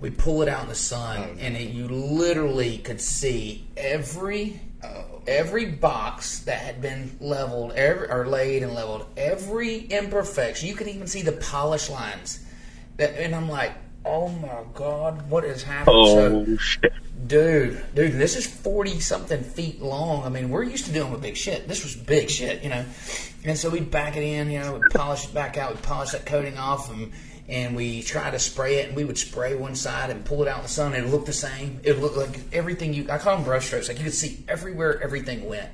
We 0.00 0.10
pull 0.10 0.42
it 0.42 0.48
out 0.48 0.64
in 0.64 0.68
the 0.68 0.74
sun, 0.74 1.18
oh, 1.18 1.36
and 1.40 1.56
it, 1.56 1.70
you 1.70 1.88
literally 1.88 2.78
could 2.78 3.00
see 3.00 3.66
every 3.76 4.60
oh. 4.82 5.22
every 5.26 5.66
box 5.66 6.40
that 6.40 6.58
had 6.58 6.82
been 6.82 7.16
leveled, 7.20 7.72
every, 7.72 8.08
or 8.10 8.26
laid 8.26 8.62
and 8.62 8.74
leveled, 8.74 9.06
every 9.16 9.78
imperfection. 9.78 10.68
You 10.68 10.74
could 10.74 10.88
even 10.88 11.06
see 11.06 11.22
the 11.22 11.32
polish 11.32 11.88
lines. 11.88 12.44
That, 12.96 13.18
and 13.18 13.34
I'm 13.34 13.48
like, 13.48 13.72
oh 14.04 14.28
my 14.28 14.62
god, 14.74 15.28
what 15.30 15.44
is 15.44 15.62
happening? 15.62 15.96
Oh 15.96 16.44
so, 16.44 16.56
shit. 16.56 16.92
Dude, 17.26 17.82
dude, 17.94 18.12
this 18.14 18.36
is 18.36 18.46
40 18.46 19.00
something 19.00 19.42
feet 19.42 19.80
long. 19.80 20.24
I 20.24 20.28
mean, 20.28 20.50
we're 20.50 20.64
used 20.64 20.84
to 20.86 20.92
dealing 20.92 21.10
with 21.10 21.22
big 21.22 21.36
shit. 21.36 21.66
This 21.66 21.82
was 21.82 21.96
big 21.96 22.28
shit, 22.28 22.62
you 22.62 22.68
know. 22.68 22.84
And 23.44 23.56
so 23.56 23.70
we'd 23.70 23.90
back 23.90 24.16
it 24.16 24.22
in, 24.22 24.50
you 24.50 24.58
know, 24.58 24.74
we'd 24.74 24.90
polish 24.90 25.24
it 25.24 25.32
back 25.32 25.56
out, 25.56 25.72
we'd 25.72 25.82
polish 25.82 26.10
that 26.10 26.26
coating 26.26 26.58
off, 26.58 26.92
and 26.92 27.12
and 27.48 27.76
we 27.76 28.02
try 28.02 28.30
to 28.30 28.38
spray 28.38 28.76
it, 28.76 28.88
and 28.88 28.96
we 28.96 29.04
would 29.04 29.18
spray 29.18 29.54
one 29.54 29.74
side 29.74 30.10
and 30.10 30.24
pull 30.24 30.42
it 30.42 30.48
out 30.48 30.58
in 30.58 30.62
the 30.62 30.68
sun, 30.68 30.94
and 30.94 31.06
it 31.06 31.10
looked 31.10 31.26
the 31.26 31.32
same. 31.32 31.80
It 31.82 32.00
looked 32.00 32.16
like 32.16 32.40
everything 32.52 32.94
you, 32.94 33.06
I 33.10 33.18
call 33.18 33.36
them 33.36 33.44
brush 33.44 33.66
strokes, 33.66 33.88
like 33.88 33.98
you 33.98 34.04
could 34.04 34.14
see 34.14 34.44
everywhere 34.48 35.02
everything 35.02 35.44
went. 35.44 35.68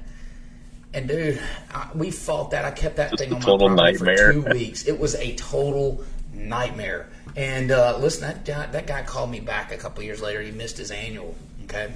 And 0.92 1.06
dude, 1.06 1.40
I, 1.72 1.88
we 1.94 2.10
fought 2.10 2.50
that. 2.50 2.64
I 2.64 2.72
kept 2.72 2.96
that 2.96 3.10
Just 3.10 3.22
thing 3.22 3.32
on 3.32 3.38
my 3.38 3.44
property 3.44 3.74
nightmare. 3.74 4.32
for 4.32 4.50
two 4.50 4.58
weeks. 4.58 4.86
It 4.86 4.98
was 4.98 5.14
a 5.14 5.36
total 5.36 6.04
nightmare. 6.32 7.08
And 7.36 7.70
uh, 7.70 7.96
listen, 7.98 8.22
that 8.22 8.44
guy, 8.44 8.66
that 8.66 8.88
guy 8.88 9.02
called 9.04 9.30
me 9.30 9.38
back 9.38 9.70
a 9.70 9.76
couple 9.76 10.02
years 10.02 10.20
later. 10.20 10.42
He 10.42 10.50
missed 10.50 10.78
his 10.78 10.90
annual. 10.90 11.36
Okay, 11.64 11.92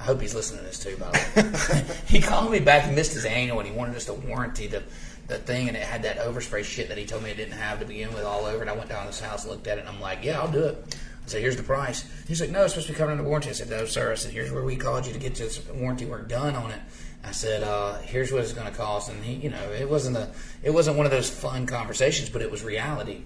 I 0.00 0.02
hope 0.04 0.22
he's 0.22 0.34
listening 0.34 0.60
to 0.60 0.66
this 0.66 0.78
too. 0.82 0.96
By 0.96 1.10
the 1.10 1.42
way, 1.42 1.96
he 2.08 2.22
called 2.22 2.50
me 2.50 2.60
back. 2.60 2.88
He 2.88 2.94
missed 2.94 3.12
his 3.12 3.26
annual, 3.26 3.60
and 3.60 3.68
he 3.68 3.74
wanted 3.74 3.96
us 3.96 4.06
to 4.06 4.14
warranty 4.14 4.66
the 4.66 4.82
the 5.28 5.38
thing 5.38 5.68
and 5.68 5.76
it 5.76 5.82
had 5.82 6.02
that 6.02 6.18
overspray 6.18 6.64
shit 6.64 6.88
that 6.88 6.98
he 6.98 7.04
told 7.04 7.22
me 7.22 7.30
it 7.30 7.36
didn't 7.36 7.52
have 7.52 7.78
to 7.80 7.86
begin 7.86 8.12
with 8.14 8.24
all 8.24 8.46
over 8.46 8.62
it. 8.62 8.68
I 8.68 8.72
went 8.72 8.88
down 8.88 9.02
to 9.02 9.08
his 9.08 9.20
house 9.20 9.44
and 9.44 9.52
looked 9.52 9.66
at 9.66 9.78
it 9.78 9.82
and 9.82 9.88
I'm 9.88 10.00
like, 10.00 10.24
yeah, 10.24 10.40
I'll 10.40 10.50
do 10.50 10.64
it. 10.64 10.96
I 11.24 11.28
said, 11.28 11.42
here's 11.42 11.56
the 11.56 11.62
price. 11.62 12.10
He's 12.26 12.40
like, 12.40 12.50
no, 12.50 12.64
it's 12.64 12.72
supposed 12.72 12.86
to 12.86 12.94
be 12.94 12.98
covered 12.98 13.12
under 13.12 13.24
warranty. 13.24 13.50
I 13.50 13.52
said, 13.52 13.68
no, 13.68 13.84
sir. 13.84 14.10
I 14.10 14.14
said, 14.14 14.32
here's 14.32 14.50
where 14.50 14.64
we 14.64 14.76
called 14.76 15.06
you 15.06 15.12
to 15.12 15.18
get 15.18 15.34
this 15.34 15.62
warranty 15.68 16.06
work 16.06 16.28
done 16.28 16.56
on 16.56 16.70
it. 16.70 16.80
I 17.22 17.32
said, 17.32 17.62
uh, 17.62 17.98
here's 17.98 18.32
what 18.32 18.42
it's 18.42 18.54
going 18.54 18.70
to 18.70 18.76
cost. 18.76 19.10
And 19.10 19.22
he, 19.22 19.34
you 19.34 19.50
know, 19.50 19.70
it 19.72 19.88
wasn't 19.88 20.16
a, 20.16 20.30
it 20.62 20.70
wasn't 20.70 20.96
one 20.96 21.04
of 21.04 21.12
those 21.12 21.28
fun 21.28 21.66
conversations, 21.66 22.30
but 22.30 22.40
it 22.40 22.50
was 22.50 22.64
reality. 22.64 23.22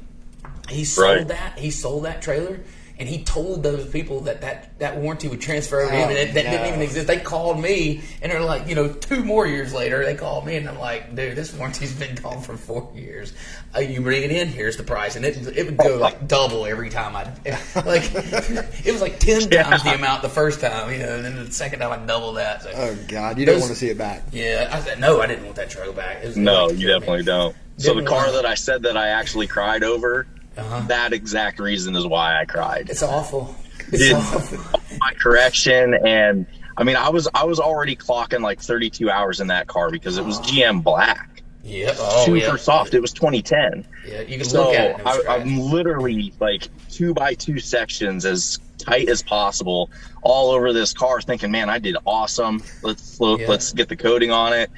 He 0.68 0.84
sold 0.84 1.18
right. 1.18 1.28
that. 1.28 1.58
He 1.58 1.70
sold 1.70 2.04
that 2.04 2.22
trailer 2.22 2.60
and 2.98 3.08
he 3.08 3.24
told 3.24 3.62
those 3.62 3.88
people 3.88 4.20
that 4.22 4.40
that, 4.42 4.78
that 4.78 4.96
warranty 4.96 5.28
would 5.28 5.40
transfer 5.40 5.80
over 5.80 5.90
to 5.90 5.96
him, 5.96 6.08
and 6.10 6.16
that, 6.16 6.34
that 6.34 6.44
no. 6.44 6.50
didn't 6.50 6.66
even 6.68 6.82
exist. 6.82 7.06
They 7.06 7.18
called 7.18 7.58
me, 7.60 8.02
and 8.20 8.30
they're 8.30 8.40
like, 8.40 8.68
you 8.68 8.74
know, 8.74 8.92
two 8.92 9.24
more 9.24 9.46
years 9.46 9.72
later, 9.72 10.04
they 10.04 10.14
called 10.14 10.46
me, 10.46 10.56
and 10.56 10.68
I'm 10.68 10.78
like, 10.78 11.14
dude, 11.14 11.36
this 11.36 11.52
warranty's 11.54 11.92
been 11.92 12.14
gone 12.16 12.42
for 12.42 12.56
four 12.56 12.92
years. 12.94 13.32
Uh, 13.74 13.80
you 13.80 14.00
bring 14.00 14.22
it 14.22 14.30
in, 14.30 14.48
here's 14.48 14.76
the 14.76 14.82
price, 14.82 15.16
and 15.16 15.24
it 15.24 15.36
it 15.56 15.66
would 15.66 15.76
go 15.76 15.96
like 15.96 16.28
double 16.28 16.66
every 16.66 16.90
time 16.90 17.16
I 17.16 17.24
like. 17.84 18.10
it 18.14 18.92
was 18.92 19.00
like 19.00 19.18
ten 19.18 19.48
yeah. 19.50 19.64
times 19.64 19.82
the 19.82 19.94
amount 19.94 20.22
the 20.22 20.28
first 20.28 20.60
time, 20.60 20.92
you 20.92 20.98
know, 20.98 21.16
and 21.16 21.24
then 21.24 21.44
the 21.44 21.50
second 21.50 21.80
time 21.80 21.92
I 21.92 22.06
double 22.06 22.34
that. 22.34 22.62
So. 22.62 22.72
Oh 22.74 22.96
God, 23.08 23.38
you 23.38 23.46
don't 23.46 23.60
want 23.60 23.70
to 23.72 23.76
see 23.76 23.88
it 23.88 23.98
back. 23.98 24.22
Yeah, 24.32 24.68
I 24.72 24.80
said 24.80 25.00
no, 25.00 25.20
I 25.20 25.26
didn't 25.26 25.44
want 25.44 25.56
that 25.56 25.70
truck 25.70 25.94
back. 25.96 26.24
no, 26.36 26.70
you 26.70 26.88
definitely 26.88 27.18
me. 27.18 27.24
don't. 27.24 27.56
So 27.78 27.94
the 27.94 28.04
car 28.04 28.30
that 28.30 28.46
I 28.46 28.54
said 28.54 28.82
that 28.82 28.96
I 28.96 29.08
actually 29.08 29.46
cried 29.46 29.82
over 29.82 30.26
uh-huh. 30.56 30.86
That 30.88 31.12
exact 31.12 31.58
reason 31.58 31.96
is 31.96 32.06
why 32.06 32.40
I 32.40 32.44
cried. 32.44 32.90
It's 32.90 33.02
awful. 33.02 33.54
It's 33.90 34.12
awful. 34.12 34.80
my 35.00 35.12
correction 35.14 35.94
and 35.94 36.46
I 36.76 36.84
mean 36.84 36.96
I 36.96 37.08
was 37.08 37.28
I 37.34 37.44
was 37.44 37.58
already 37.58 37.96
clocking 37.96 38.42
like 38.42 38.60
32 38.60 39.10
hours 39.10 39.40
in 39.40 39.46
that 39.48 39.66
car 39.66 39.90
because 39.90 40.18
it 40.18 40.24
was 40.24 40.40
GM 40.40 40.82
black. 40.82 41.42
Yeah, 41.64 41.94
oh, 41.96 42.24
super 42.24 42.38
yeah. 42.38 42.56
soft. 42.56 42.92
It 42.92 43.00
was 43.00 43.12
2010. 43.12 43.86
Yeah, 44.06 44.22
you 44.22 44.36
can 44.38 44.44
so 44.44 44.64
look 44.64 44.74
at 44.74 44.98
it. 44.98 45.06
I, 45.06 45.36
am 45.36 45.58
literally 45.58 46.34
like 46.40 46.68
two 46.90 47.14
by 47.14 47.34
two 47.34 47.60
sections 47.60 48.24
as 48.24 48.58
tight 48.78 49.08
as 49.08 49.22
possible 49.22 49.88
all 50.22 50.50
over 50.50 50.72
this 50.72 50.92
car, 50.92 51.20
thinking, 51.20 51.52
"Man, 51.52 51.70
I 51.70 51.78
did 51.78 51.96
awesome. 52.04 52.64
Let's 52.82 53.16
Yeah. 53.20 53.46
let's 53.46 53.72
get 53.72 53.88
the 53.88 53.96
coating 53.96 54.32
on 54.32 54.52
it." 54.52 54.70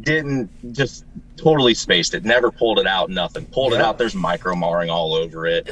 Didn't 0.00 0.50
just 0.72 1.04
totally 1.36 1.74
spaced 1.74 2.14
it. 2.14 2.24
Never 2.24 2.50
pulled 2.50 2.78
it 2.78 2.86
out. 2.86 3.10
Nothing. 3.10 3.46
Pulled 3.46 3.72
it 3.74 3.80
out. 3.80 3.98
There's 3.98 4.14
micro 4.14 4.54
marring 4.54 4.90
all 4.90 5.14
over 5.14 5.46
it. 5.46 5.68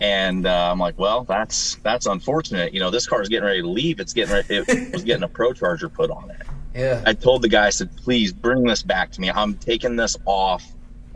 And 0.00 0.46
uh, 0.46 0.70
I'm 0.70 0.78
like, 0.78 0.98
well, 0.98 1.24
that's 1.24 1.76
that's 1.76 2.06
unfortunate. 2.06 2.72
You 2.72 2.80
know, 2.80 2.90
this 2.90 3.06
car 3.06 3.20
is 3.20 3.28
getting 3.28 3.44
ready 3.44 3.60
to 3.62 3.68
leave. 3.68 4.00
It's 4.00 4.12
getting 4.12 4.32
ready. 4.34 4.56
It 4.56 4.66
was 4.92 5.04
getting 5.04 5.24
a 5.24 5.28
ProCharger 5.28 5.92
put 5.92 6.10
on 6.10 6.30
it. 6.30 6.46
Yeah. 6.74 7.02
I 7.04 7.14
told 7.14 7.42
the 7.42 7.48
guy, 7.48 7.66
I 7.66 7.70
said, 7.70 7.94
please 7.96 8.32
bring 8.32 8.62
this 8.62 8.82
back 8.82 9.10
to 9.12 9.20
me. 9.20 9.30
I'm 9.30 9.54
taking 9.54 9.96
this 9.96 10.16
off, 10.24 10.64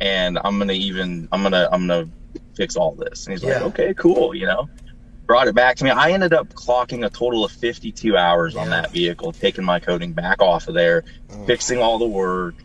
and 0.01 0.39
I'm 0.45 0.59
gonna 0.59 0.73
even 0.75 1.29
I'm 1.33 1.43
gonna 1.43 1.69
I'm 1.73 1.87
gonna 1.87 2.09
fix 2.55 2.77
all 2.77 2.95
this. 2.95 3.27
And 3.27 3.33
he's 3.33 3.45
like, 3.45 3.63
okay, 3.63 3.95
cool. 3.95 4.35
You 4.35 4.47
know, 4.47 4.69
brought 5.27 5.49
it 5.49 5.55
back 5.55 5.77
to 5.77 5.85
me. 5.85 5.91
I 5.91 6.11
ended 6.11 6.33
up 6.33 6.49
clocking 6.53 7.07
a 7.07 7.11
total 7.11 7.45
of 7.45 7.53
52 7.53 8.17
hours 8.17 8.57
on 8.57 8.71
that 8.71 8.91
vehicle, 8.91 9.33
taking 9.33 9.65
my 9.65 9.81
coating 9.81 10.13
back 10.13 10.43
off 10.43 10.69
of 10.69 10.75
there, 10.75 11.05
fixing 11.47 11.79
all 11.79 11.99
the 11.99 12.07
work, 12.07 12.57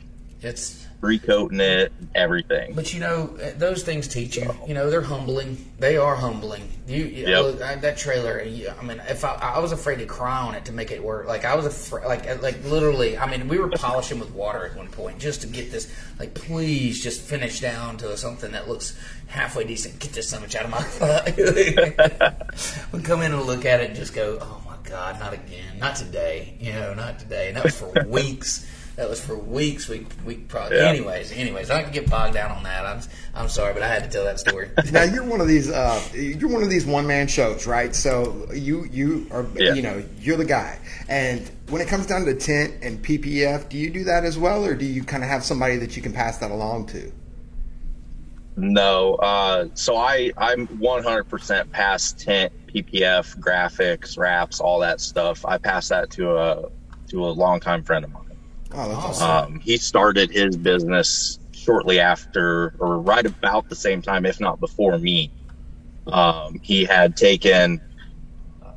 It's 0.41 0.85
recoating 1.01 1.59
it, 1.59 1.91
everything. 2.15 2.73
But 2.73 2.93
you 2.93 2.99
know, 2.99 3.27
those 3.57 3.83
things 3.83 4.07
teach 4.07 4.37
you. 4.37 4.53
You 4.67 4.73
know, 4.73 4.89
they're 4.89 5.01
humbling. 5.01 5.65
They 5.79 5.97
are 5.97 6.15
humbling. 6.15 6.69
You, 6.87 7.05
you 7.05 7.27
Yep. 7.27 7.61
I, 7.61 7.75
that 7.75 7.97
trailer. 7.97 8.41
I 8.41 8.83
mean, 8.83 9.01
if 9.07 9.23
I, 9.23 9.33
I 9.35 9.59
was 9.59 9.71
afraid 9.71 9.99
to 9.99 10.05
cry 10.05 10.39
on 10.39 10.55
it 10.55 10.65
to 10.65 10.71
make 10.71 10.91
it 10.91 11.03
work, 11.03 11.27
like 11.27 11.45
I 11.45 11.55
was 11.55 11.65
afraid, 11.65 12.05
like 12.05 12.27
uh, 12.27 12.37
like 12.41 12.63
literally. 12.65 13.17
I 13.17 13.29
mean, 13.29 13.47
we 13.47 13.59
were 13.59 13.69
polishing 13.69 14.19
with 14.19 14.31
water 14.31 14.65
at 14.65 14.75
one 14.75 14.87
point 14.87 15.19
just 15.19 15.41
to 15.41 15.47
get 15.47 15.71
this. 15.71 15.93
Like, 16.19 16.33
please, 16.33 17.01
just 17.01 17.21
finish 17.21 17.59
down 17.59 17.97
to 17.97 18.17
something 18.17 18.51
that 18.51 18.67
looks 18.67 18.97
halfway 19.27 19.63
decent. 19.63 19.99
Get 19.99 20.13
this 20.13 20.29
so 20.29 20.39
much 20.39 20.55
out 20.55 20.65
of 20.65 20.71
my. 20.71 20.79
we 22.91 23.01
come 23.01 23.21
in 23.21 23.31
and 23.31 23.43
look 23.43 23.65
at 23.65 23.81
it 23.81 23.87
and 23.87 23.95
just 23.95 24.13
go, 24.13 24.39
oh 24.41 24.61
my 24.65 24.75
god, 24.89 25.19
not 25.19 25.33
again, 25.33 25.79
not 25.79 25.95
today. 25.95 26.55
You 26.59 26.73
know, 26.73 26.93
not 26.93 27.19
today. 27.19 27.49
And 27.49 27.57
that 27.57 27.63
was 27.63 27.79
for 27.79 27.93
weeks. 28.07 28.65
That 28.99 29.07
was 29.09 29.21
for 29.23 29.37
weeks. 29.37 29.87
We 29.87 30.05
we 30.25 30.35
probably. 30.35 30.75
Yeah. 30.75 30.89
Anyways, 30.89 31.31
anyways, 31.31 31.69
I 31.69 31.83
can 31.83 31.93
get 31.93 32.09
bogged 32.09 32.33
down 32.33 32.51
on 32.51 32.63
that. 32.63 32.85
I'm 32.85 32.99
I'm 33.33 33.47
sorry, 33.47 33.73
but 33.73 33.81
I 33.81 33.87
had 33.87 34.03
to 34.03 34.09
tell 34.09 34.25
that 34.25 34.41
story. 34.41 34.71
now 34.91 35.03
you're 35.03 35.23
one 35.23 35.39
of 35.39 35.47
these 35.47 35.71
uh, 35.71 36.01
you're 36.13 36.49
one 36.49 36.63
of 36.63 36.69
these 36.69 36.85
one 36.85 37.07
man 37.07 37.29
shows, 37.29 37.65
right? 37.65 37.95
So 37.95 38.49
you 38.53 38.83
you 38.91 39.25
are 39.31 39.45
Yeah. 39.55 39.73
you 39.73 39.83
know 39.83 40.03
you're 40.19 40.35
the 40.35 40.43
guy. 40.43 40.77
And 41.07 41.49
when 41.69 41.81
it 41.81 41.87
comes 41.87 42.07
down 42.07 42.25
to 42.25 42.35
tint 42.35 42.73
and 42.83 43.01
PPF, 43.01 43.69
do 43.69 43.77
you 43.77 43.89
do 43.89 44.03
that 44.03 44.25
as 44.25 44.37
well, 44.37 44.65
or 44.65 44.75
do 44.75 44.83
you 44.83 45.05
kind 45.05 45.23
of 45.23 45.29
have 45.29 45.45
somebody 45.45 45.77
that 45.77 45.95
you 45.95 46.01
can 46.01 46.11
pass 46.11 46.39
that 46.39 46.51
along 46.51 46.87
to? 46.87 47.09
No, 48.57 49.15
uh, 49.15 49.69
so 49.75 49.95
I 49.95 50.33
I'm 50.35 50.67
100% 50.67 51.71
past 51.71 52.19
tint, 52.19 52.51
PPF, 52.67 53.39
graphics, 53.39 54.17
wraps, 54.17 54.59
all 54.59 54.79
that 54.79 54.99
stuff. 54.99 55.45
I 55.45 55.57
pass 55.57 55.87
that 55.87 56.09
to 56.11 56.35
a 56.37 56.69
to 57.11 57.25
a 57.25 57.29
longtime 57.31 57.83
friend 57.85 58.03
of 58.03 58.11
mine. 58.11 58.18
Oh, 58.73 58.87
that's 58.87 58.97
Awesome. 58.99 59.27
awesome. 59.27 59.53
Um, 59.55 59.59
he 59.59 59.77
started 59.77 60.31
his 60.31 60.55
business 60.57 61.39
shortly 61.51 61.99
after, 61.99 62.73
or 62.79 62.99
right 62.99 63.25
about 63.25 63.67
the 63.69 63.75
same 63.75 64.01
time, 64.01 64.25
if 64.25 64.39
not 64.39 64.59
before 64.59 64.97
me. 64.97 65.31
Um, 66.07 66.59
he 66.63 66.85
had 66.85 67.15
taken 67.15 67.81
uh, 68.63 68.71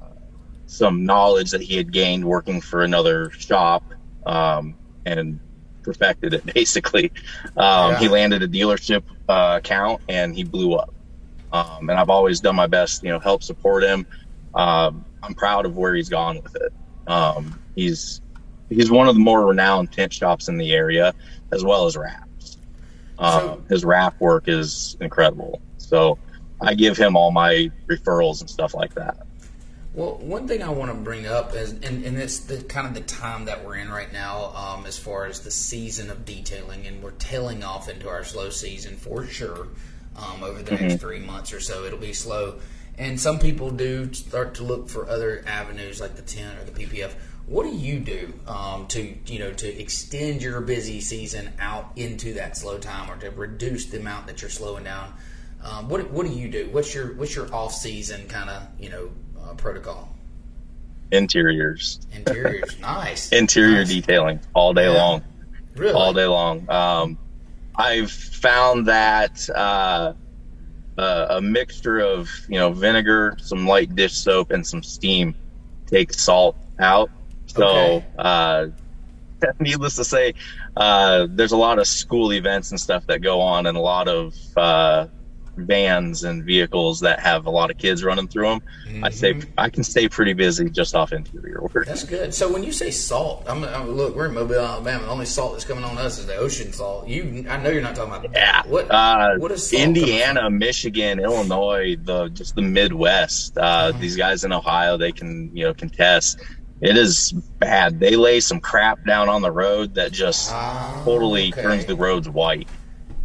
some 0.66 1.04
knowledge 1.04 1.50
that 1.52 1.62
he 1.62 1.76
had 1.76 1.92
gained 1.92 2.24
working 2.24 2.60
for 2.60 2.82
another 2.82 3.30
shop 3.30 3.82
um, 4.26 4.74
and 5.06 5.38
perfected 5.82 6.34
it 6.34 6.44
basically. 6.54 7.10
Um, 7.56 7.92
Yeah. 7.92 7.98
He 7.98 8.08
landed 8.08 8.42
a 8.42 8.48
dealership 8.48 9.02
uh, 9.28 9.60
account 9.62 10.02
and 10.08 10.34
he 10.34 10.44
blew 10.44 10.74
up. 10.74 10.92
Um, 11.52 11.90
and 11.90 11.98
I've 11.98 12.10
always 12.10 12.40
done 12.40 12.56
my 12.56 12.66
best, 12.66 13.02
you 13.02 13.10
know, 13.10 13.18
help 13.18 13.42
support 13.42 13.84
him. 13.84 14.06
Um, 14.54 15.04
I'm 15.22 15.34
proud 15.34 15.66
of 15.66 15.76
where 15.76 15.94
he's 15.94 16.08
gone 16.08 16.40
with 16.42 16.56
it. 16.56 16.72
Um, 17.06 17.58
he's 17.74 18.20
he's 18.74 18.90
one 18.90 19.08
of 19.08 19.14
the 19.14 19.20
more 19.20 19.46
renowned 19.46 19.92
tint 19.92 20.12
shops 20.12 20.48
in 20.48 20.56
the 20.58 20.72
area, 20.72 21.14
as 21.52 21.64
well 21.64 21.86
as 21.86 21.96
wraps. 21.96 22.58
Um, 23.18 23.40
So- 23.40 23.64
his 23.68 23.84
wrap 23.84 24.20
work 24.20 24.48
is 24.48 24.96
incredible. 25.00 25.60
So 25.78 26.18
I 26.60 26.74
give 26.74 26.96
him 26.96 27.16
all 27.16 27.30
my 27.30 27.70
referrals 27.88 28.40
and 28.40 28.48
stuff 28.48 28.74
like 28.74 28.94
that. 28.94 29.26
Well, 29.94 30.16
one 30.22 30.48
thing 30.48 30.62
I 30.62 30.70
want 30.70 30.90
to 30.90 30.96
bring 30.96 31.26
up 31.26 31.54
is, 31.54 31.72
and, 31.72 32.02
and 32.04 32.16
it's 32.16 32.38
the 32.40 32.62
kind 32.62 32.86
of 32.86 32.94
the 32.94 33.02
time 33.02 33.44
that 33.44 33.62
we're 33.62 33.76
in 33.76 33.90
right 33.90 34.10
now, 34.10 34.52
um, 34.56 34.86
as 34.86 34.98
far 34.98 35.26
as 35.26 35.40
the 35.40 35.50
season 35.50 36.08
of 36.10 36.24
detailing, 36.24 36.86
and 36.86 37.02
we're 37.02 37.10
tailing 37.10 37.62
off 37.62 37.90
into 37.90 38.08
our 38.08 38.24
slow 38.24 38.48
season 38.48 38.96
for 38.96 39.26
sure. 39.26 39.68
Um, 40.16 40.42
over 40.42 40.62
the 40.62 40.76
next 40.76 41.00
three 41.00 41.18
months 41.18 41.52
or 41.52 41.60
so, 41.60 41.84
it'll 41.84 41.98
be 41.98 42.12
slow, 42.14 42.54
and 42.96 43.20
some 43.20 43.38
people 43.38 43.70
do 43.70 44.12
start 44.14 44.54
to 44.56 44.62
look 44.62 44.88
for 44.88 45.08
other 45.08 45.42
avenues 45.46 46.00
like 46.00 46.16
the 46.16 46.22
tint 46.22 46.58
or 46.58 46.64
the 46.64 46.72
PPF. 46.72 47.12
What 47.46 47.64
do 47.64 47.74
you 47.76 47.98
do 48.00 48.32
um, 48.46 48.86
to 48.88 49.14
you 49.26 49.38
know 49.38 49.52
to 49.52 49.80
extend 49.80 50.42
your 50.42 50.60
busy 50.60 51.00
season 51.00 51.52
out 51.58 51.90
into 51.96 52.34
that 52.34 52.56
slow 52.56 52.78
time, 52.78 53.10
or 53.10 53.16
to 53.18 53.30
reduce 53.30 53.86
the 53.86 53.98
amount 53.98 54.26
that 54.28 54.40
you're 54.42 54.50
slowing 54.50 54.84
down? 54.84 55.12
Um, 55.62 55.88
what 55.88 56.10
what 56.10 56.26
do 56.26 56.32
you 56.32 56.48
do? 56.48 56.68
What's 56.72 56.94
your 56.94 57.14
what's 57.14 57.34
your 57.36 57.52
off 57.54 57.72
season 57.74 58.26
kind 58.28 58.48
of 58.48 58.62
you 58.78 58.90
know 58.90 59.10
uh, 59.40 59.54
protocol? 59.54 60.08
Interiors, 61.10 62.00
Interiors, 62.14 62.78
nice. 62.80 63.30
interior 63.32 63.78
Nice. 63.80 63.88
detailing 63.88 64.40
all 64.54 64.72
day 64.72 64.84
Yeah. 64.90 64.98
long. 65.02 65.22
Really? 65.76 65.92
all 65.94 66.12
day 66.14 66.26
long. 66.26 66.68
Um, 66.70 67.18
I've 67.76 68.10
found 68.10 68.86
that 68.86 69.48
uh, 69.54 70.12
uh, 70.96 71.26
a 71.30 71.40
mixture 71.40 71.98
of 72.00 72.30
you 72.48 72.58
know 72.58 72.72
vinegar, 72.72 73.36
some 73.40 73.66
light 73.66 73.94
dish 73.94 74.14
soap, 74.14 74.52
and 74.52 74.66
some 74.66 74.82
steam 74.82 75.34
takes 75.86 76.20
salt 76.22 76.56
out. 76.78 77.10
So, 77.54 77.66
Okay. 77.66 78.04
uh, 78.18 78.66
needless 79.60 79.96
to 79.96 80.04
say, 80.04 80.34
uh, 80.76 81.26
there's 81.30 81.52
a 81.52 81.56
lot 81.56 81.78
of 81.78 81.86
school 81.86 82.32
events 82.32 82.70
and 82.70 82.80
stuff 82.80 83.06
that 83.08 83.20
go 83.22 83.40
on, 83.40 83.66
and 83.66 83.76
a 83.76 83.80
lot 83.80 84.08
of 84.08 84.34
uh, 84.56 85.06
vans 85.56 86.24
and 86.24 86.44
vehicles 86.44 87.00
that 87.00 87.20
have 87.20 87.44
a 87.44 87.50
lot 87.50 87.70
of 87.70 87.76
kids 87.76 88.02
running 88.02 88.26
through 88.26 88.48
them. 88.48 88.62
I 89.04 89.10
stay, 89.10 89.42
I 89.58 89.68
can 89.68 89.84
stay 89.84 90.08
pretty 90.08 90.32
busy 90.32 90.70
just 90.70 90.94
off 90.94 91.12
interior 91.12 91.60
work. 91.60 91.72
Mm-hmm. 91.72 91.88
That's 91.88 92.04
good. 92.04 92.32
So 92.32 92.50
when 92.50 92.62
you 92.62 92.72
say 92.72 92.90
salt, 92.90 93.44
I'm, 93.46 93.62
I'm 93.64 93.90
look. 93.90 94.14
We're 94.16 94.26
in 94.26 94.34
Mobile, 94.34 94.60
Alabama. 94.60 95.04
The 95.04 95.10
only 95.10 95.26
salt 95.26 95.52
that's 95.52 95.64
coming 95.64 95.84
on 95.84 95.98
us 95.98 96.18
is 96.18 96.26
the 96.26 96.36
ocean 96.36 96.72
salt. 96.72 97.06
You, 97.08 97.44
I 97.50 97.56
know 97.58 97.68
you're 97.70 97.82
not 97.82 97.94
talking 97.96 98.14
about. 98.14 98.30
Yeah. 98.32 98.62
What? 98.66 98.90
Uh, 98.90 99.36
what 99.36 99.50
is 99.50 99.68
salt 99.68 99.82
Indiana, 99.82 100.48
Michigan, 100.50 101.18
Illinois, 101.20 101.96
the 102.02 102.28
just 102.28 102.54
the 102.54 102.62
Midwest. 102.62 103.58
Uh, 103.58 103.90
Mm-hmm. 103.92 104.00
These 104.00 104.16
guys 104.16 104.44
in 104.44 104.52
Ohio, 104.52 104.96
they 104.96 105.12
can 105.12 105.50
you 105.54 105.64
know 105.64 105.74
contest. 105.74 106.38
It 106.82 106.96
is 106.96 107.32
bad. 107.60 108.00
They 108.00 108.16
lay 108.16 108.40
some 108.40 108.60
crap 108.60 109.04
down 109.04 109.28
on 109.28 109.40
the 109.40 109.52
road 109.52 109.94
that 109.94 110.12
just 110.12 110.50
Ah, 110.52 111.00
totally 111.04 111.52
okay. 111.52 111.62
turns 111.62 111.86
the 111.86 111.94
roads 111.94 112.28
white. 112.28 112.68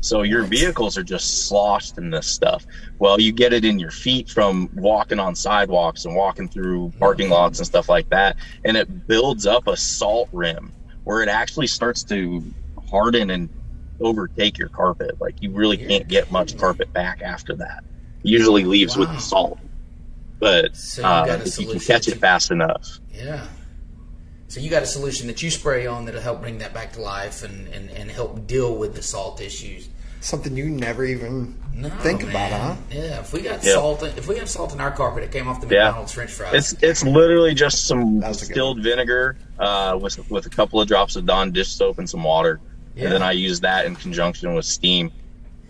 So 0.02 0.22
your 0.22 0.44
vehicles 0.44 0.96
are 0.96 1.04
just 1.04 1.48
sloshed 1.48 1.98
in 1.98 2.12
this 2.12 2.28
stuff. 2.28 2.64
Well, 3.00 3.20
you 3.20 3.32
get 3.34 3.54
it 3.54 3.66
in 3.66 3.80
your 3.80 3.90
feet 3.90 4.30
from 4.30 4.70
walking 4.76 5.20
on 5.20 5.34
sidewalks 5.36 6.06
and 6.06 6.16
walking 6.16 6.48
through 6.48 6.94
parking 7.00 7.30
lots 7.30 7.58
and 7.58 7.66
stuff 7.66 7.90
like 7.90 8.08
that, 8.10 8.38
and 8.64 8.78
it 8.78 9.08
builds 9.08 9.48
up 9.48 9.68
a 9.68 9.76
salt 9.76 10.30
rim 10.32 10.72
where 11.04 11.24
it 11.24 11.30
actually 11.30 11.68
starts 11.68 12.04
to 12.04 12.44
harden 12.92 13.32
and 13.32 13.50
overtake 14.00 14.60
your 14.60 14.70
carpet. 14.70 15.20
Like 15.20 15.42
you 15.42 15.52
really 15.52 15.78
can't 15.78 16.08
get 16.08 16.32
much 16.32 16.58
carpet 16.58 16.94
back 16.94 17.24
after 17.24 17.56
that. 17.56 17.84
Usually 18.22 18.66
leaves 18.66 18.98
with 18.98 19.10
the 19.10 19.20
salt, 19.20 19.58
but 20.40 20.76
So 20.76 21.02
you 21.02 21.08
uh, 21.08 21.40
if 21.46 21.60
you 21.60 21.68
can 21.68 21.80
catch 21.80 22.06
to- 22.06 22.12
it 22.12 22.18
fast 22.20 22.52
enough, 22.52 23.00
Yeah. 23.14 23.46
So 24.50 24.62
you 24.62 24.70
got 24.70 24.82
a 24.82 24.88
solution 24.88 25.28
that 25.28 25.44
you 25.44 25.52
spray 25.52 25.88
on 25.88 26.06
that'll 26.06 26.22
help 26.22 26.40
bring 26.42 26.60
that 26.60 26.74
back 26.74 26.94
to 26.94 27.02
life 27.02 27.44
and, 27.44 27.68
and, 27.68 27.90
and 27.92 28.10
help 28.10 28.48
deal 28.48 28.76
with 28.78 28.96
the 28.96 29.02
salt 29.02 29.42
issues. 29.42 29.90
Something 30.22 30.56
you 30.56 30.66
never 30.70 31.04
even 31.06 31.56
No, 31.74 31.90
think 31.90 32.24
about, 32.24 32.52
huh? 32.52 32.76
Yeah. 32.90 33.20
If 33.20 33.34
we 33.34 33.42
got 33.42 33.62
Yeah. 33.64 33.74
salt, 33.74 34.04
if 34.04 34.26
we 34.28 34.38
have 34.38 34.50
salt 34.50 34.72
in 34.74 34.80
our 34.80 34.90
carpet, 34.92 35.24
it 35.24 35.32
came 35.32 35.48
off 35.50 35.60
the 35.60 35.68
Yeah. 35.68 35.86
McDonald's 35.86 36.14
French 36.14 36.32
fries. 36.32 36.54
It's 36.74 36.82
it's 36.82 37.04
literally 37.04 37.54
just 37.54 37.88
some 37.88 38.22
That 38.22 38.30
was 38.30 38.38
a 38.38 38.46
good 38.46 38.48
distilled 38.54 38.82
vinegar 38.82 39.38
uh, 39.60 39.98
with 40.02 40.18
with 40.32 40.46
a 40.46 40.50
couple 40.50 40.80
of 40.80 40.88
drops 40.88 41.18
of 41.18 41.26
Dawn 41.26 41.52
dish 41.52 41.68
soap 41.70 42.00
and 42.00 42.10
some 42.10 42.24
water, 42.24 42.62
Yeah. 42.96 43.04
and 43.06 43.14
then 43.14 43.22
I 43.24 43.34
use 43.34 43.60
that 43.60 43.86
in 43.86 43.96
conjunction 43.98 44.56
with 44.56 44.66
steam. 44.66 45.12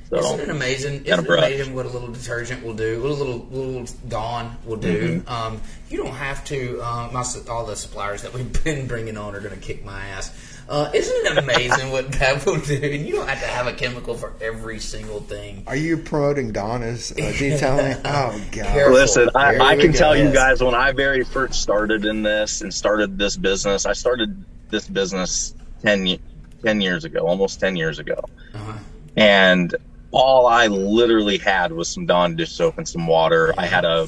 So 0.09 0.17
Isn't 0.17 0.39
it 0.39 0.49
amazing? 0.49 1.03
Got 1.03 1.19
a 1.19 1.21
Isn't 1.21 1.33
it 1.33 1.37
amazing 1.37 1.75
what 1.75 1.85
a 1.85 1.89
little 1.89 2.07
detergent 2.07 2.63
will 2.63 2.73
do? 2.73 3.01
What 3.01 3.11
a 3.11 3.13
little 3.13 3.45
little 3.51 3.85
Dawn 4.07 4.55
will 4.65 4.77
do? 4.77 5.19
Mm-hmm. 5.19 5.29
Um, 5.29 5.61
you 5.89 5.97
don't 5.97 6.13
have 6.13 6.45
to. 6.45 6.79
Uh, 6.81 7.09
my, 7.11 7.25
all 7.49 7.65
the 7.65 7.75
suppliers 7.75 8.21
that 8.21 8.33
we've 8.33 8.63
been 8.63 8.87
bringing 8.87 9.17
on 9.17 9.35
are 9.35 9.41
going 9.41 9.53
to 9.53 9.59
kick 9.59 9.83
my 9.83 9.99
ass. 10.07 10.31
Uh, 10.69 10.89
isn't 10.93 11.25
it 11.25 11.37
amazing 11.37 11.91
what 11.91 12.11
that 12.19 12.45
will 12.45 12.59
do? 12.59 12.75
And 12.75 13.05
you 13.05 13.15
don't 13.15 13.27
have 13.27 13.41
to 13.41 13.47
have 13.47 13.67
a 13.67 13.73
chemical 13.73 14.15
for 14.15 14.33
every 14.39 14.79
single 14.79 15.19
thing. 15.19 15.63
Are 15.67 15.75
you 15.75 15.97
promoting 15.97 16.53
Dawn 16.53 16.83
as 16.83 17.11
uh, 17.11 17.15
detailing? 17.15 17.97
oh 18.05 18.41
God! 18.51 18.65
Careful. 18.65 18.93
Listen, 18.93 19.29
I, 19.35 19.57
I 19.59 19.75
can 19.75 19.91
go. 19.91 19.97
tell 19.97 20.15
you 20.15 20.31
guys 20.31 20.63
when 20.63 20.75
I 20.75 20.93
very 20.93 21.25
first 21.25 21.61
started 21.61 22.05
in 22.05 22.23
this 22.23 22.61
and 22.61 22.73
started 22.73 23.17
this 23.17 23.35
business, 23.35 23.85
I 23.85 23.91
started 23.91 24.45
this 24.69 24.87
business 24.87 25.53
10, 25.81 26.17
10 26.63 26.81
years 26.81 27.03
ago, 27.03 27.27
almost 27.27 27.59
10 27.59 27.75
years 27.75 27.99
ago. 27.99 28.23
Uh-huh. 28.53 28.77
And 29.17 29.75
all 30.11 30.47
I 30.47 30.67
literally 30.67 31.37
had 31.37 31.71
was 31.71 31.87
some 31.89 32.05
Dawn 32.05 32.35
dish 32.35 32.51
soap 32.51 32.77
and 32.77 32.87
some 32.87 33.07
water. 33.07 33.53
I 33.57 33.65
had 33.65 33.85
a 33.85 34.07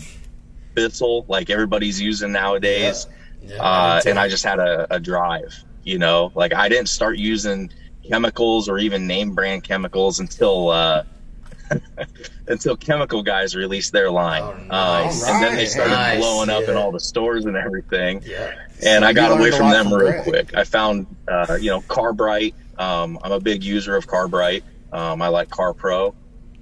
Bissell 0.74 1.26
like 1.28 1.50
everybody's 1.50 2.00
using 2.02 2.32
nowadays. 2.32 3.08
Yeah. 3.10 3.16
Yeah, 3.56 3.62
uh, 3.64 4.02
and. 4.06 4.20
I 4.20 4.28
just 4.28 4.44
had 4.44 4.60
a, 4.60 4.94
a 4.94 5.00
drive, 5.00 5.56
you 5.84 5.98
know, 5.98 6.32
like 6.36 6.54
I 6.54 6.68
didn't 6.70 6.90
start 6.90 7.18
using 7.18 7.72
chemicals 8.08 8.68
or 8.70 8.78
even 8.80 9.08
name 9.08 9.34
brand 9.34 9.64
chemicals 9.64 10.20
until, 10.20 10.70
uh, 10.70 11.04
until 12.48 12.76
chemical 12.76 13.24
guys 13.24 13.56
released 13.56 13.92
their 13.94 14.12
line. 14.12 14.44
Oh, 14.44 14.66
nice. 14.68 15.24
um, 15.28 15.36
and 15.36 15.44
then 15.44 15.56
they 15.56 15.66
started 15.66 15.92
Nice, 15.92 16.20
blowing 16.20 16.50
up 16.50 16.64
in 16.64 16.76
all 16.76 16.92
the 16.92 17.00
stores 17.00 17.46
and 17.46 17.56
everything. 17.56 18.22
Yeah. 18.26 18.56
And 18.86 19.04
So 19.04 19.08
I 19.08 19.14
got 19.14 19.38
away 19.38 19.52
from 19.52 19.70
them 19.72 19.90
from 19.90 20.00
real 20.00 20.24
quick. 20.24 20.54
I 20.56 20.64
found, 20.64 21.08
uh, 21.28 21.58
you 21.60 21.70
know, 21.72 21.82
Carbright. 21.82 22.54
Um, 22.78 23.20
I'm 23.24 23.32
a 23.32 23.40
big 23.40 23.64
user 23.64 23.96
of 23.96 24.08
Carbright. 24.08 24.64
Um, 24.92 25.22
I 25.22 25.28
like 25.28 25.50
CarPro, 25.50 26.14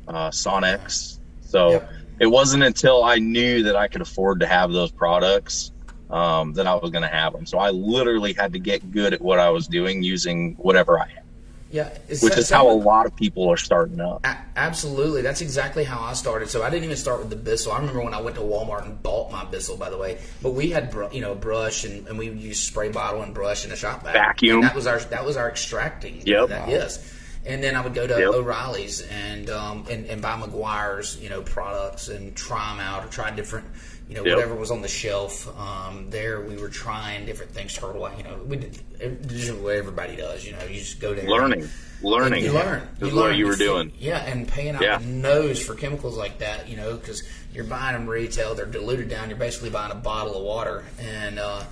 uh, 0.08 0.30
Sonax. 0.30 1.20
So 1.42 1.72
Yep. 1.72 1.90
it 2.20 2.28
wasn't 2.28 2.64
until 2.64 3.04
I 3.04 3.18
knew 3.20 3.64
that 3.64 3.76
I 3.76 3.88
could 3.88 4.02
afford 4.02 4.40
to 4.42 4.48
have 4.48 4.72
those 4.72 4.92
products 4.92 5.72
um, 6.10 6.54
that 6.54 6.68
I 6.68 6.76
was 6.76 6.90
going 6.92 7.02
to 7.04 7.08
have 7.10 7.34
them. 7.34 7.46
So 7.46 7.58
I 7.58 7.72
literally 7.72 8.34
had 8.34 8.54
to 8.54 8.60
get 8.60 8.92
good 8.92 9.14
at 9.14 9.22
what 9.22 9.40
I 9.40 9.50
was 9.50 9.68
doing 9.68 10.04
using 10.04 10.54
whatever 10.56 10.98
I 10.98 11.08
had, 11.08 11.24
Yeah. 11.70 11.90
It's 12.08 12.24
which 12.24 12.34
that- 12.36 12.40
is 12.40 12.50
how 12.50 12.70
a 12.70 12.72
lot 12.72 13.06
of 13.06 13.14
people 13.16 13.50
are 13.50 13.58
starting 13.58 14.00
up. 14.00 14.22
A- 14.26 14.38
absolutely. 14.56 15.22
That's 15.22 15.42
exactly 15.42 15.84
how 15.84 16.00
I 16.02 16.14
started. 16.14 16.50
So 16.50 16.64
I 16.64 16.70
didn't 16.70 16.86
even 16.86 16.96
start 16.96 17.20
with 17.20 17.30
the 17.30 17.36
Bissell. 17.36 17.74
I 17.74 17.80
remember 17.80 18.02
when 18.02 18.14
I 18.14 18.22
went 18.22 18.38
to 18.38 18.42
Walmart 18.42 18.86
and 18.86 19.04
bought 19.04 19.32
my 19.34 19.44
Bissell, 19.44 19.76
by 19.76 19.90
the 19.90 19.98
way. 19.98 20.18
But 20.42 20.52
we 20.54 20.70
had, 20.70 20.92
br- 20.92 21.12
you 21.12 21.20
know, 21.20 21.36
brush 21.36 21.84
and, 21.84 22.08
and 22.08 22.18
we 22.18 22.30
used 22.30 22.64
spray 22.64 22.88
bottle 22.90 23.22
and 23.22 23.34
brush 23.34 23.66
and 23.66 23.74
a 23.74 23.76
shop 23.76 24.04
vac. 24.06 24.14
Vacuum. 24.14 24.56
And 24.60 24.64
that 24.64 24.76
was 24.76 24.88
our 24.88 25.00
that 25.00 25.26
was 25.26 25.36
our 25.36 25.50
extracting. 25.50 26.22
Yep. 26.26 26.48
That, 26.50 26.70
yes. 26.70 27.14
And 27.48 27.64
then 27.64 27.76
I 27.76 27.82
would 27.82 27.94
go 27.94 28.06
to 28.06 28.14
Yep. 28.20 28.34
O'Reilly's 28.34 29.02
and, 29.02 29.50
um, 29.50 29.86
and 29.90 30.06
and 30.08 30.22
buy 30.22 30.36
Meguiar's, 30.38 31.18
you 31.22 31.30
know, 31.30 31.42
products 31.42 32.10
and 32.10 32.36
try 32.36 32.70
them 32.72 32.80
out 32.82 33.06
or 33.06 33.08
try 33.08 33.32
different, 33.32 33.66
you 34.10 34.16
know, 34.16 34.26
Yep. 34.26 34.36
whatever 34.36 34.56
was 34.56 34.70
on 34.72 34.82
the 34.82 34.88
shelf. 34.88 35.48
Um, 35.58 36.10
there 36.10 36.42
we 36.42 36.58
were 36.58 36.70
trying 36.70 37.26
different 37.26 37.54
things. 37.54 37.74
Turtle, 37.74 38.10
you 38.18 38.24
know, 38.24 38.38
we 38.46 38.58
did, 38.58 39.24
this 39.24 39.50
what 39.52 39.76
everybody 39.76 40.16
does. 40.18 40.46
You 40.46 40.52
know, 40.54 40.64
you 40.70 40.80
just 40.80 41.00
go 41.00 41.14
there. 41.14 41.22
and- 41.24 41.30
Learning, 41.32 41.70
learning. 42.02 42.44
you 42.44 42.52
learn. 42.52 42.82
is 43.00 43.10
you 43.10 43.16
what 43.16 43.26
learn. 43.28 43.38
you 43.38 43.48
were 43.48 43.56
doing. 43.56 43.92
Yeah, 43.98 44.20
and 44.26 44.46
paying 44.48 44.76
out 44.76 44.82
Yeah. 44.82 44.98
the 44.98 45.06
nose 45.06 45.62
for 45.66 45.74
chemicals 45.74 46.18
like 46.18 46.40
that, 46.40 46.68
you 46.68 46.76
know, 46.76 46.96
because 46.96 47.24
you're 47.54 47.64
buying 47.64 47.94
them 47.94 48.08
retail, 48.08 48.56
they're 48.56 48.66
diluted 48.66 49.10
down. 49.10 49.30
You're 49.30 49.40
basically 49.40 49.70
buying 49.70 49.92
a 49.92 49.96
bottle 49.96 50.36
of 50.36 50.44
water, 50.44 50.84
and 51.00 51.40
uh, 51.40 51.64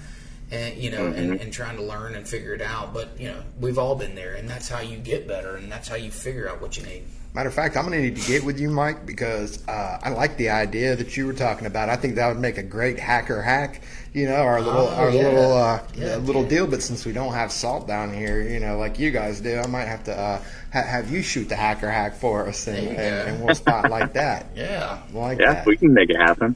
and 0.51 0.77
you 0.77 0.91
know, 0.91 1.01
Mm-hmm. 1.05 1.19
and, 1.31 1.41
and 1.41 1.53
trying 1.53 1.77
to 1.77 1.83
learn 1.83 2.15
and 2.15 2.27
figure 2.27 2.53
it 2.53 2.61
out. 2.61 2.93
But 2.93 3.19
you 3.19 3.27
know, 3.29 3.41
we've 3.59 3.77
all 3.77 3.95
been 3.95 4.15
there, 4.15 4.35
and 4.35 4.49
that's 4.49 4.69
how 4.69 4.79
you 4.81 4.97
get 4.97 5.27
better, 5.27 5.55
and 5.55 5.71
that's 5.71 5.87
how 5.87 5.95
you 5.95 6.11
figure 6.11 6.49
out 6.49 6.61
what 6.61 6.77
you 6.77 6.83
need. 6.83 7.03
Matter 7.33 7.49
of 7.49 7.55
fact, 7.55 7.75
I'm 7.75 7.85
going 7.85 7.97
to 7.97 8.01
need 8.01 8.15
to 8.15 8.25
get 8.31 8.45
with 8.45 8.61
you, 8.61 8.69
Mike, 8.69 9.05
because 9.05 9.67
uh, 9.67 9.99
I 10.01 10.09
like 10.11 10.37
the 10.37 10.51
idea 10.51 10.95
that 10.95 11.17
you 11.17 11.27
were 11.27 11.33
talking 11.33 11.67
about. 11.67 11.89
I 11.89 11.97
think 11.97 12.15
that 12.15 12.29
would 12.29 12.39
make 12.39 12.57
a 12.57 12.63
great 12.63 12.97
hacker 12.97 13.41
hack. 13.41 13.81
You 14.13 14.29
know, 14.29 14.35
our 14.35 14.61
little, 14.61 14.83
Oh, 14.87 14.95
our 14.95 15.09
yeah. 15.09 15.21
little, 15.23 15.51
uh, 15.51 15.81
Yeah, 15.97 16.15
little 16.15 16.43
yeah. 16.43 16.47
deal. 16.49 16.67
But 16.67 16.81
since 16.81 17.05
we 17.05 17.11
don't 17.11 17.33
have 17.33 17.51
salt 17.51 17.89
down 17.89 18.13
here, 18.13 18.41
you 18.41 18.61
know, 18.61 18.77
like 18.77 18.99
you 18.99 19.11
guys 19.11 19.41
do, 19.41 19.57
I 19.59 19.67
might 19.67 19.83
have 19.83 20.05
to 20.05 20.17
uh, 20.17 20.41
ha- 20.71 20.81
have 20.83 21.11
you 21.11 21.21
shoot 21.21 21.49
the 21.49 21.57
hacker 21.57 21.91
hack 21.91 22.15
for 22.15 22.47
us, 22.47 22.67
and, 22.67 22.77
There 22.97 23.19
and, 23.27 23.35
and 23.35 23.45
we'll 23.45 23.53
spot 23.53 23.89
like 23.91 24.13
that. 24.13 24.45
Yeah. 24.55 24.99
Like 25.11 25.37
Yeah, 25.39 25.55
that. 25.55 25.65
we 25.65 25.75
can 25.75 25.93
make 25.93 26.09
it 26.09 26.15
happen. 26.15 26.55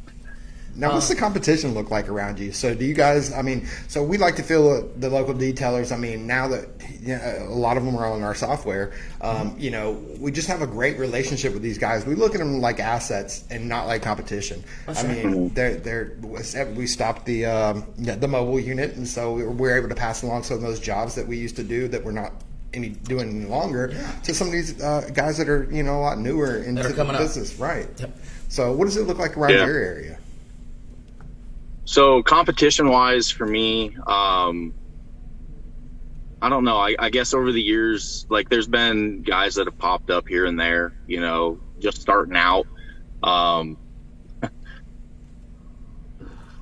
Now, 0.80 0.94
what's 0.94 1.10
the 1.10 1.16
competition 1.16 1.74
look 1.74 1.92
like 1.92 2.08
around 2.08 2.40
you? 2.40 2.54
So, 2.54 2.74
do 2.74 2.86
you 2.86 2.94
guys? 2.94 3.34
I 3.34 3.42
mean, 3.42 3.68
so 3.90 4.02
we 4.02 4.18
like 4.18 4.38
to 4.38 4.44
feel 4.44 4.88
the 4.96 5.10
local 5.10 5.34
detailers. 5.34 5.92
I 5.92 5.98
mean, 5.98 6.26
now 6.26 6.48
that 6.48 6.70
you 7.02 7.16
know, 7.18 7.48
a 7.50 7.54
lot 7.54 7.76
of 7.76 7.84
them 7.84 7.98
are 7.98 8.06
on 8.06 8.24
our 8.24 8.34
software, 8.34 8.94
um, 9.20 9.56
you 9.60 9.72
know, 9.72 9.92
we 10.20 10.32
just 10.32 10.48
have 10.48 10.62
a 10.62 10.68
great 10.68 10.98
relationship 10.98 11.52
with 11.54 11.62
these 11.62 11.78
guys. 11.78 12.06
We 12.06 12.16
look 12.16 12.34
at 12.34 12.40
them 12.40 12.62
like 12.62 12.80
assets 12.80 13.44
and 13.52 13.68
not 13.68 13.88
like 13.88 14.02
competition. 14.02 14.64
I 14.88 15.04
mean, 15.04 15.50
they're 15.54 15.76
they're 15.76 16.18
we 16.76 16.88
stopped 16.88 17.26
the 17.26 17.46
um, 17.46 17.86
yeah, 17.98 18.16
the 18.16 18.28
mobile 18.30 18.60
unit, 18.60 18.96
and 18.96 19.06
so 19.08 19.34
we 19.34 19.44
were, 19.44 19.52
we 19.52 19.62
were 19.70 19.78
able 19.78 19.90
to 19.90 19.96
pass 19.96 20.24
along 20.24 20.44
some 20.44 20.56
of 20.56 20.62
those 20.64 20.80
jobs 20.80 21.16
that 21.16 21.28
we 21.28 21.38
used 21.38 21.58
to 21.58 21.64
do 21.64 21.90
that 21.90 22.04
we're 22.06 22.12
not 22.14 22.32
any 22.74 22.90
doing 22.90 23.30
any 23.30 23.46
longer 23.50 23.88
to 24.24 24.34
some 24.34 24.48
of 24.48 24.54
these 24.54 24.80
uh, 24.82 25.10
guys 25.14 25.38
that 25.40 25.50
are 25.50 25.68
you 25.72 25.84
know 25.84 26.00
a 26.00 26.02
lot 26.02 26.20
newer 26.20 26.58
into 26.64 26.84
the 26.84 26.94
coming 26.94 27.16
up. 27.16 27.22
business, 27.22 27.56
right? 27.58 27.88
Yep. 28.00 28.18
So, 28.48 28.72
what 28.72 28.86
does 28.86 28.96
it 28.96 29.08
look 29.08 29.20
like 29.20 29.36
around 29.36 29.52
Yeah. 29.52 29.66
your 29.66 29.78
area? 29.78 30.20
So 31.90 32.22
competition 32.22 32.90
wise 32.90 33.32
for 33.32 33.48
me, 33.48 33.98
um, 34.06 34.76
I 36.42 36.50
don't 36.50 36.64
know. 36.66 36.78
I, 36.78 36.96
I 37.00 37.10
guess 37.10 37.34
over 37.34 37.52
the 37.52 37.62
years, 37.62 38.28
like 38.30 38.48
there's 38.50 38.68
been 38.68 39.24
guys 39.24 39.56
that 39.56 39.66
have 39.68 39.78
popped 39.80 40.12
up 40.12 40.28
here 40.28 40.46
and 40.46 40.60
there, 40.60 40.94
you 41.08 41.20
know, 41.20 41.62
just 41.80 42.00
starting 42.00 42.38
out. 42.38 42.68
Um, 43.24 43.80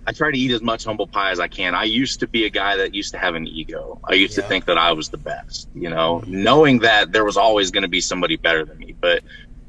I 0.05 0.13
try 0.13 0.31
to 0.31 0.37
eat 0.37 0.51
as 0.51 0.61
much 0.61 0.85
humble 0.85 1.07
pie 1.07 1.31
as 1.31 1.41
I 1.41 1.49
can. 1.49 1.75
I 1.75 1.83
used 1.85 2.21
to 2.21 2.27
be 2.29 2.45
a 2.45 2.49
guy 2.49 2.77
that 2.77 2.95
used 2.95 3.11
to 3.11 3.19
have 3.19 3.35
an 3.35 3.47
ego. 3.47 3.99
I 4.09 4.13
used 4.15 4.37
Yeah. 4.37 4.43
to 4.43 4.47
think 4.49 4.65
that 4.67 4.77
I 4.77 4.93
was 4.93 5.09
the 5.09 5.17
best, 5.17 5.69
you 5.73 5.89
know, 5.89 6.23
knowing 6.25 6.79
that 6.79 7.11
there 7.11 7.25
was 7.25 7.37
always 7.37 7.71
going 7.71 7.83
to 7.83 7.89
be 7.89 8.01
somebody 8.01 8.37
better 8.37 8.65
than 8.65 8.77
me. 8.79 8.95
But 9.01 9.23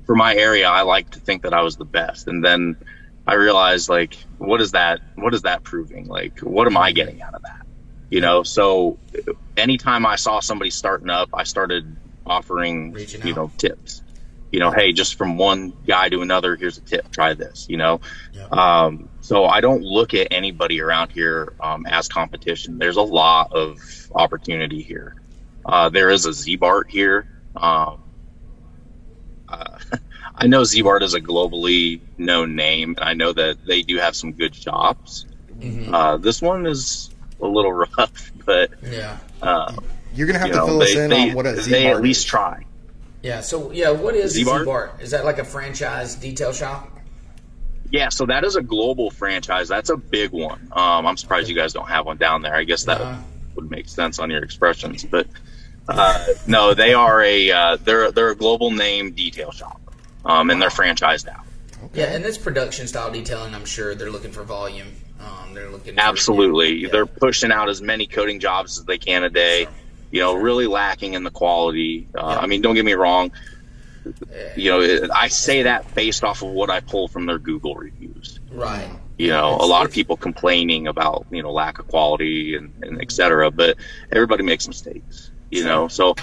for 0.07 0.15
my 0.17 0.37
area, 0.37 0.69
I 0.69 0.83
like 0.83 1.11
to 1.11 1.21
think 1.21 1.43
that 1.43 1.55
I 1.55 1.63
was 1.63 1.77
the 1.77 1.85
best. 1.87 2.29
And 2.29 2.45
then 2.45 2.77
I 3.29 3.35
realized, 3.35 3.91
like, 3.91 4.17
what 4.39 4.61
is 4.63 4.73
that? 4.73 5.01
What 5.17 5.35
is 5.35 5.43
that 5.43 5.63
proving? 5.63 6.07
Like, 6.07 6.39
what 6.41 6.67
am 6.67 6.79
I 6.79 6.93
getting 6.93 7.21
out 7.21 7.35
of 7.35 7.43
that? 7.43 7.67
You 8.09 8.23
know, 8.23 8.43
so 8.43 8.99
anytime 9.55 10.07
I 10.07 10.17
saw 10.17 10.41
somebody 10.41 10.71
starting 10.71 11.11
up, 11.11 11.29
I 11.35 11.43
started 11.45 11.95
offering, 12.25 12.93
Reaching 12.95 13.23
you 13.23 13.31
out. 13.33 13.37
know, 13.37 13.53
tips. 13.59 14.01
You 14.51 14.61
know, 14.61 14.71
hey, 14.71 14.93
just 14.95 15.17
from 15.17 15.37
one 15.37 15.75
guy 15.87 16.09
to 16.09 16.23
another, 16.23 16.57
here's 16.57 16.79
a 16.79 16.81
tip. 16.81 17.11
Try 17.13 17.35
this. 17.35 17.67
You 17.69 17.77
know, 17.77 18.01
Yeah. 18.33 18.47
um, 18.51 19.11
so 19.21 19.45
I 19.45 19.61
don't 19.61 19.83
look 19.83 20.15
at 20.15 20.29
anybody 20.31 20.81
around 20.81 21.13
here 21.13 21.53
um, 21.61 21.85
as 21.85 22.09
competition. 22.09 22.79
There's 22.79 22.97
a 22.97 23.03
lot 23.03 23.53
of 23.53 23.79
opportunity 24.15 24.81
here. 24.81 25.15
Uh, 25.67 25.91
there 25.91 26.09
is 26.09 26.25
a 26.25 26.31
Ziebart 26.31 26.85
here. 26.89 27.27
Um, 27.55 27.99
uh, 29.51 29.79
I 30.41 30.47
know 30.47 30.63
Ziebart 30.63 31.03
is 31.03 31.15
a 31.15 31.21
globally 31.21 32.01
known 32.17 32.55
name, 32.55 32.95
and 32.97 33.01
I 33.09 33.15
know 33.15 33.33
that 33.33 33.65
they 33.67 33.83
do 33.83 33.99
have 33.99 34.15
some 34.15 34.33
good 34.33 34.55
shops. 34.55 35.27
Mm-hmm. 35.59 35.93
Uh, 35.93 36.17
this 36.19 36.41
one 36.41 36.65
is 36.67 37.11
a 37.41 37.47
little 37.47 37.73
rough, 37.99 38.33
but 38.45 38.71
Yeah. 38.83 39.19
uh, 39.43 39.75
You're 40.15 40.27
gonna 40.29 40.39
have 40.39 40.49
you 40.49 40.55
to 40.55 40.61
know, 40.61 40.67
fill 40.67 40.83
us 40.83 40.95
in 40.95 41.11
they, 41.11 41.31
on 41.31 41.35
what 41.37 41.47
a 41.47 41.53
they 41.55 41.89
at 41.89 42.01
least 42.01 42.21
is. 42.21 42.25
try. 42.27 42.65
Yeah. 43.23 43.41
So 43.41 43.73
yeah, 43.73 43.91
what 43.91 44.15
is 44.15 44.37
Ziebart? 44.39 44.65
Ziebart? 44.65 45.01
Is 45.03 45.11
that 45.11 45.25
like 45.25 45.39
a 45.39 45.45
franchise 45.45 46.15
detail 46.15 46.53
shop? 46.53 46.89
Yeah, 47.91 48.11
so 48.11 48.27
that 48.27 48.45
is 48.45 48.55
a 48.55 48.63
global 48.63 49.11
franchise. 49.11 49.67
That's 49.69 49.89
a 49.91 49.97
big 49.97 50.31
one. 50.31 50.69
Um, 50.73 51.07
I'm 51.07 51.17
surprised 51.17 51.49
you 51.49 51.55
guys 51.57 51.73
don't 51.73 51.89
have 51.89 52.05
one 52.07 52.19
down 52.19 52.43
there. 52.43 52.55
I 52.55 52.65
guess 52.65 52.85
that 52.85 53.01
Uh-huh. 53.01 53.21
would 53.57 53.71
make 53.71 53.89
sense 53.89 54.19
on 54.21 54.31
your 54.31 54.43
expressions, 54.45 55.05
but 55.05 55.27
uh, 55.89 56.27
no, 56.47 56.75
they 56.75 56.93
are 56.95 57.23
a 57.23 57.51
uh, 57.51 57.77
they're 57.83 58.13
they're 58.13 58.29
a 58.31 58.37
global 58.37 58.71
name 58.71 59.13
detail 59.13 59.51
shop, 59.51 59.81
um, 60.25 60.51
and 60.51 60.61
they're 60.61 60.69
franchised 60.69 61.29
out. 61.29 61.45
Yeah, 61.95 62.07
and 62.07 62.25
this 62.25 62.37
production 62.39 62.87
style 62.87 63.11
detailing, 63.11 63.55
I'm 63.55 63.65
sure 63.65 63.95
they're 63.95 64.11
looking 64.11 64.33
for 64.33 64.43
volume. 64.43 64.89
Um, 65.21 65.55
they're 65.55 65.71
looking 65.71 65.95
for, 65.95 66.01
Absolutely, 66.01 66.75
Yeah. 66.75 66.89
they're 66.91 67.07
pushing 67.07 67.51
out 67.53 67.69
as 67.69 67.81
many 67.83 68.07
coating 68.07 68.41
jobs 68.41 68.79
as 68.79 68.85
they 68.85 68.99
can 68.99 69.25
a 69.25 69.31
day. 69.31 69.67
You 70.11 70.21
know, 70.21 70.35
really 70.35 70.67
lacking 70.67 71.15
in 71.15 71.23
the 71.23 71.31
quality. 71.31 72.09
Uh, 72.17 72.21
Yeah. 72.21 72.39
I 72.39 72.47
mean, 72.47 72.63
don't 72.63 72.75
get 72.75 72.85
me 72.85 72.95
wrong. 72.95 73.31
You 74.57 74.71
know, 74.71 75.09
I 75.15 75.29
say 75.29 75.65
that 75.65 75.95
based 75.95 76.25
off 76.25 76.43
of 76.43 76.49
what 76.49 76.71
I 76.71 76.81
pull 76.81 77.09
from 77.09 77.27
their 77.27 77.39
Google 77.39 77.75
reviews. 77.75 78.41
right. 78.53 78.89
you 79.19 79.29
know, 79.29 79.55
It's- 79.55 79.65
a 79.65 79.67
lot 79.67 79.85
of 79.85 79.91
people 79.93 80.17
complaining 80.17 80.87
about, 80.87 81.27
you 81.33 81.43
know, 81.43 81.51
lack 81.53 81.81
of 81.81 81.89
quality 81.89 82.55
and, 82.55 82.73
and 82.83 83.03
et 83.03 83.11
cetera, 83.11 83.51
but 83.51 83.77
everybody 84.13 84.45
makes 84.45 84.69
mistakes, 84.69 85.31
you 85.51 85.65
know? 85.65 85.89
So, 85.89 86.15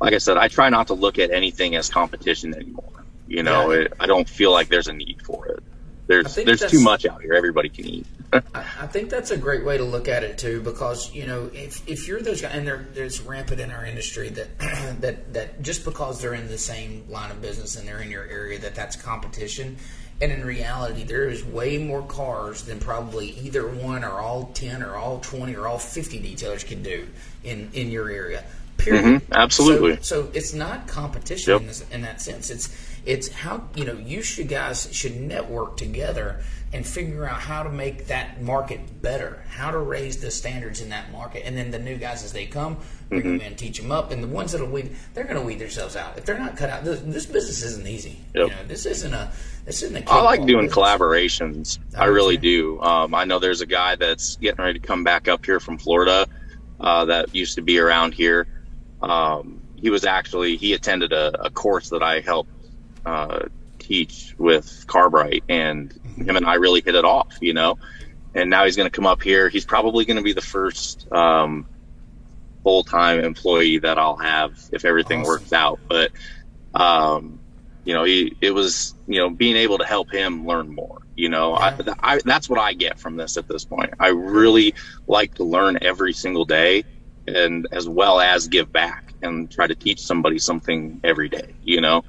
like 0.00 0.14
I 0.14 0.18
said, 0.18 0.36
I 0.36 0.48
try 0.48 0.68
not 0.68 0.88
to 0.88 0.94
look 0.94 1.18
at 1.20 1.30
anything 1.30 1.76
as 1.76 1.88
competition 1.88 2.52
anymore. 2.52 2.89
You 3.30 3.44
know, 3.44 3.70
Yeah. 3.70 3.82
it, 3.82 3.92
I 4.00 4.06
don't 4.06 4.28
feel 4.28 4.50
like 4.50 4.68
there's 4.68 4.88
a 4.88 4.92
need 4.92 5.22
for 5.22 5.46
it. 5.46 5.62
There's, 6.08 6.34
there's 6.34 6.66
too 6.66 6.80
much 6.80 7.06
out 7.06 7.22
here. 7.22 7.34
Everybody 7.34 7.68
can 7.68 7.86
eat. 7.86 8.06
I, 8.32 8.40
I 8.54 8.86
think 8.88 9.08
that's 9.10 9.30
a 9.30 9.36
great 9.36 9.64
way 9.64 9.78
to 9.78 9.84
look 9.84 10.08
at 10.08 10.24
it 10.24 10.36
too, 10.36 10.60
because 10.60 11.14
you 11.14 11.24
know, 11.28 11.48
if, 11.54 11.88
if 11.88 12.08
you're 12.08 12.20
those 12.20 12.42
guys, 12.42 12.50
and 12.52 12.66
there, 12.66 12.84
there's 12.92 13.20
rampant 13.20 13.60
in 13.60 13.70
our 13.70 13.84
industry 13.84 14.28
that 14.30 14.58
that 15.00 15.32
that 15.32 15.62
just 15.62 15.84
because 15.84 16.20
they're 16.20 16.34
in 16.34 16.48
the 16.48 16.58
same 16.58 17.04
line 17.08 17.30
of 17.30 17.40
business 17.40 17.76
and 17.76 17.86
they're 17.86 18.00
in 18.00 18.10
your 18.10 18.24
area, 18.24 18.58
that 18.58 18.74
that's 18.74 18.96
competition. 18.96 19.76
And 20.20 20.32
in 20.32 20.44
reality, 20.44 21.04
there 21.04 21.28
is 21.28 21.44
way 21.44 21.78
more 21.78 22.02
cars 22.02 22.62
than 22.64 22.78
probably 22.80 23.30
either 23.38 23.66
one 23.68 24.02
or 24.04 24.18
all 24.20 24.46
ten 24.52 24.82
or 24.82 24.96
all 24.96 25.20
twenty 25.20 25.54
or 25.54 25.68
all 25.68 25.78
fifty 25.78 26.20
detailers 26.20 26.66
can 26.66 26.82
do 26.82 27.06
in 27.44 27.70
in 27.72 27.90
your 27.92 28.10
area. 28.10 28.42
Period. 28.80 29.04
Mhm, 29.04 29.22
absolutely. 29.32 29.96
So, 29.96 30.24
so 30.24 30.30
it's 30.34 30.52
not 30.54 30.86
competition 30.88 31.52
Yep. 31.52 31.60
in, 31.62 31.66
this, 31.66 31.84
in 31.90 32.02
that 32.02 32.20
sense. 32.20 32.50
It's 32.50 32.68
it's 33.06 33.28
how 33.28 33.64
you 33.74 33.84
know 33.86 33.94
you 33.94 34.20
should 34.22 34.48
guys 34.48 34.88
should 34.92 35.16
network 35.18 35.76
together 35.78 36.40
and 36.72 36.86
figure 36.86 37.24
out 37.26 37.40
how 37.40 37.62
to 37.64 37.70
make 37.70 38.06
that 38.08 38.40
market 38.42 39.02
better, 39.02 39.42
how 39.48 39.70
to 39.72 39.78
raise 39.78 40.18
the 40.18 40.30
standards 40.30 40.80
in 40.80 40.90
that 40.90 41.10
market, 41.10 41.42
and 41.44 41.56
then 41.56 41.70
the 41.72 41.78
new 41.78 41.96
guys 41.96 42.22
as 42.22 42.32
they 42.32 42.46
come, 42.46 42.76
bring 43.08 43.22
Mm-hmm. 43.22 43.38
them 43.38 43.40
in, 43.40 43.56
teach 43.56 43.80
them 43.80 43.90
up, 43.90 44.12
and 44.12 44.22
the 44.22 44.28
ones 44.28 44.52
that'll 44.52 44.68
weed, 44.68 44.94
they're 45.14 45.24
going 45.24 45.34
to 45.36 45.42
weed 45.42 45.58
themselves 45.58 45.96
out 45.96 46.16
if 46.16 46.24
they're 46.24 46.38
not 46.38 46.56
cut 46.56 46.70
out. 46.70 46.84
This, 46.84 47.00
this 47.00 47.26
business 47.26 47.62
isn't 47.64 47.86
easy. 47.88 48.20
Yep. 48.34 48.48
You 48.50 48.54
know, 48.54 48.64
this 48.68 48.86
isn't 48.86 49.12
a 49.12 49.32
this 49.64 49.82
isn't 49.82 49.96
a. 50.06 50.10
I 50.10 50.20
like 50.22 50.44
doing 50.46 50.66
business. 50.66 50.74
collaborations. 50.74 51.78
I 51.96 52.02
Okay. 52.04 52.10
really 52.10 52.36
do. 52.36 52.80
Um, 52.80 53.14
I 53.14 53.24
know 53.24 53.38
there's 53.38 53.62
a 53.62 53.66
guy 53.66 53.96
that's 53.96 54.36
getting 54.36 54.62
ready 54.62 54.78
to 54.78 54.86
come 54.86 55.02
back 55.04 55.26
up 55.26 55.44
here 55.44 55.58
from 55.58 55.76
Florida 55.78 56.26
uh, 56.78 57.06
that 57.06 57.34
used 57.34 57.56
to 57.56 57.62
be 57.62 57.78
around 57.78 58.14
here. 58.14 58.46
Um, 59.02 59.60
he 59.76 59.90
was 59.90 60.04
actually 60.04 60.56
he 60.56 60.72
attended 60.74 61.12
a, 61.12 61.46
a 61.46 61.50
course 61.50 61.90
that 61.90 62.02
I 62.02 62.20
helped 62.20 62.50
uh, 63.06 63.40
teach 63.78 64.34
with 64.38 64.84
Carbright, 64.86 65.42
and 65.48 65.92
him 66.16 66.36
and 66.36 66.44
I 66.46 66.54
really 66.54 66.82
hit 66.82 66.94
it 66.94 67.04
off. 67.04 67.38
You 67.40 67.54
know, 67.54 67.78
and 68.34 68.50
now 68.50 68.64
he's 68.64 68.76
going 68.76 68.88
to 68.90 68.94
come 68.94 69.06
up 69.06 69.22
here. 69.22 69.48
He's 69.48 69.64
probably 69.64 70.04
going 70.04 70.18
to 70.18 70.22
be 70.22 70.32
the 70.34 70.42
first 70.42 71.10
um, 71.12 71.66
full 72.62 72.84
time 72.84 73.20
employee 73.20 73.78
that 73.78 73.98
I'll 73.98 74.16
have 74.16 74.58
if 74.72 74.84
everything 74.84 75.20
Awesome. 75.20 75.28
works 75.30 75.52
out. 75.52 75.80
But 75.88 76.10
um, 76.74 77.40
you 77.84 77.94
know, 77.94 78.04
he 78.04 78.36
it 78.40 78.50
was 78.50 78.94
you 79.08 79.18
know 79.18 79.30
being 79.30 79.56
able 79.56 79.78
to 79.78 79.84
help 79.86 80.10
him 80.12 80.46
learn 80.46 80.74
more. 80.74 80.98
You 81.16 81.28
know, 81.30 81.52
Yeah. 81.58 81.94
I, 82.02 82.14
I 82.16 82.20
that's 82.24 82.48
what 82.48 82.58
I 82.60 82.74
get 82.74 82.98
from 82.98 83.16
this 83.16 83.36
at 83.38 83.48
this 83.48 83.64
point. 83.64 83.94
I 83.98 84.08
really 84.08 84.74
like 85.06 85.34
to 85.36 85.44
learn 85.44 85.78
every 85.82 86.12
single 86.12 86.44
day, 86.44 86.84
and 87.36 87.66
as 87.72 87.88
well 87.88 88.20
as 88.20 88.48
give 88.48 88.72
back 88.72 89.12
and 89.22 89.50
try 89.50 89.66
to 89.66 89.74
teach 89.74 90.00
somebody 90.00 90.38
something 90.38 91.00
every 91.04 91.28
day. 91.28 91.54
You 91.62 91.80
know, 91.80 92.04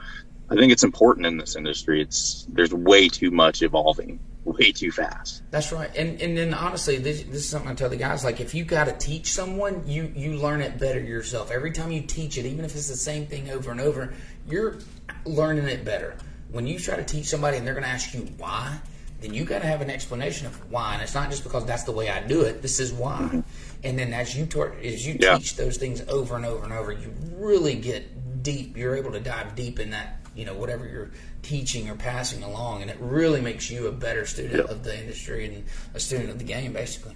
I 0.50 0.56
think 0.56 0.72
it's 0.72 0.84
important 0.84 1.26
in 1.26 1.38
this 1.38 1.56
industry. 1.56 2.02
It's 2.02 2.46
there's 2.50 2.74
way 2.74 3.08
too 3.08 3.32
much 3.32 3.62
evolving, 3.62 4.20
way 4.44 4.72
too 4.72 4.92
fast. 4.92 5.44
That's 5.52 5.72
right, 5.72 5.90
and 5.96 6.22
and 6.22 6.38
then 6.38 6.54
honestly, 6.54 6.98
this, 6.98 7.24
this 7.24 7.36
is 7.36 7.50
something 7.50 7.72
I 7.72 7.74
tell 7.74 7.90
the 7.90 7.98
guys. 7.98 8.24
Like, 8.24 8.42
if 8.42 8.54
you 8.54 8.64
got 8.64 8.86
to 8.86 8.94
teach 8.94 9.32
someone, 9.32 9.84
you 9.88 10.12
you 10.16 10.34
learn 10.34 10.62
it 10.62 10.78
better 10.78 11.00
yourself. 11.00 11.52
Every 11.52 11.72
time 11.72 11.92
you 11.92 12.02
teach 12.02 12.38
it, 12.38 12.46
even 12.46 12.66
if 12.66 12.76
it's 12.76 12.90
the 12.90 12.96
same 12.96 13.28
thing 13.28 13.50
over 13.50 13.72
and 13.72 13.80
over, 13.80 14.14
you're 14.48 14.78
learning 15.26 15.68
it 15.68 15.86
better. 15.86 16.18
When 16.52 16.68
you 16.68 16.80
try 16.80 16.98
to 16.98 17.04
teach 17.04 17.28
somebody 17.28 17.58
and 17.58 17.66
they're 17.66 17.74
going 17.74 17.86
to 17.86 17.90
ask 17.90 18.14
you 18.14 18.28
why, 18.38 18.78
then 19.22 19.34
you 19.34 19.46
got 19.46 19.62
to 19.62 19.68
have 19.68 19.82
an 19.82 19.90
explanation 19.90 20.48
of 20.48 20.72
why, 20.72 20.96
and 20.96 21.02
it's 21.02 21.14
not 21.14 21.30
just 21.30 21.44
because 21.44 21.66
that's 21.66 21.84
the 21.84 21.92
way 21.92 22.10
I 22.10 22.22
do 22.22 22.42
it. 22.42 22.62
This 22.62 22.80
is 22.80 22.92
why. 22.92 23.20
Mm-hmm. 23.20 23.40
And 23.84 23.98
then 23.98 24.14
as 24.14 24.36
you 24.38 24.46
tor- 24.46 24.76
as 24.84 25.06
you 25.06 25.18
Yeah. 25.20 25.38
teach 25.38 25.56
those 25.56 25.78
things 25.78 26.02
over 26.08 26.36
and 26.36 26.46
over 26.46 26.64
and 26.64 26.74
over, 26.74 26.92
you 26.92 27.12
really 27.36 27.76
get 27.76 28.44
deep. 28.44 28.78
You're 28.78 28.96
able 28.96 29.12
to 29.12 29.20
dive 29.20 29.56
deep 29.56 29.80
in 29.80 29.90
that. 29.92 30.18
You 30.36 30.46
know, 30.46 30.54
whatever 30.54 30.88
you're 30.88 31.12
teaching 31.42 31.90
or 31.90 31.96
passing 31.96 32.42
along, 32.44 32.82
and 32.84 32.90
it 32.92 32.98
really 33.02 33.42
makes 33.42 33.70
you 33.70 33.88
a 33.88 33.92
better 33.92 34.26
student 34.26 34.56
Yep. 34.56 34.70
of 34.70 34.84
the 34.84 34.98
industry 34.98 35.46
and 35.46 35.64
a 35.94 36.00
student 36.00 36.30
of 36.30 36.38
the 36.38 36.46
game, 36.46 36.72
basically. 36.74 37.14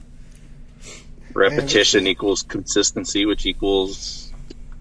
Repetition 1.34 2.08
equals 2.08 2.44
consistency, 2.44 3.26
which 3.26 3.46
equals 3.46 4.32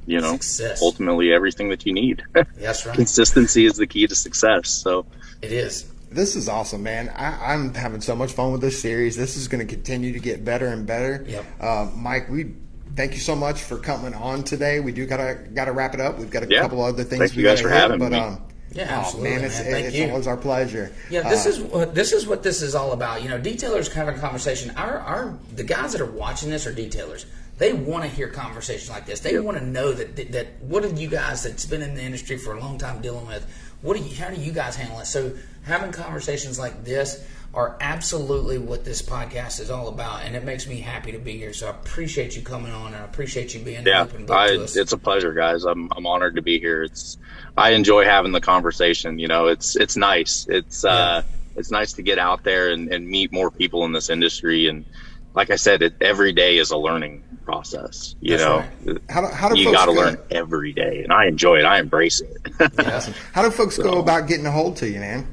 you 0.06 0.20
know 0.20 0.32
Success. 0.34 0.82
ultimately 0.82 1.32
everything 1.32 1.68
that 1.70 1.86
you 1.86 1.92
need. 1.92 2.22
That's 2.58 2.84
right. 2.86 2.94
Consistency 2.94 3.66
is 3.66 3.76
the 3.76 3.86
key 3.86 4.06
to 4.06 4.14
success. 4.14 4.68
So 4.68 5.06
It 5.42 5.52
is. 5.52 5.86
This 6.14 6.36
is 6.36 6.48
awesome, 6.48 6.84
man. 6.84 7.08
I, 7.08 7.52
I'm 7.54 7.74
having 7.74 8.00
so 8.00 8.14
much 8.14 8.32
fun 8.32 8.52
with 8.52 8.60
this 8.60 8.80
series. 8.80 9.16
This 9.16 9.36
is 9.36 9.48
going 9.48 9.66
to 9.66 9.74
continue 9.74 10.12
to 10.12 10.20
get 10.20 10.44
better 10.44 10.68
and 10.68 10.86
better. 10.86 11.24
Yep. 11.26 11.44
Uh, 11.60 11.90
Mike, 11.96 12.28
we 12.30 12.54
thank 12.94 13.14
you 13.14 13.18
so 13.18 13.34
much 13.34 13.60
for 13.60 13.78
coming 13.78 14.14
on 14.14 14.44
today. 14.44 14.78
We 14.78 14.92
do 14.92 15.06
gotta 15.06 15.40
gotta 15.52 15.72
wrap 15.72 15.92
it 15.94 16.00
up. 16.00 16.16
We've 16.18 16.30
got 16.30 16.44
a 16.44 16.46
Yeah. 16.48 16.60
couple 16.62 16.82
other 16.84 17.02
things. 17.02 17.18
Thank 17.18 17.32
we 17.32 17.42
you 17.42 17.48
guys 17.48 17.60
gotta 17.60 17.68
for 17.68 17.74
hit, 17.74 17.80
having 17.80 17.98
but, 17.98 18.12
me. 18.12 18.18
Um, 18.18 18.40
Yeah, 18.70 18.86
oh, 18.90 19.00
absolutely, 19.00 19.30
man, 19.30 19.44
it's, 19.44 19.60
man. 19.60 19.70
Thank 19.72 19.86
it's 19.86 19.96
you. 19.96 20.08
always 20.08 20.26
our 20.28 20.36
pleasure. 20.36 20.92
Yeah, 21.10 21.28
this 21.28 21.46
Uh, 21.46 21.48
is 21.50 21.60
what 21.60 21.94
this 21.96 22.12
is 22.12 22.26
what 22.28 22.42
this 22.44 22.62
is 22.62 22.74
all 22.76 22.92
about. 22.92 23.22
You 23.22 23.28
know, 23.28 23.38
detailers 23.40 23.92
having 23.92 24.14
a 24.14 24.18
conversation. 24.18 24.70
Our 24.76 24.98
our 24.98 25.34
the 25.56 25.64
guys 25.64 25.92
that 25.92 26.00
are 26.00 26.06
watching 26.06 26.50
this 26.50 26.64
are 26.66 26.72
detailers. 26.72 27.24
They 27.58 27.72
want 27.72 28.02
to 28.02 28.08
hear 28.10 28.28
conversations 28.28 28.90
like 28.90 29.06
this. 29.06 29.20
They 29.20 29.38
want 29.38 29.58
to 29.58 29.64
know 29.64 29.92
that, 29.92 30.16
that 30.16 30.32
that 30.32 30.46
what 30.60 30.84
are 30.84 30.88
you 30.88 31.08
guys 31.08 31.42
that's 31.44 31.64
been 31.66 31.82
in 31.82 31.94
the 31.94 32.02
industry 32.02 32.36
for 32.36 32.54
a 32.54 32.60
long 32.60 32.78
time 32.78 33.00
dealing 33.00 33.26
with? 33.26 33.46
What 33.84 33.98
do 33.98 34.02
you? 34.02 34.16
How 34.16 34.30
do 34.30 34.40
you 34.40 34.50
guys 34.50 34.76
handle 34.76 34.98
it? 35.00 35.06
So 35.06 35.34
having 35.62 35.92
conversations 35.92 36.58
like 36.58 36.84
this 36.84 37.22
are 37.52 37.76
absolutely 37.82 38.56
what 38.56 38.82
this 38.82 39.02
podcast 39.02 39.60
is 39.60 39.70
all 39.70 39.88
about, 39.88 40.22
and 40.22 40.34
it 40.34 40.42
makes 40.42 40.66
me 40.66 40.80
happy 40.80 41.12
to 41.12 41.18
be 41.18 41.36
here. 41.36 41.52
So 41.52 41.66
I 41.66 41.70
appreciate 41.70 42.34
you 42.34 42.40
coming 42.40 42.72
on, 42.72 42.94
and 42.94 42.96
I 42.96 43.04
appreciate 43.04 43.54
you 43.54 43.60
being 43.60 43.86
yeah, 43.86 44.04
open 44.04 44.24
book 44.24 44.36
I, 44.36 44.48
to 44.48 44.64
us. 44.64 44.74
it's 44.74 44.94
a 44.94 44.98
pleasure, 44.98 45.34
guys. 45.34 45.64
I'm 45.64 45.90
I'm 45.94 46.06
honored 46.06 46.36
to 46.36 46.42
be 46.42 46.58
here. 46.58 46.84
It's 46.84 47.18
I 47.58 47.72
enjoy 47.72 48.04
having 48.04 48.32
the 48.32 48.40
conversation. 48.40 49.18
You 49.18 49.28
know, 49.28 49.48
it's 49.48 49.76
it's 49.76 49.98
nice. 49.98 50.46
It's 50.48 50.82
uh 50.82 51.22
it's 51.54 51.70
nice 51.70 51.92
to 51.92 52.02
get 52.02 52.18
out 52.18 52.42
there 52.42 52.70
and, 52.70 52.88
and 52.88 53.06
meet 53.06 53.32
more 53.32 53.50
people 53.50 53.84
in 53.84 53.92
this 53.92 54.08
industry. 54.08 54.66
And 54.66 54.86
like 55.34 55.50
I 55.50 55.56
said, 55.56 55.82
it, 55.82 55.94
every 56.00 56.32
day 56.32 56.56
is 56.56 56.70
a 56.70 56.78
learning 56.78 57.22
process. 57.44 58.16
You 58.20 58.36
That's 58.36 58.42
know, 58.86 58.98
How 59.08 59.20
do, 59.20 59.26
how 59.28 59.48
do 59.48 59.58
you 59.60 59.70
got 59.70 59.86
to 59.86 59.92
learn 59.92 60.18
every 60.30 60.72
day, 60.72 61.02
and 61.02 61.12
I 61.12 61.26
enjoy 61.26 61.58
it. 61.58 61.64
I 61.64 61.78
embrace 61.78 62.20
it. 62.20 62.36
Yeah. 62.78 63.00
How 63.32 63.42
do 63.42 63.50
folks 63.50 63.78
go 63.78 63.98
about 63.98 64.28
getting 64.28 64.46
a 64.46 64.50
hold 64.50 64.76
to 64.78 64.88
you, 64.88 65.00
man? 65.00 65.26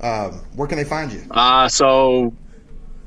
Um, 0.00 0.32
where 0.54 0.68
can 0.68 0.76
they 0.76 0.84
find 0.84 1.12
you? 1.12 1.22
Uh, 1.30 1.68
so 1.68 2.34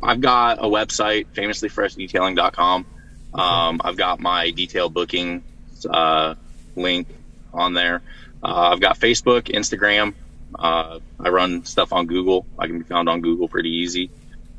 I've 0.02 0.22
got 0.22 0.60
a 0.60 0.68
website, 0.68 1.28
famouslyfreshdetailing.com. 1.34 2.86
Um, 3.34 3.82
I've 3.84 3.98
got 3.98 4.20
my 4.20 4.52
detail 4.52 4.90
booking 4.90 5.44
uh, 5.90 6.36
link 6.76 7.08
on 7.54 7.74
there. 7.74 8.02
Uh, 8.44 8.70
I've 8.72 8.80
got 8.80 9.00
Facebook, 9.00 9.44
Instagram. 9.54 10.14
Uh, 10.58 11.00
I 11.20 11.30
run 11.30 11.66
stuff 11.66 11.94
on 11.94 12.08
Google. 12.08 12.46
I 12.58 12.68
can 12.68 12.80
be 12.80 12.86
found 12.86 13.10
on 13.10 13.22
Google 13.22 13.48
pretty 13.48 13.70
easy. 13.70 14.10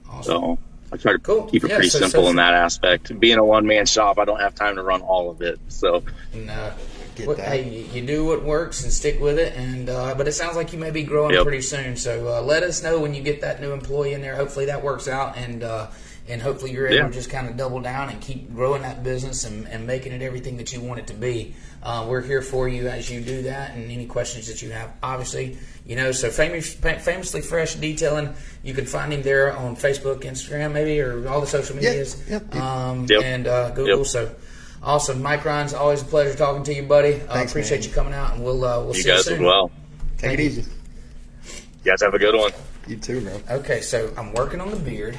Awesome. 0.08 0.22
So 0.22 0.58
I 0.92 0.96
try 0.96 1.12
to 1.12 1.18
Cool. 1.18 1.42
keep 1.44 1.64
it 1.64 1.68
Yeah, 1.70 1.76
pretty 1.76 1.90
so- 1.90 1.98
simple 2.00 2.24
so- 2.24 2.30
in 2.30 2.36
that 2.36 2.54
aspect. 2.54 3.18
Being 3.20 3.38
a 3.38 3.44
one 3.44 3.66
man 3.66 3.86
shop, 3.86 4.18
I 4.18 4.24
don't 4.24 4.40
have 4.40 4.54
time 4.54 4.76
to 4.76 4.82
run 4.82 5.02
all 5.02 5.30
of 5.30 5.42
it. 5.42 5.58
So 5.68 6.02
No. 6.34 6.72
Get 7.16 7.26
What- 7.26 7.36
that. 7.38 7.48
hey, 7.48 7.64
you, 7.68 7.84
you 8.00 8.06
do 8.06 8.24
what 8.24 8.44
works 8.44 8.84
and 8.84 8.92
stick 8.92 9.20
with 9.20 9.38
it. 9.40 9.52
And 9.56 9.90
uh, 9.90 10.14
but 10.16 10.28
it 10.28 10.32
sounds 10.32 10.54
like 10.56 10.72
you 10.72 10.78
may 10.78 10.90
be 10.92 11.02
growing 11.02 11.34
Yep. 11.34 11.42
pretty 11.42 11.62
soon. 11.62 11.96
So 11.96 12.28
uh, 12.28 12.42
let 12.42 12.62
us 12.62 12.80
know 12.82 13.00
when 13.00 13.12
you 13.12 13.22
get 13.22 13.40
that 13.40 13.60
new 13.60 13.72
employee 13.72 14.12
in 14.14 14.22
there. 14.22 14.36
Hopefully 14.36 14.66
that 14.66 14.84
works 14.84 15.08
out, 15.08 15.36
and 15.36 15.64
uh, 15.64 15.88
and 16.28 16.40
hopefully 16.42 16.72
you're 16.72 16.86
able 16.86 16.96
Yeah. 16.96 17.06
to 17.08 17.12
just 17.12 17.30
kind 17.30 17.48
of 17.48 17.56
double 17.56 17.80
down 17.80 18.10
and 18.10 18.20
keep 18.20 18.54
growing 18.54 18.82
that 18.82 19.02
business 19.02 19.44
and, 19.44 19.66
and 19.68 19.86
making 19.86 20.12
it 20.12 20.22
everything 20.22 20.56
that 20.58 20.72
you 20.72 20.80
want 20.80 21.00
it 21.00 21.06
to 21.08 21.14
be. 21.14 21.54
Uh, 21.82 22.06
we're 22.08 22.20
here 22.20 22.42
for 22.42 22.68
you 22.68 22.88
as 22.88 23.08
you 23.10 23.20
do 23.20 23.42
that, 23.42 23.74
and 23.74 23.90
any 23.90 24.04
questions 24.06 24.46
that 24.48 24.60
you 24.62 24.70
have, 24.70 24.90
obviously, 25.02 25.56
you 25.86 25.94
know. 25.96 26.10
So 26.12 26.28
famous, 26.30 26.74
famously 26.74 27.40
fresh 27.40 27.76
detailing. 27.76 28.34
You 28.62 28.74
can 28.74 28.84
find 28.84 29.12
him 29.12 29.22
there 29.22 29.56
on 29.56 29.76
Facebook, 29.76 30.22
Instagram, 30.22 30.72
maybe, 30.72 31.00
or 31.00 31.28
all 31.28 31.40
the 31.40 31.46
social 31.46 31.76
medias, 31.76 32.22
yep. 32.28 32.54
Um, 32.56 33.06
Yep. 33.08 33.22
and 33.24 33.46
uh, 33.46 33.70
Google. 33.70 33.98
Yep. 33.98 34.06
So. 34.06 34.34
Awesome, 34.80 35.20
Mike 35.20 35.44
Ryan's 35.44 35.74
always 35.74 36.02
a 36.02 36.04
pleasure 36.04 36.38
talking 36.38 36.62
to 36.62 36.72
you, 36.72 36.84
buddy. 36.84 37.14
I 37.16 37.18
Thanks, 37.18 37.50
appreciate 37.50 37.80
man. 37.80 37.88
you 37.88 37.94
coming 37.96 38.14
out, 38.14 38.34
and 38.34 38.44
we'll 38.44 38.64
uh, 38.64 38.78
we'll 38.78 38.94
you 38.94 39.02
see 39.02 39.08
guys 39.08 39.26
you 39.26 39.34
soon. 39.34 39.42
well. 39.42 39.72
Take 40.18 40.20
Thank 40.20 40.38
it 40.38 40.42
you. 40.44 40.48
easy. 40.50 40.60
You 40.62 41.90
guys 41.90 42.00
have 42.00 42.14
a 42.14 42.18
good 42.18 42.36
one. 42.36 42.52
You 42.86 42.96
too, 42.96 43.20
bro. 43.22 43.40
Okay, 43.58 43.80
so 43.80 44.12
I'm 44.16 44.32
working 44.34 44.60
on 44.60 44.70
the 44.70 44.76
beard, 44.76 45.18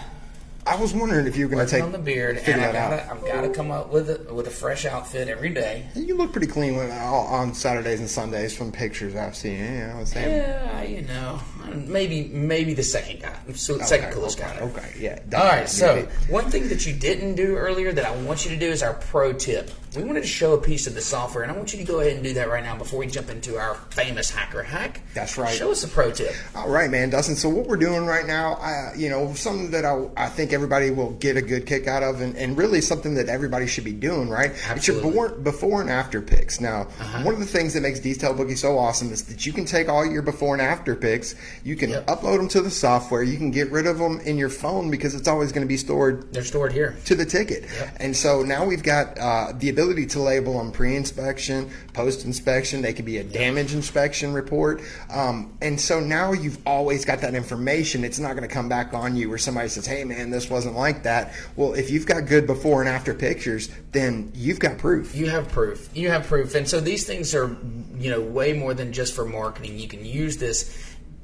I 0.69 0.75
was 0.75 0.93
wondering 0.93 1.25
if 1.25 1.35
you 1.35 1.47
were 1.47 1.55
going 1.55 1.65
to 1.65 1.71
take 1.71 1.83
on 1.83 1.91
the 1.91 1.97
beard, 1.97 2.37
and 2.45 2.61
I 2.61 2.71
gotta. 2.71 3.11
I've 3.11 3.25
got 3.25 3.41
to 3.41 3.49
come 3.49 3.71
up 3.71 3.91
with 3.91 4.07
a 4.07 4.31
with 4.31 4.45
a 4.45 4.51
fresh 4.51 4.85
outfit 4.85 5.27
every 5.27 5.49
day. 5.49 5.87
You 5.95 6.15
look 6.15 6.31
pretty 6.31 6.45
clean 6.45 6.75
when, 6.75 6.91
uh, 6.91 6.93
on 6.95 7.55
Saturdays 7.55 7.99
and 7.99 8.07
Sundays 8.09 8.55
from 8.55 8.71
pictures 8.71 9.15
I've 9.15 9.35
seen. 9.35 9.57
You 9.59 9.87
know, 9.87 9.93
I 9.95 9.99
was 9.99 10.09
saying. 10.09 10.29
Yeah, 10.29 10.83
you 10.83 11.01
know, 11.01 11.39
maybe 11.69 12.25
maybe 12.33 12.73
the 12.73 12.83
second 12.83 13.21
guy, 13.21 13.35
so 13.53 13.77
second 13.79 14.11
coolest 14.13 14.39
okay, 14.39 14.57
guy. 14.59 14.65
Okay, 14.65 14.93
yeah. 14.99 15.19
All 15.37 15.45
right, 15.47 15.67
so 15.69 16.07
one 16.29 16.49
thing 16.49 16.67
that 16.69 16.85
you 16.85 16.93
didn't 16.93 17.35
do 17.35 17.55
earlier 17.55 17.91
that 17.91 18.05
I 18.05 18.15
want 18.23 18.45
you 18.45 18.51
to 18.51 18.57
do 18.57 18.67
is 18.67 18.83
our 18.83 18.93
pro 18.93 19.33
tip. 19.33 19.71
We 19.95 20.03
wanted 20.03 20.21
to 20.21 20.27
show 20.27 20.53
a 20.53 20.61
piece 20.61 20.85
of 20.85 20.93
the 20.93 21.01
software, 21.01 21.41
and 21.43 21.51
I 21.51 21.55
want 21.55 21.73
you 21.73 21.79
to 21.79 21.85
go 21.85 21.99
ahead 21.99 22.13
and 22.13 22.23
do 22.23 22.33
that 22.35 22.47
right 22.47 22.63
now 22.63 22.77
before 22.77 22.99
we 22.99 23.07
jump 23.07 23.31
into 23.31 23.57
our 23.57 23.73
famous 23.89 24.29
hacker 24.29 24.61
hack. 24.61 25.01
That's 25.15 25.35
right. 25.35 25.51
Show 25.55 25.71
us 25.71 25.83
a 25.83 25.87
pro 25.87 26.11
tip. 26.11 26.31
All 26.53 26.69
right, 26.69 26.91
man, 26.91 27.09
Dustin. 27.09 27.35
So 27.35 27.49
what 27.49 27.65
we're 27.65 27.75
doing 27.77 28.05
right 28.05 28.27
now, 28.27 28.53
I, 28.61 28.93
you 28.95 29.09
know, 29.09 29.33
something 29.33 29.71
that 29.71 29.85
I, 29.85 30.07
I 30.15 30.27
think 30.29 30.53
everybody 30.53 30.91
will 30.91 31.13
get 31.13 31.37
a 31.37 31.41
good 31.41 31.65
kick 31.65 31.87
out 31.87 32.03
of, 32.03 32.21
and, 32.21 32.35
and 32.35 32.55
really 32.55 32.81
something 32.81 33.15
that 33.15 33.29
everybody 33.29 33.65
should 33.65 33.83
be 33.83 33.91
doing, 33.93 34.29
right? 34.29 34.51
It's 34.51 34.87
your 34.87 34.97
Absolutely. 34.97 35.41
before, 35.41 35.81
and 35.81 35.89
after 35.89 36.21
pics. 36.21 36.61
Now, 36.61 36.81
Uh-huh. 36.99 37.23
one 37.23 37.33
of 37.33 37.39
the 37.39 37.47
things 37.47 37.73
that 37.73 37.81
makes 37.81 37.99
Detail 37.99 38.35
Boogie 38.35 38.57
so 38.57 38.77
awesome 38.77 39.11
is 39.11 39.23
that 39.23 39.47
you 39.47 39.53
can 39.53 39.65
take 39.65 39.89
all 39.89 40.05
your 40.05 40.21
before 40.21 40.53
and 40.53 40.61
after 40.61 40.95
pics, 40.95 41.33
you 41.63 41.75
can 41.75 41.89
Yep. 41.91 42.07
upload 42.07 42.37
them 42.37 42.47
to 42.49 42.61
the 42.61 42.69
software, 42.71 43.23
you 43.23 43.37
can 43.37 43.51
get 43.51 43.71
rid 43.71 43.85
of 43.87 43.97
them 43.97 44.19
in 44.21 44.37
your 44.37 44.49
phone 44.49 44.89
because 44.89 45.13
it's 45.15 45.27
always 45.27 45.51
going 45.51 45.63
to 45.65 45.67
be 45.67 45.77
stored 45.77 46.31
They're 46.33 46.43
stored 46.43 46.71
here. 46.73 46.95
to 47.05 47.15
the 47.15 47.25
ticket. 47.25 47.65
And 47.97 48.15
so 48.15 48.43
now 48.43 48.65
we've 48.65 48.83
got 48.83 49.17
uh, 49.19 49.53
the 49.57 49.69
ability 49.69 50.05
to 50.07 50.19
label 50.21 50.57
them 50.57 50.71
pre-inspection, 50.71 51.69
post-inspection. 51.93 52.81
They 52.81 52.93
could 52.93 53.05
be 53.05 53.17
a 53.17 53.23
damage 53.23 53.73
inspection 53.73 54.33
report. 54.33 54.81
Um, 55.11 55.53
and 55.61 55.79
so 55.79 55.99
now 55.99 56.33
you've 56.33 56.57
always 56.65 57.05
got 57.05 57.21
that 57.21 57.35
information. 57.35 58.03
It's 58.03 58.19
not 58.19 58.35
going 58.35 58.47
to 58.47 58.53
come 58.53 58.67
back 58.69 58.93
on 58.93 59.15
you 59.15 59.29
where 59.29 59.37
somebody 59.37 59.69
says, 59.69 59.85
"Hey, 59.85 60.03
man, 60.03 60.29
this 60.29 60.49
wasn't 60.49 60.75
like 60.75 61.03
that. 61.03 61.33
Well, 61.55 61.73
if 61.73 61.89
you've 61.89 62.05
got 62.05 62.25
good 62.25 62.47
before 62.47 62.81
and 62.81 62.89
after 62.89 63.13
pictures, 63.13 63.69
then 63.91 64.31
you've 64.33 64.59
got 64.59 64.77
proof. 64.77 65.15
You 65.15 65.29
have 65.29 65.49
proof. 65.49 65.89
You 65.95 66.09
have 66.09 66.25
proof. 66.27 66.55
And 66.55 66.67
so 66.67 66.79
these 66.79 67.05
things 67.05 67.35
are, 67.35 67.55
you 67.97 68.09
know, 68.09 68.21
way 68.21 68.53
more 68.53 68.73
than 68.73 68.91
just 68.93 69.13
for 69.13 69.25
marketing. 69.25 69.77
You 69.77 69.87
can 69.87 70.05
use 70.05 70.37
this 70.37 70.75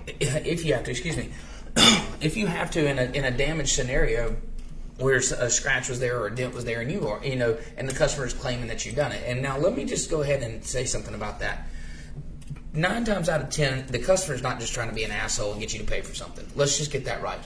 if 0.07 0.65
you 0.65 0.73
have 0.73 0.83
to, 0.85 0.91
excuse 0.91 1.17
me, 1.17 1.31
if 2.21 2.37
you 2.37 2.47
have 2.47 2.71
to 2.71 2.87
in 2.87 2.99
a, 2.99 3.03
in 3.03 3.25
a 3.25 3.31
damaged 3.31 3.75
scenario 3.75 4.35
where 4.97 5.17
a 5.17 5.49
scratch 5.49 5.89
was 5.89 5.99
there 5.99 6.19
or 6.19 6.27
a 6.27 6.35
dent 6.35 6.53
was 6.53 6.63
there 6.63 6.79
and 6.81 6.91
you 6.91 7.07
are, 7.07 7.23
you 7.25 7.35
know, 7.35 7.57
and 7.77 7.89
the 7.89 7.93
customer 7.93 8.25
is 8.25 8.33
claiming 8.33 8.67
that 8.67 8.85
you've 8.85 8.95
done 8.95 9.11
it. 9.11 9.23
And 9.25 9.41
now 9.41 9.57
let 9.57 9.75
me 9.75 9.85
just 9.85 10.09
go 10.09 10.21
ahead 10.21 10.41
and 10.41 10.63
say 10.63 10.85
something 10.85 11.13
about 11.13 11.39
that. 11.39 11.67
Nine 12.73 13.05
times 13.05 13.29
out 13.29 13.41
of 13.41 13.49
ten, 13.49 13.85
the 13.87 13.99
customer 13.99 14.35
is 14.35 14.41
not 14.41 14.59
just 14.59 14.73
trying 14.73 14.89
to 14.89 14.95
be 14.95 15.03
an 15.03 15.11
asshole 15.11 15.51
and 15.51 15.61
get 15.61 15.73
you 15.73 15.79
to 15.79 15.85
pay 15.85 16.01
for 16.01 16.13
something. 16.13 16.45
Let's 16.55 16.77
just 16.77 16.91
get 16.91 17.05
that 17.05 17.21
right. 17.21 17.39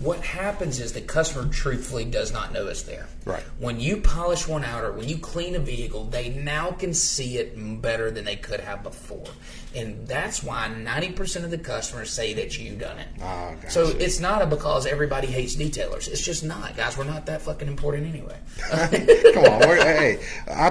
What 0.00 0.20
happens 0.20 0.78
is 0.78 0.92
the 0.92 1.00
customer 1.00 1.48
truthfully 1.50 2.04
does 2.04 2.30
not 2.30 2.52
know 2.52 2.66
it's 2.66 2.82
there. 2.82 3.08
Right. 3.24 3.42
When 3.58 3.80
you 3.80 3.96
polish 3.96 4.46
one 4.46 4.62
out 4.62 4.84
or 4.84 4.92
when 4.92 5.08
you 5.08 5.16
clean 5.16 5.56
a 5.56 5.58
vehicle, 5.58 6.04
they 6.04 6.28
now 6.28 6.72
can 6.72 6.92
see 6.92 7.38
it 7.38 7.54
better 7.80 8.10
than 8.10 8.24
they 8.24 8.36
could 8.36 8.60
have 8.60 8.82
before. 8.82 9.24
And 9.76 10.08
that's 10.08 10.42
why 10.42 10.68
90% 10.74 11.44
of 11.44 11.50
the 11.50 11.58
customers 11.58 12.10
say 12.10 12.32
that 12.32 12.58
you've 12.58 12.78
done 12.78 12.98
it. 12.98 13.08
Oh, 13.18 13.54
gotcha. 13.60 13.70
So 13.70 13.88
it's 13.88 14.20
not 14.20 14.40
a 14.40 14.46
because 14.46 14.86
everybody 14.86 15.26
hates 15.26 15.54
detailers. 15.54 16.08
It's 16.08 16.24
just 16.24 16.42
not, 16.42 16.74
guys. 16.78 16.96
We're 16.96 17.04
not 17.04 17.26
that 17.26 17.42
fucking 17.42 17.68
important 17.68 18.06
anyway. 18.06 18.38
Come 19.34 19.44
on, 19.44 19.60
hey, 19.62 20.18
I, 20.48 20.68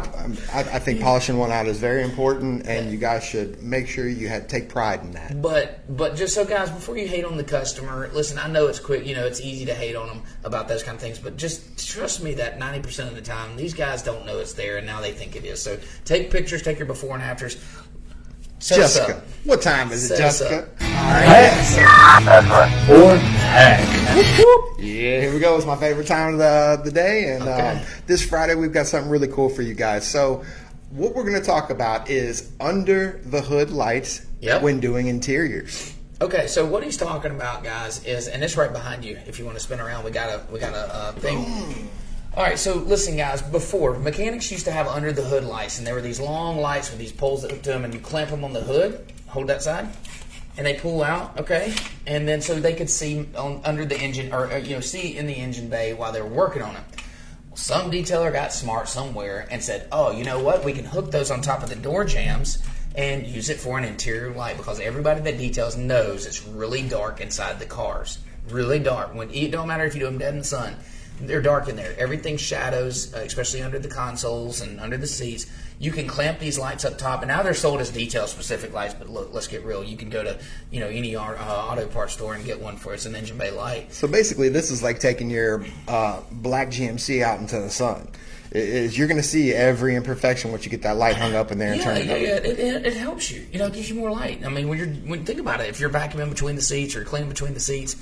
I, 0.52 0.60
I 0.60 0.80
think 0.80 1.02
polishing 1.02 1.38
one 1.38 1.52
out 1.52 1.68
is 1.68 1.78
very 1.78 2.02
important, 2.02 2.66
and 2.66 2.92
you 2.92 2.98
guys 2.98 3.24
should 3.24 3.62
make 3.62 3.88
sure 3.88 4.08
you 4.08 4.28
had, 4.28 4.50
take 4.50 4.70
pride 4.70 5.02
in 5.02 5.12
that. 5.12 5.40
But 5.40 5.82
but 5.96 6.16
just 6.16 6.34
so 6.34 6.44
guys, 6.44 6.72
before 6.72 6.98
you 6.98 7.08
hate 7.08 7.26
on 7.26 7.38
the 7.38 7.44
customer, 7.44 8.10
listen. 8.12 8.40
I 8.40 8.48
know 8.48 8.66
it's 8.68 8.80
quick. 8.80 9.06
You 9.06 9.16
know, 9.16 9.28
it's 9.28 9.40
easy 9.40 9.66
to 9.66 9.76
hate 9.76 9.96
on 9.96 10.08
them 10.08 10.24
about 10.44 10.68
those 10.68 10.82
kind 10.82 10.96
of 10.96 11.02
things. 11.02 11.20
But 11.20 11.38
just 11.38 11.88
trust 11.88 12.24
me 12.24 12.34
that 12.36 12.58
ninety 12.58 12.82
percent 12.82 13.10
of 13.10 13.16
the 13.16 13.22
time, 13.22 13.56
these 13.56 13.76
guys 13.76 14.02
don't 14.02 14.26
know 14.26 14.40
it's 14.40 14.54
there, 14.54 14.78
and 14.78 14.88
now 14.88 15.00
they 15.00 15.12
think 15.12 15.36
it 15.36 15.46
is. 15.46 15.62
So 15.62 15.78
take 16.06 16.32
pictures, 16.32 16.64
take 16.64 16.80
your 16.80 16.88
before 16.88 17.14
and 17.14 17.24
afters. 17.24 17.58
Set 18.66 18.78
Jessica, 18.78 19.18
up. 19.18 19.24
what 19.44 19.62
time 19.62 19.92
is 19.92 20.06
it, 20.10 20.16
Set 20.18 20.22
us 20.26 20.40
Jessica? 20.40 20.64
up. 20.64 20.80
Or 22.90 23.16
hack. 23.16 23.80
Yeah, 24.80 25.22
here 25.22 25.32
we 25.32 25.40
go. 25.40 25.56
It's 25.56 25.68
my 25.68 25.76
favorite 25.76 26.08
time 26.08 26.34
of 26.34 26.40
the, 26.40 26.82
the 26.84 26.90
day. 26.92 27.36
And 27.36 27.44
Okay. 27.44 27.78
um, 27.80 27.86
this 28.08 28.26
Friday, 28.28 28.56
we've 28.56 28.72
got 28.74 28.88
something 28.88 29.12
really 29.12 29.28
cool 29.28 29.50
for 29.50 29.62
you 29.62 29.76
guys. 29.76 30.08
So, 30.08 30.44
what 30.90 31.14
we're 31.14 31.22
going 31.30 31.40
to 31.40 31.46
talk 31.46 31.70
about 31.70 32.10
is 32.10 32.50
under 32.60 33.22
the 33.26 33.40
hood 33.40 33.70
lights 33.70 34.26
Yep. 34.42 34.64
when 34.64 34.80
doing 34.80 35.10
interiors. 35.10 35.94
Okay, 36.20 36.48
so 36.48 36.66
what 36.66 36.84
he's 36.84 36.98
talking 36.98 37.30
about, 37.32 37.64
guys, 37.64 38.04
is 38.04 38.28
and 38.28 38.44
it's 38.44 38.58
right 38.58 38.74
behind 38.74 39.06
you. 39.06 39.20
If 39.28 39.38
you 39.38 39.46
want 39.46 39.58
to 39.58 39.64
spin 39.64 39.80
around, 39.80 40.04
we 40.06 40.10
got 40.10 40.30
a 40.30 40.42
we 40.52 40.60
got 40.60 40.74
a 40.74 40.92
uh, 40.92 41.12
thing. 41.12 41.88
All 42.38 42.44
right, 42.44 42.60
so 42.60 42.76
listen, 42.76 43.16
guys. 43.16 43.42
Before 43.42 43.98
mechanics 43.98 44.52
used 44.52 44.66
to 44.66 44.72
have 44.72 44.88
under 44.88 45.14
the 45.14 45.22
hood 45.22 45.46
lights, 45.46 45.78
and 45.78 45.88
there 45.88 45.94
were 45.94 46.02
these 46.02 46.20
long 46.20 46.58
lights 46.58 46.90
with 46.90 47.00
these 47.00 47.14
poles 47.14 47.44
that 47.44 47.52
hooked 47.52 47.64
to 47.64 47.70
them, 47.70 47.86
and 47.86 47.94
you 47.94 48.02
clamp 48.02 48.30
them 48.30 48.44
on 48.44 48.52
the 48.52 48.60
hood. 48.60 49.10
Hold 49.28 49.48
that 49.48 49.62
side, 49.64 49.88
and 50.58 50.68
they 50.68 50.74
pull 50.74 51.02
out. 51.02 51.40
Okay, 51.40 51.74
and 52.06 52.28
then 52.28 52.42
so 52.42 52.60
they 52.60 52.74
could 52.74 52.90
see 52.90 53.26
on, 53.38 53.62
under 53.64 53.86
the 53.86 53.98
engine, 53.98 54.34
or 54.34 54.52
uh, 54.52 54.58
you 54.58 54.76
know, 54.76 54.82
see 54.82 55.16
in 55.16 55.28
the 55.28 55.34
engine 55.34 55.70
bay 55.70 55.94
while 55.94 56.12
they 56.12 56.22
were 56.22 56.28
working 56.28 56.62
on 56.62 56.76
it. 56.76 56.84
Some 57.54 57.90
detailer 57.90 58.34
got 58.34 58.52
smart 58.52 58.90
somewhere 58.90 59.48
and 59.50 59.64
said, 59.64 59.88
"Oh, 59.94 60.12
you 60.12 60.26
know 60.26 60.44
what? 60.44 60.66
We 60.66 60.74
can 60.74 60.84
hook 60.84 61.12
those 61.12 61.32
on 61.32 61.40
top 61.40 61.64
of 61.64 61.70
the 61.70 61.76
door 61.78 62.04
jambs 62.04 62.62
and 62.96 63.26
use 63.26 63.50
it 63.50 63.62
for 63.62 63.78
an 63.78 63.86
interior 63.86 64.34
light 64.34 64.58
because 64.58 64.82
everybody 64.82 65.22
that 65.22 65.38
details 65.38 65.78
knows 65.78 66.26
it's 66.26 66.46
really 66.46 66.86
dark 66.86 67.22
inside 67.22 67.60
the 67.60 67.66
cars. 67.66 68.20
Really 68.50 68.80
dark. 68.80 69.16
When 69.16 69.30
it 69.32 69.52
don't 69.52 69.70
matter 69.70 69.86
if 69.86 69.94
you 69.94 70.02
do 70.02 70.08
them 70.08 70.18
dead 70.18 70.34
in 70.34 70.40
the 70.40 70.46
sun, 70.46 70.76
they're 71.22 71.42
dark 71.42 71.68
in 71.70 71.76
there. 71.76 71.96
Everything 71.98 72.38
shadows, 72.38 73.14
uh, 73.14 73.20
especially 73.20 73.62
under 73.62 73.80
the 73.80 73.88
consoles 73.88 74.62
and 74.62 74.80
under 74.80 74.98
the 74.98 75.08
seats. 75.08 75.46
You 75.78 75.92
can 75.92 76.08
clamp 76.08 76.40
these 76.40 76.58
lights 76.58 76.86
up 76.86 76.98
top, 76.98 77.22
and 77.22 77.28
now 77.28 77.44
they're 77.44 77.54
sold 77.54 77.82
as 77.82 77.90
detail 77.90 78.28
specific 78.28 78.72
lights. 78.74 78.94
But 78.94 79.10
look, 79.10 79.34
let's 79.34 79.48
get 79.48 79.66
real. 79.66 79.84
You 79.84 79.98
can 79.98 80.10
go 80.10 80.24
to 80.24 80.40
you 80.72 80.80
know 80.80 80.88
any 80.88 81.16
uh, 81.18 81.22
auto 81.24 81.86
parts 81.88 82.14
store 82.14 82.34
and 82.34 82.46
get 82.46 82.62
one 82.62 82.78
for 82.78 82.94
it's 82.94 83.06
an 83.06 83.14
engine 83.16 83.38
bay 83.38 83.52
light. 83.52 83.94
So, 83.94 84.08
basically, 84.08 84.48
this 84.48 84.72
is 84.72 84.82
like 84.82 85.00
taking 85.00 85.30
your 85.30 85.66
uh, 85.90 86.22
black 86.32 86.70
GMC 86.70 87.22
out 87.24 87.40
into 87.40 87.60
the 87.60 87.70
sun. 87.70 88.08
It 88.52 88.64
is 88.64 88.98
you're 88.98 89.08
going 89.10 89.18
to 89.20 89.24
see 89.28 89.52
every 89.54 89.96
imperfection 89.98 90.52
once 90.52 90.64
you 90.64 90.72
get 90.72 90.84
that 90.84 90.96
light 90.96 91.18
hung 91.18 91.36
up 91.36 91.52
in 91.52 91.58
there 91.58 91.74
and 91.74 91.78
Yeah, 91.82 91.84
turn 91.84 91.98
it 91.98 92.06
yeah, 92.06 92.14
up. 92.14 92.22
yeah. 92.22 92.28
It, 92.52 92.60
it, 92.60 92.86
it 92.86 92.94
helps 92.96 93.30
you. 93.30 93.46
You 93.52 93.60
know, 93.60 93.66
it 93.68 93.74
gives 93.74 93.90
you 93.90 93.96
more 93.96 94.12
light. 94.12 94.46
I 94.46 94.50
mean, 94.50 94.70
when 94.70 94.78
you're 94.78 94.88
when 94.88 95.26
think 95.26 95.42
about 95.42 95.60
it, 95.60 95.68
if 95.68 95.82
you're 95.82 95.90
vacuuming 95.90 96.30
between 96.30 96.56
the 96.56 96.62
seats 96.62 96.96
or 96.96 97.04
cleaning 97.04 97.28
between 97.30 97.54
the 97.54 97.60
seats. 97.60 97.96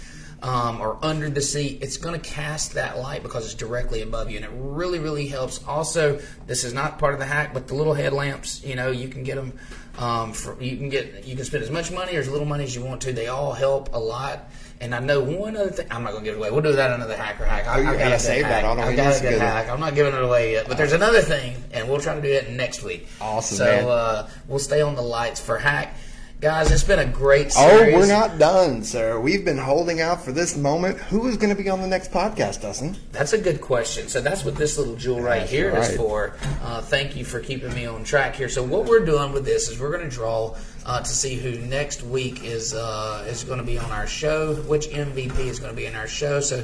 Um, 0.44 0.82
or 0.82 0.98
under 1.02 1.30
the 1.30 1.40
seat, 1.42 1.80
it's 1.82 1.96
going 1.96 2.20
to 2.20 2.30
cast 2.30 2.74
that 2.74 2.98
light 2.98 3.24
because 3.24 3.46
it's 3.46 3.54
directly 3.54 4.02
above 4.02 4.30
you, 4.30 4.36
and 4.36 4.46
it 4.46 4.52
really, 4.54 5.00
really 5.00 5.26
helps. 5.28 5.64
Also, 5.66 6.20
this 6.48 6.66
is 6.66 6.74
not 6.74 7.00
part 7.00 7.14
of 7.14 7.20
the 7.22 7.26
hack, 7.26 7.54
but 7.54 7.68
the 7.70 7.76
little 7.76 7.94
headlamps, 7.94 8.62
you 8.62 8.76
know, 8.76 8.92
you 8.92 9.08
can 9.08 9.24
get 9.24 9.36
them. 9.36 9.58
Um, 9.98 10.34
for, 10.34 10.60
you 10.62 10.76
can 10.76 10.90
get 10.90 11.24
you 11.24 11.36
can 11.36 11.46
spend 11.46 11.64
as 11.64 11.70
much 11.70 11.92
money 11.92 12.18
or 12.18 12.20
as 12.20 12.28
little 12.28 12.48
money 12.48 12.64
as 12.66 12.76
you 12.76 12.84
want 12.84 13.02
to. 13.04 13.14
They 13.14 13.28
all 13.28 13.54
help 13.54 13.94
a 13.94 14.00
lot. 14.00 14.50
And 14.82 14.94
I 14.94 15.00
know 15.00 15.22
one 15.22 15.56
other 15.56 15.70
thing. 15.70 15.88
I'm 15.92 16.04
not 16.04 16.12
going 16.12 16.24
to 16.26 16.30
give 16.30 16.36
it 16.36 16.40
away. 16.40 16.52
We'll 16.52 16.62
do 16.62 16.74
that 16.74 16.92
another 16.92 17.16
hacker 17.16 17.46
hack. 17.46 17.68
I, 17.68 17.78
Oh, 17.78 17.82
I 17.82 17.84
got 17.94 18.00
gotta 18.00 18.20
save 18.20 18.42
that. 18.42 18.64
hack. 18.64 18.66
I 18.66 18.74
know 18.76 18.82
I 18.82 18.86
when 18.88 18.96
got 18.98 19.18
a 19.18 19.22
good 19.22 19.40
hack. 19.40 19.70
I'm 19.70 19.80
not 19.80 19.96
giving 19.96 20.14
it 20.14 20.22
away 20.24 20.54
yet, 20.54 20.68
but 20.68 20.76
there's 20.78 20.92
another 20.94 21.22
thing, 21.22 21.56
and 21.72 21.88
we'll 21.88 22.02
try 22.02 22.16
to 22.16 22.22
do 22.22 22.28
it 22.28 22.50
next 22.50 22.84
week. 22.84 23.08
Awesome, 23.22 23.58
So 23.60 23.66
uh, 23.90 24.30
we'll 24.48 24.60
stay 24.60 24.82
on 24.82 24.96
the 24.96 25.02
lights 25.04 25.40
for 25.40 25.58
hack, 25.60 25.96
guys. 26.44 26.70
It's 26.72 26.84
been 26.84 27.00
a 27.00 27.06
great 27.06 27.54
series. 27.54 27.94
Oh, 27.94 27.98
we're 27.98 28.06
not 28.06 28.38
done, 28.38 28.84
sir. 28.84 29.18
We've 29.18 29.46
been 29.46 29.58
holding 29.58 30.02
out 30.02 30.22
for 30.22 30.34
this 30.34 30.58
moment. 30.58 30.98
Who 30.98 31.26
is 31.28 31.38
going 31.38 31.56
to 31.56 31.64
be 31.64 31.70
on 31.70 31.80
the 31.82 31.88
next 31.88 32.12
podcast, 32.12 32.62
Dustin? 32.62 32.98
That's 33.14 33.32
a 33.32 33.38
good 33.38 33.62
question. 33.62 34.10
So 34.10 34.20
that's 34.20 34.44
what 34.44 34.58
this 34.58 34.78
little 34.78 34.98
jewel 34.98 35.22
right 35.22 35.40
That's 35.40 35.52
here 35.52 35.70
is 35.70 35.88
right. 35.88 35.98
for. 35.98 36.36
Uh, 36.62 36.82
thank 36.82 37.16
you 37.16 37.24
for 37.24 37.40
keeping 37.40 37.74
me 37.74 37.86
on 37.86 38.04
track 38.04 38.36
here. 38.36 38.50
So 38.50 38.62
what 38.62 38.86
we're 38.86 39.06
doing 39.06 39.32
with 39.32 39.46
this 39.46 39.70
is 39.70 39.80
we're 39.80 39.96
going 39.98 40.08
to 40.10 40.14
draw 40.14 40.54
uh, 40.86 41.00
to 41.00 41.08
see 41.10 41.36
who 41.36 41.60
next 41.66 42.04
week 42.04 42.44
is 42.44 42.74
uh, 42.74 43.26
is 43.30 43.46
going 43.46 43.60
to 43.60 43.66
be 43.66 43.78
on 43.78 43.90
our 43.92 44.06
show, 44.06 44.54
which 44.54 44.88
MVP 44.90 45.40
is 45.40 45.60
going 45.60 45.72
to 45.72 45.78
be 45.78 45.86
in 45.86 45.96
our 45.96 46.08
show. 46.10 46.42
So 46.42 46.62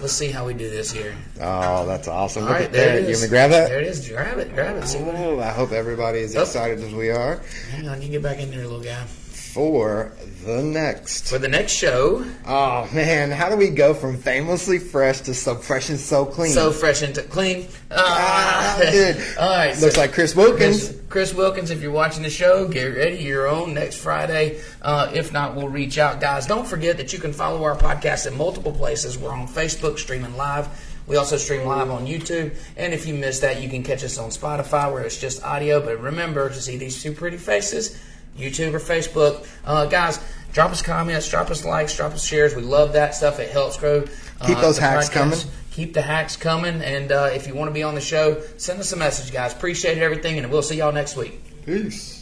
let's 0.00 0.12
see 0.12 0.32
how 0.32 0.44
we 0.44 0.54
do 0.54 0.68
this 0.68 0.90
here. 0.90 1.14
Oh, 1.40 1.86
that's 1.86 2.08
awesome. 2.08 2.42
All 2.42 2.48
Look 2.48 2.58
right, 2.58 2.72
there 2.72 2.96
that. 2.96 3.02
You 3.02 3.14
want 3.14 3.22
to 3.22 3.28
grab 3.28 3.50
that? 3.50 3.68
There 3.68 3.78
it 3.80 3.86
is. 3.86 4.08
Grab 4.08 4.38
it. 4.38 4.52
Grab 4.54 4.76
it. 4.82 4.88
See 4.88 4.98
what. 4.98 5.14
Oh, 5.14 5.38
I 5.38 5.50
hope 5.50 5.70
everybody 5.70 6.18
is 6.18 6.34
Oh. 6.34 6.42
excited 6.42 6.80
as 6.80 6.92
we 6.92 7.10
are 7.10 7.40
Hang 7.70 7.88
on, 7.88 8.02
you 8.02 8.08
get 8.08 8.24
back 8.24 8.40
in 8.40 8.50
there, 8.50 8.62
little 8.62 8.80
guy. 8.82 9.06
For 9.52 10.12
the 10.44 10.62
next. 10.62 11.28
For 11.28 11.38
the 11.38 11.48
next 11.48 11.72
show, 11.72 12.24
Oh 12.46 12.88
man, 12.92 13.30
how 13.30 13.48
do 13.50 13.56
we 13.56 13.68
go 13.70 13.94
from 13.94 14.16
famously 14.16 14.78
fresh 14.78 15.20
to 15.22 15.34
so 15.34 15.54
fresh 15.56 15.90
and 15.90 15.98
so 15.98 16.24
clean? 16.24 16.52
so 16.52 16.70
fresh 16.72 17.02
and 17.02 17.14
clean. 17.30 17.66
Ah, 17.90 18.78
dude. 18.90 19.16
All 19.38 19.48
right. 19.50 19.78
Looks 19.80 19.96
like 19.96 20.12
Chris 20.12 20.34
Wilkins. 20.36 20.88
Chris, 20.88 21.00
Chris 21.08 21.34
Wilkins, 21.34 21.70
if 21.70 21.82
you're 21.82 21.90
watching 21.92 22.22
the 22.22 22.30
show, 22.30 22.68
get 22.68 22.84
ready. 22.84 23.16
You're 23.16 23.48
on 23.48 23.74
next 23.74 23.96
Friday. 23.96 24.60
Uh, 24.80 25.10
if 25.12 25.32
not, 25.32 25.56
we'll 25.56 25.68
reach 25.68 25.98
out. 25.98 26.20
Guys, 26.20 26.46
don't 26.46 26.66
forget 26.66 26.96
that 26.98 27.12
you 27.12 27.18
can 27.18 27.32
follow 27.32 27.64
our 27.64 27.76
podcast 27.76 28.26
in 28.26 28.36
multiple 28.36 28.72
places. 28.72 29.18
We're 29.18 29.32
on 29.32 29.48
Facebook, 29.48 29.98
streaming 29.98 30.36
live. 30.36 30.68
We 31.06 31.16
also 31.16 31.36
stream 31.38 31.66
live 31.66 31.90
on 31.90 32.06
YouTube. 32.06 32.54
And 32.76 32.94
if 32.94 33.04
you 33.06 33.14
missed 33.14 33.40
that, 33.40 33.60
you 33.60 33.68
can 33.68 33.82
catch 33.82 34.04
us 34.04 34.16
on 34.16 34.30
Spotify 34.30 34.92
where 34.92 35.02
it's 35.02 35.18
just 35.20 35.42
audio. 35.42 35.80
But 35.84 36.00
remember 36.00 36.48
to 36.48 36.54
see 36.54 36.76
these 36.76 37.02
two 37.02 37.10
pretty 37.12 37.36
faces, 37.36 38.00
YouTube 38.40 38.74
or 38.74 38.80
Facebook. 38.80 39.46
Uh, 39.64 39.86
guys, 39.86 40.18
drop 40.52 40.70
us 40.70 40.82
comments, 40.82 41.28
drop 41.28 41.50
us 41.50 41.64
likes, 41.64 41.96
drop 41.96 42.12
us 42.12 42.24
shares. 42.24 42.54
We 42.54 42.62
love 42.62 42.92
that 42.94 43.14
stuff. 43.14 43.38
It 43.38 43.50
helps 43.50 43.76
grow. 43.76 44.04
uh, 44.40 44.46
Keep 44.46 44.58
those 44.58 44.78
hacks 44.78 45.08
podcast. 45.08 45.12
coming. 45.12 45.38
Keep 45.72 45.94
the 45.94 46.02
hacks 46.02 46.36
coming. 46.36 46.82
And 46.82 47.12
uh, 47.12 47.30
if 47.32 47.46
you 47.46 47.54
want 47.54 47.68
to 47.68 47.74
be 47.74 47.82
on 47.82 47.94
the 47.94 48.00
show, 48.00 48.40
send 48.56 48.80
us 48.80 48.92
a 48.92 48.96
message, 48.96 49.32
guys. 49.32 49.52
Appreciate 49.52 49.98
everything, 49.98 50.38
and 50.38 50.50
we'll 50.50 50.62
see 50.62 50.76
y'all 50.76 50.92
next 50.92 51.16
week. 51.16 51.64
Peace. 51.64 52.19